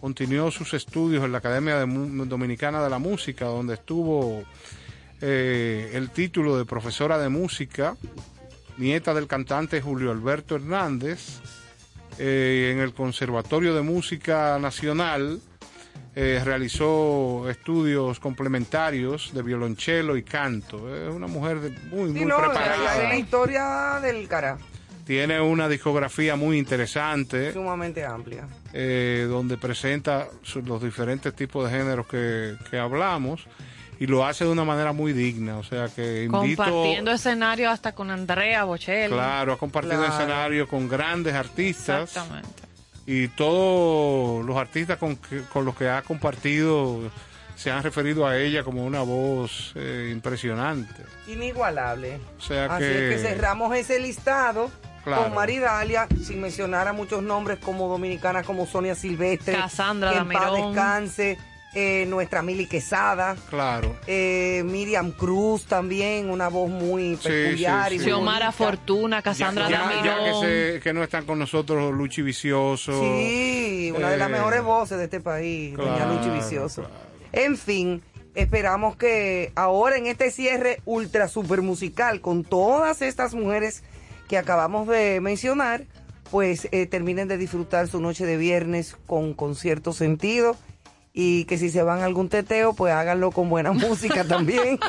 [0.01, 1.87] Continuó sus estudios en la Academia de
[2.27, 4.45] Dominicana de la Música, donde estuvo
[5.21, 7.97] eh, el título de profesora de música,
[8.77, 11.41] nieta del cantante Julio Alberto Hernández,
[12.19, 15.41] eh, en el Conservatorio de Música Nacional.
[16.19, 20.89] eh, realizó estudios complementarios de violonchelo y canto.
[20.95, 22.91] Es una mujer de- muy, Sí, muy no, preparada.
[22.93, 24.57] hay una historia del cara
[25.07, 27.53] Tiene una discografía muy interesante.
[27.53, 28.49] sumamente amplia.
[28.73, 33.47] eh, donde presenta su- los diferentes tipos de géneros que, que hablamos
[33.99, 35.57] y lo hace de una manera muy digna.
[35.59, 39.15] O sea que invito, Compartiendo escenario hasta con Andrea Bocelli.
[39.15, 40.13] claro, ha compartido Claro.
[40.13, 42.63] escenario con grandes artistas Exactamente.
[43.07, 47.11] y todos los artistas con, que- con los que ha compartido
[47.55, 51.03] se han referido a ella como una voz eh, impresionante.
[51.29, 52.19] Inigualable.
[52.39, 54.71] O sea Así que, es que cerramos ese listado
[55.07, 55.23] Claro.
[55.23, 60.29] con Maridalia, sin mencionar a muchos nombres como dominicanas como Sonia Silvestre, Cassandra que en
[60.29, 61.39] paz descanse,
[61.77, 63.95] eh, nuestra Mili Quesada, claro.
[64.09, 68.05] eh, Miriam Cruz también, una voz muy Sí, peculiar sí, y sí.
[68.07, 68.65] Xiomara bonita.
[68.65, 70.41] Fortuna, Cassandra ya, ya que, Damirón.
[70.43, 72.93] se- que no están con nosotros Luchi Vicioso.
[73.01, 76.85] Sí, una de las eh, mejores voces de este país, doña Luchi Vicioso.
[77.33, 78.03] En fin,
[78.35, 83.85] esperamos que ahora en este cierre ultra super musical con todas estas mujeres
[84.29, 85.85] que acabamos de mencionar,
[86.31, 90.57] pues eh, terminen de disfrutar su noche de viernes con, con cierto sentido
[91.13, 94.79] y que si se van a algún teteo, pues háganlo con buena música también.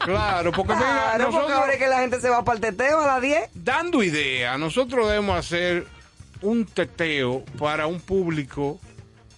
[0.00, 3.00] Claro, porque mira, Claro, porque ahora es que la gente se va para el teteo
[3.00, 3.50] a las 10.
[3.52, 5.86] dando idea, nosotros debemos hacer
[6.40, 8.80] un teteo para un público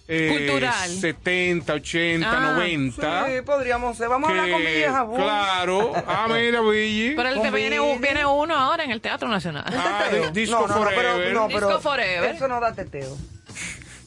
[0.07, 0.89] eh, Cultural.
[0.89, 3.25] 70, 80, Ah, 90.
[3.27, 4.09] Sí, podríamos ser.
[4.09, 5.21] Vamos a hablar con que- Jabón.
[5.21, 7.15] Claro, ah, mira, Billy.
[7.15, 9.63] Pero el te viene, viene uno ahora en el Teatro Nacional.
[9.67, 11.33] Ah, di- Disco no, no, no, pero, Forever.
[11.33, 12.35] no, pero Disco Forever.
[12.35, 13.17] Eso no da teteo.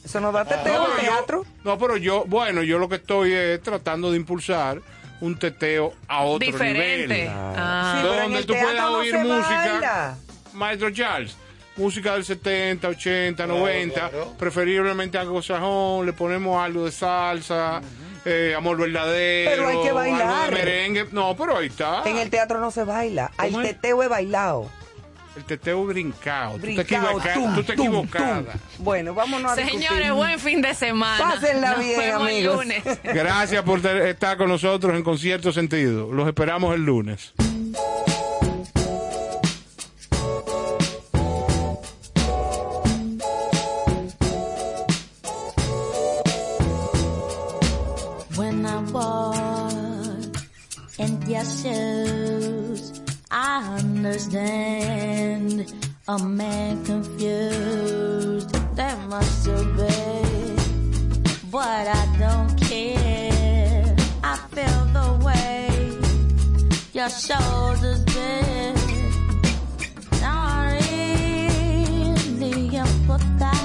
[0.05, 1.45] Eso no da teteo No, en pero yo- teatro.
[1.63, 4.79] no, pero yo, bueno, yo lo que estoy es tratando de impulsar
[5.19, 7.07] un teteo a otro Diferente.
[7.07, 7.29] nivel.
[7.35, 7.95] Ah.
[8.01, 9.57] Sí, pero donde el tú puedas teatro no oír música.
[9.71, 10.17] baila.
[10.53, 11.35] Maestro Charles,
[11.77, 17.81] música del 70, 80, 90, preferiblemente algo sajón, le ponemos algo de salsa,
[18.25, 20.49] eh, amor verdadero, Pero hay que algo bailar.
[20.49, 21.05] de merengue.
[21.11, 22.03] No, pero ahí está.
[22.05, 23.31] En el teatro no se baila.
[23.39, 23.67] El ¿Cómo es?
[23.69, 24.69] teteo es bailado.
[25.37, 26.53] El teteo brincado.
[26.53, 28.41] Tú te Brincado, tum, tú te tum, equivocada.
[28.53, 28.59] tum.
[28.79, 30.11] Bueno, vámonos a Señores, discutir.
[30.13, 31.23] buen fin de semana.
[31.35, 32.55] Pásenla Nos bien, amigos.
[32.55, 32.83] lunes.
[33.03, 36.11] Gracias por estar con nosotros en Concierto Sentido.
[36.11, 37.33] Los esperamos el lunes.
[51.27, 55.73] Your shoes, I understand
[56.07, 58.49] a man confused.
[58.77, 60.55] That must have been,
[61.51, 63.95] but I don't care.
[64.23, 65.67] I feel the way
[66.93, 68.77] your shoulders bend.
[70.21, 73.56] Not really empathize.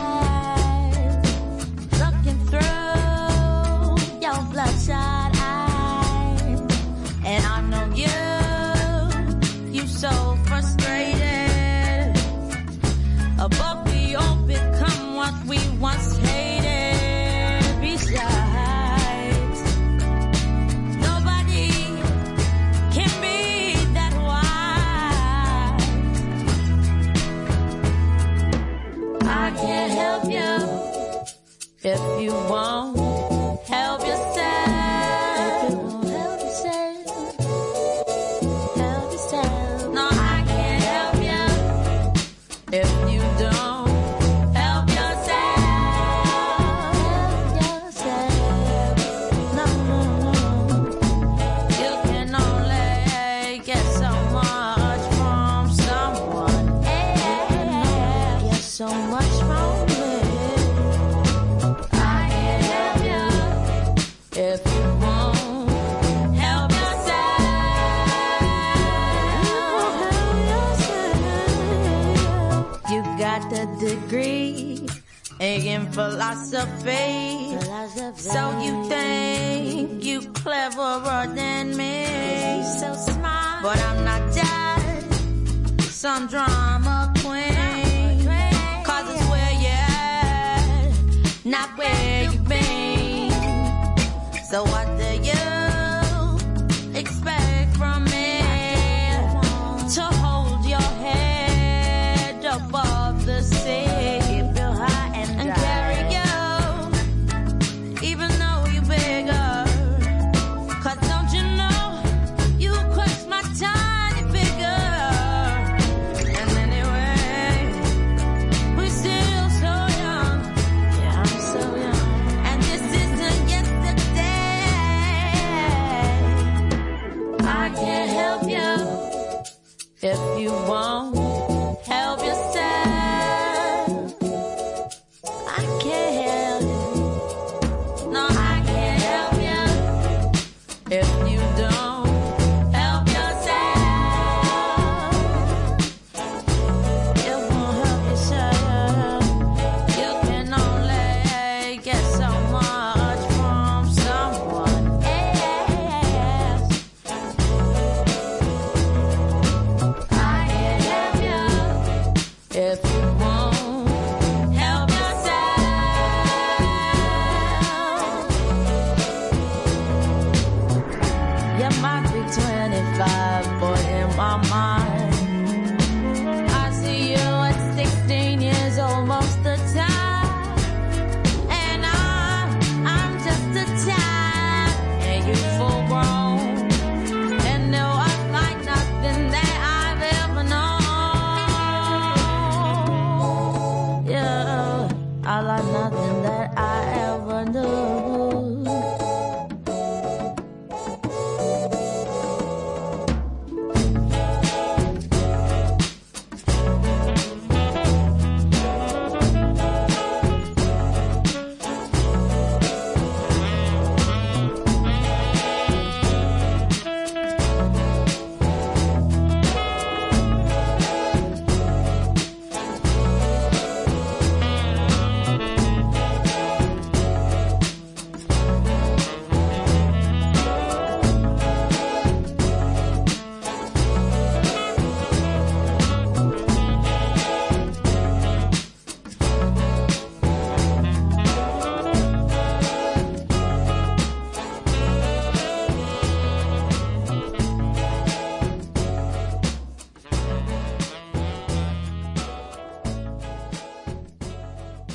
[31.85, 32.22] If
[76.23, 77.59] philosophy.
[78.17, 82.63] So you think you cleverer than me.
[82.79, 83.63] So smart.
[83.63, 86.72] But I'm not just some drama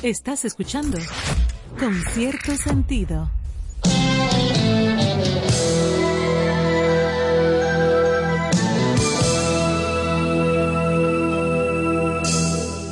[0.08, 0.96] Estás escuchando
[1.78, 3.28] con cierto sentido.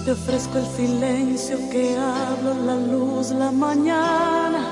[0.04, 4.62] Te ofrezco el silencio que hablo, la luz, la mañana,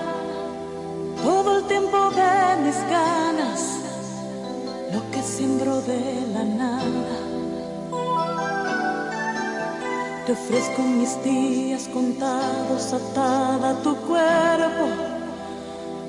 [1.23, 3.81] todo el tiempo de mis ganas,
[4.93, 7.25] lo que siembro de la nada.
[10.27, 14.85] Te ofrezco mis días contados atada tu cuerpo,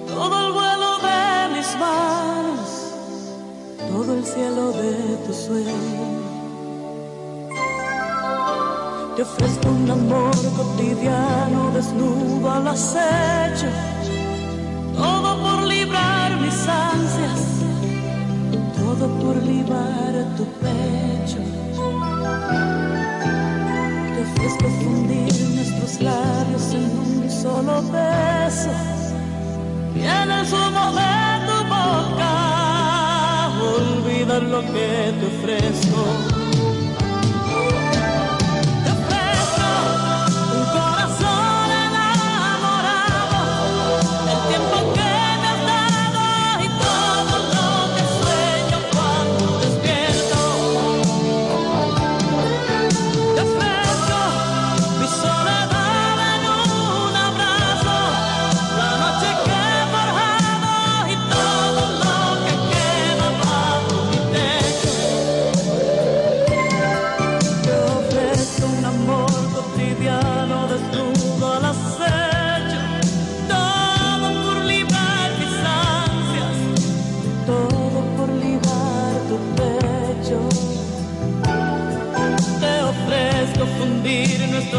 [0.08, 2.70] todo el vuelo de mis manos,
[3.92, 4.94] todo el cielo de
[5.28, 6.06] tu sueño.
[9.16, 13.68] Te ofrezco un amor cotidiano desnudo al acecho,
[14.98, 17.44] todo por librar mis ansias,
[18.76, 20.75] todo por librar tu pena.
[24.46, 28.70] es confundir nuestros labios en un solo beso.
[29.94, 31.16] Tiene el zumo de
[31.48, 36.35] tu boca, olvida lo que te ofrezco.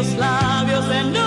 [0.05, 1.26] labios de no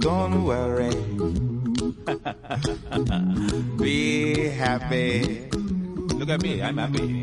[0.00, 0.90] Don't worry.
[3.76, 5.48] Be happy.
[6.16, 7.22] Look at me, I'm happy.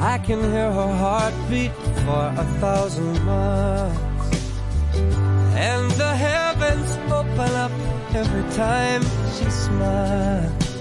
[0.00, 1.72] I can hear her heartbeat
[2.04, 3.96] for a thousand miles.
[5.56, 7.72] And the heavens open up
[8.14, 9.02] every time
[9.34, 10.76] she smiles.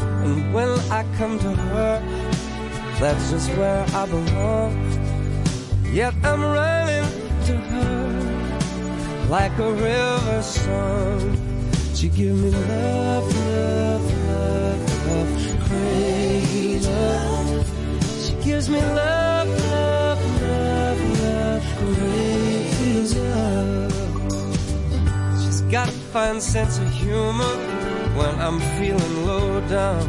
[0.00, 2.00] And when I come to her,
[2.98, 4.72] that's just where I belong.
[5.92, 7.10] Yet I'm running
[7.44, 11.36] to her like a river song.
[11.94, 17.75] She give me love, love, love, love, crazy love.
[18.46, 23.92] Gives me love, love, love, love, crazy love.
[25.42, 27.56] She's got a fine sense of humor
[28.14, 30.08] when I'm feeling low down.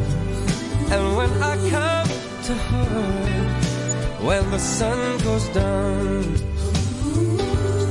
[0.94, 2.08] And when I come
[2.44, 3.12] to her,
[4.24, 6.22] when the sun goes down,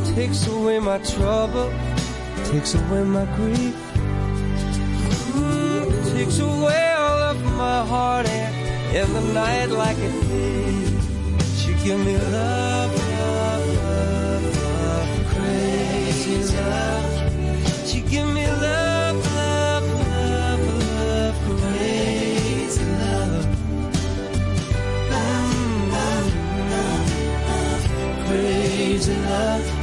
[0.05, 1.69] she takes away my trouble,
[2.45, 3.75] takes away my grief,
[6.13, 8.56] takes away all of my heartache
[8.93, 10.89] in the night like a thief.
[11.57, 17.87] She give me love, love, love, love, crazy love.
[17.87, 23.45] She give me love, love, love, love, crazy love.
[25.11, 26.31] Mm, mm,
[26.71, 27.07] mm,
[27.47, 29.76] mm Crazy love.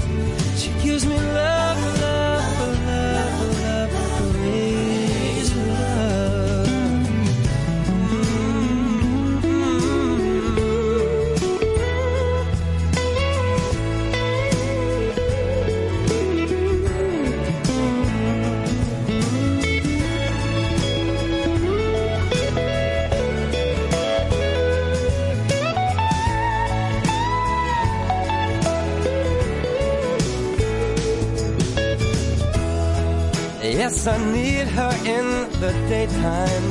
[33.85, 35.27] Yes, I need her in
[35.61, 36.67] the daytime.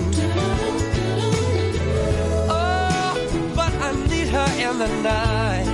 [2.49, 3.14] Oh,
[3.56, 5.68] but I need her in the night.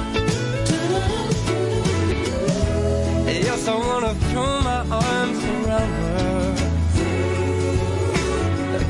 [3.47, 6.43] Yes, I wanna throw my arms around her.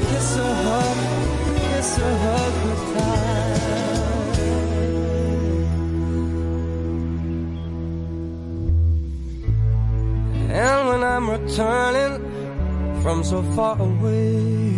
[0.10, 0.98] Kiss her, hug,
[1.56, 3.60] kiss her, hug her tight.
[10.52, 11.89] And when I'm from
[13.30, 14.74] so far away,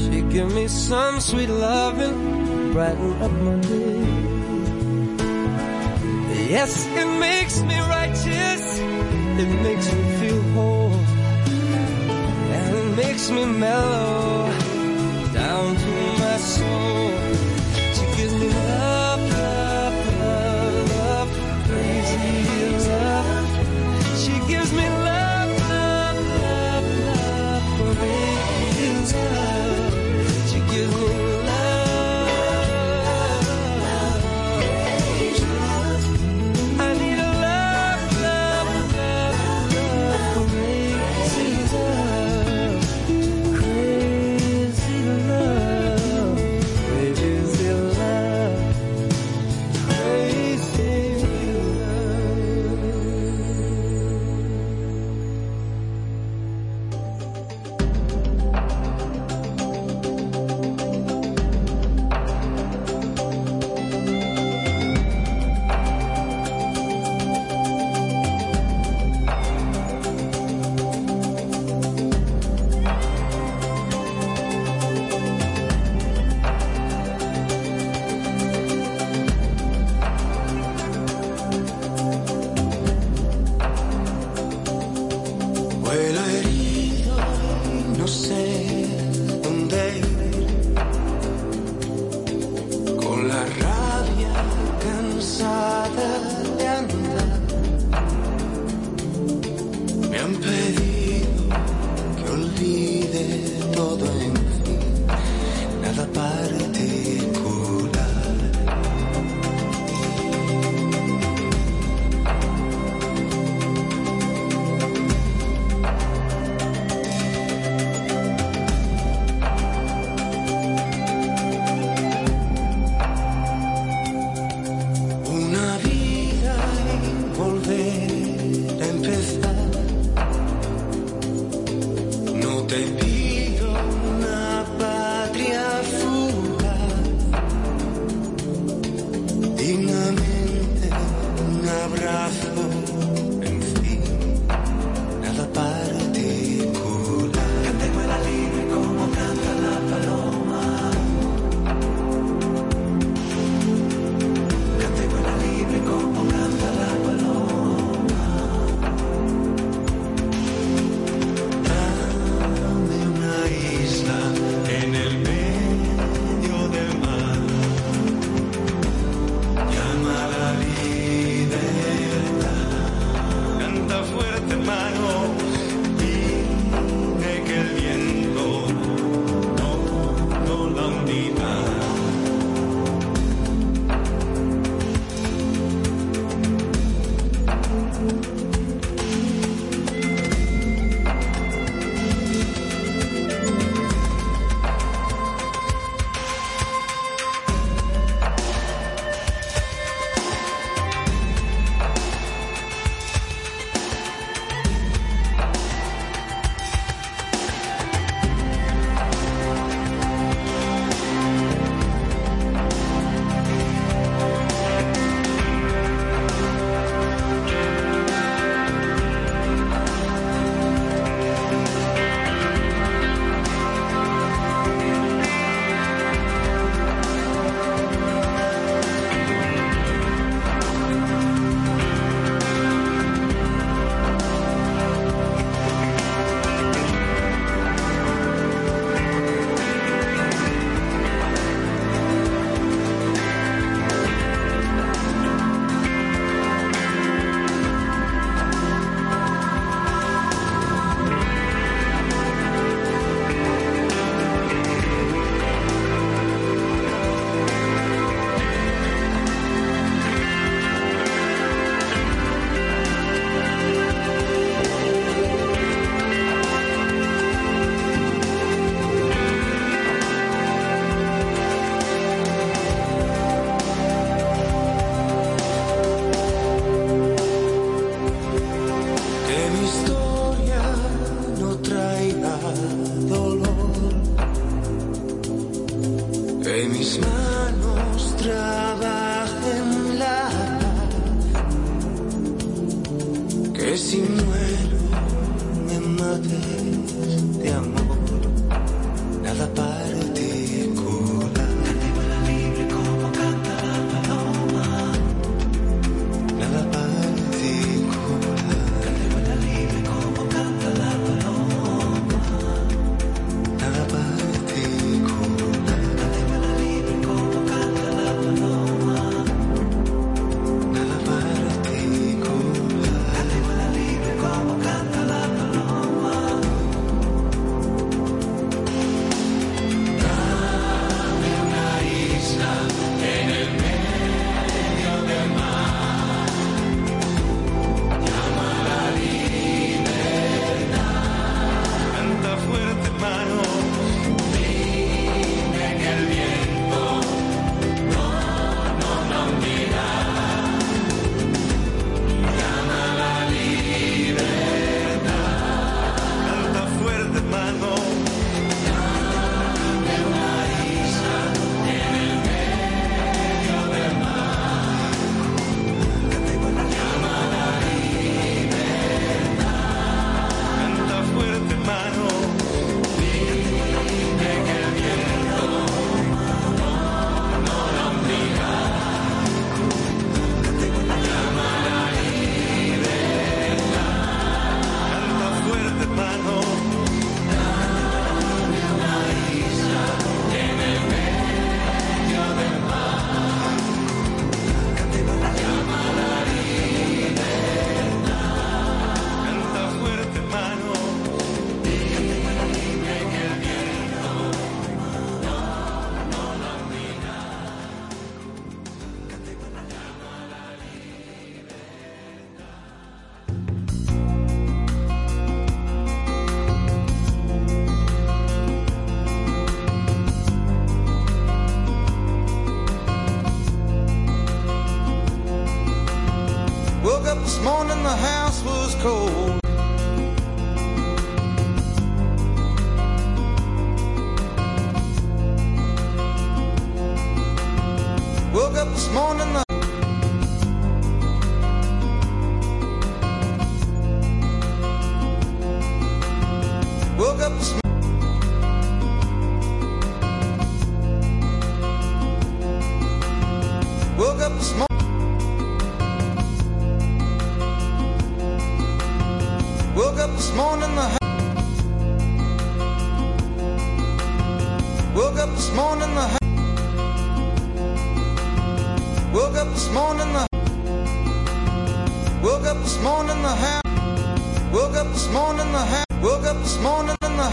[0.00, 4.00] she give me some sweet loving, brighten up my day.
[6.48, 8.78] Yes, it makes me righteous,
[9.42, 11.00] it makes me feel whole,
[12.56, 14.50] and it makes me mellow.
[15.34, 16.17] Down to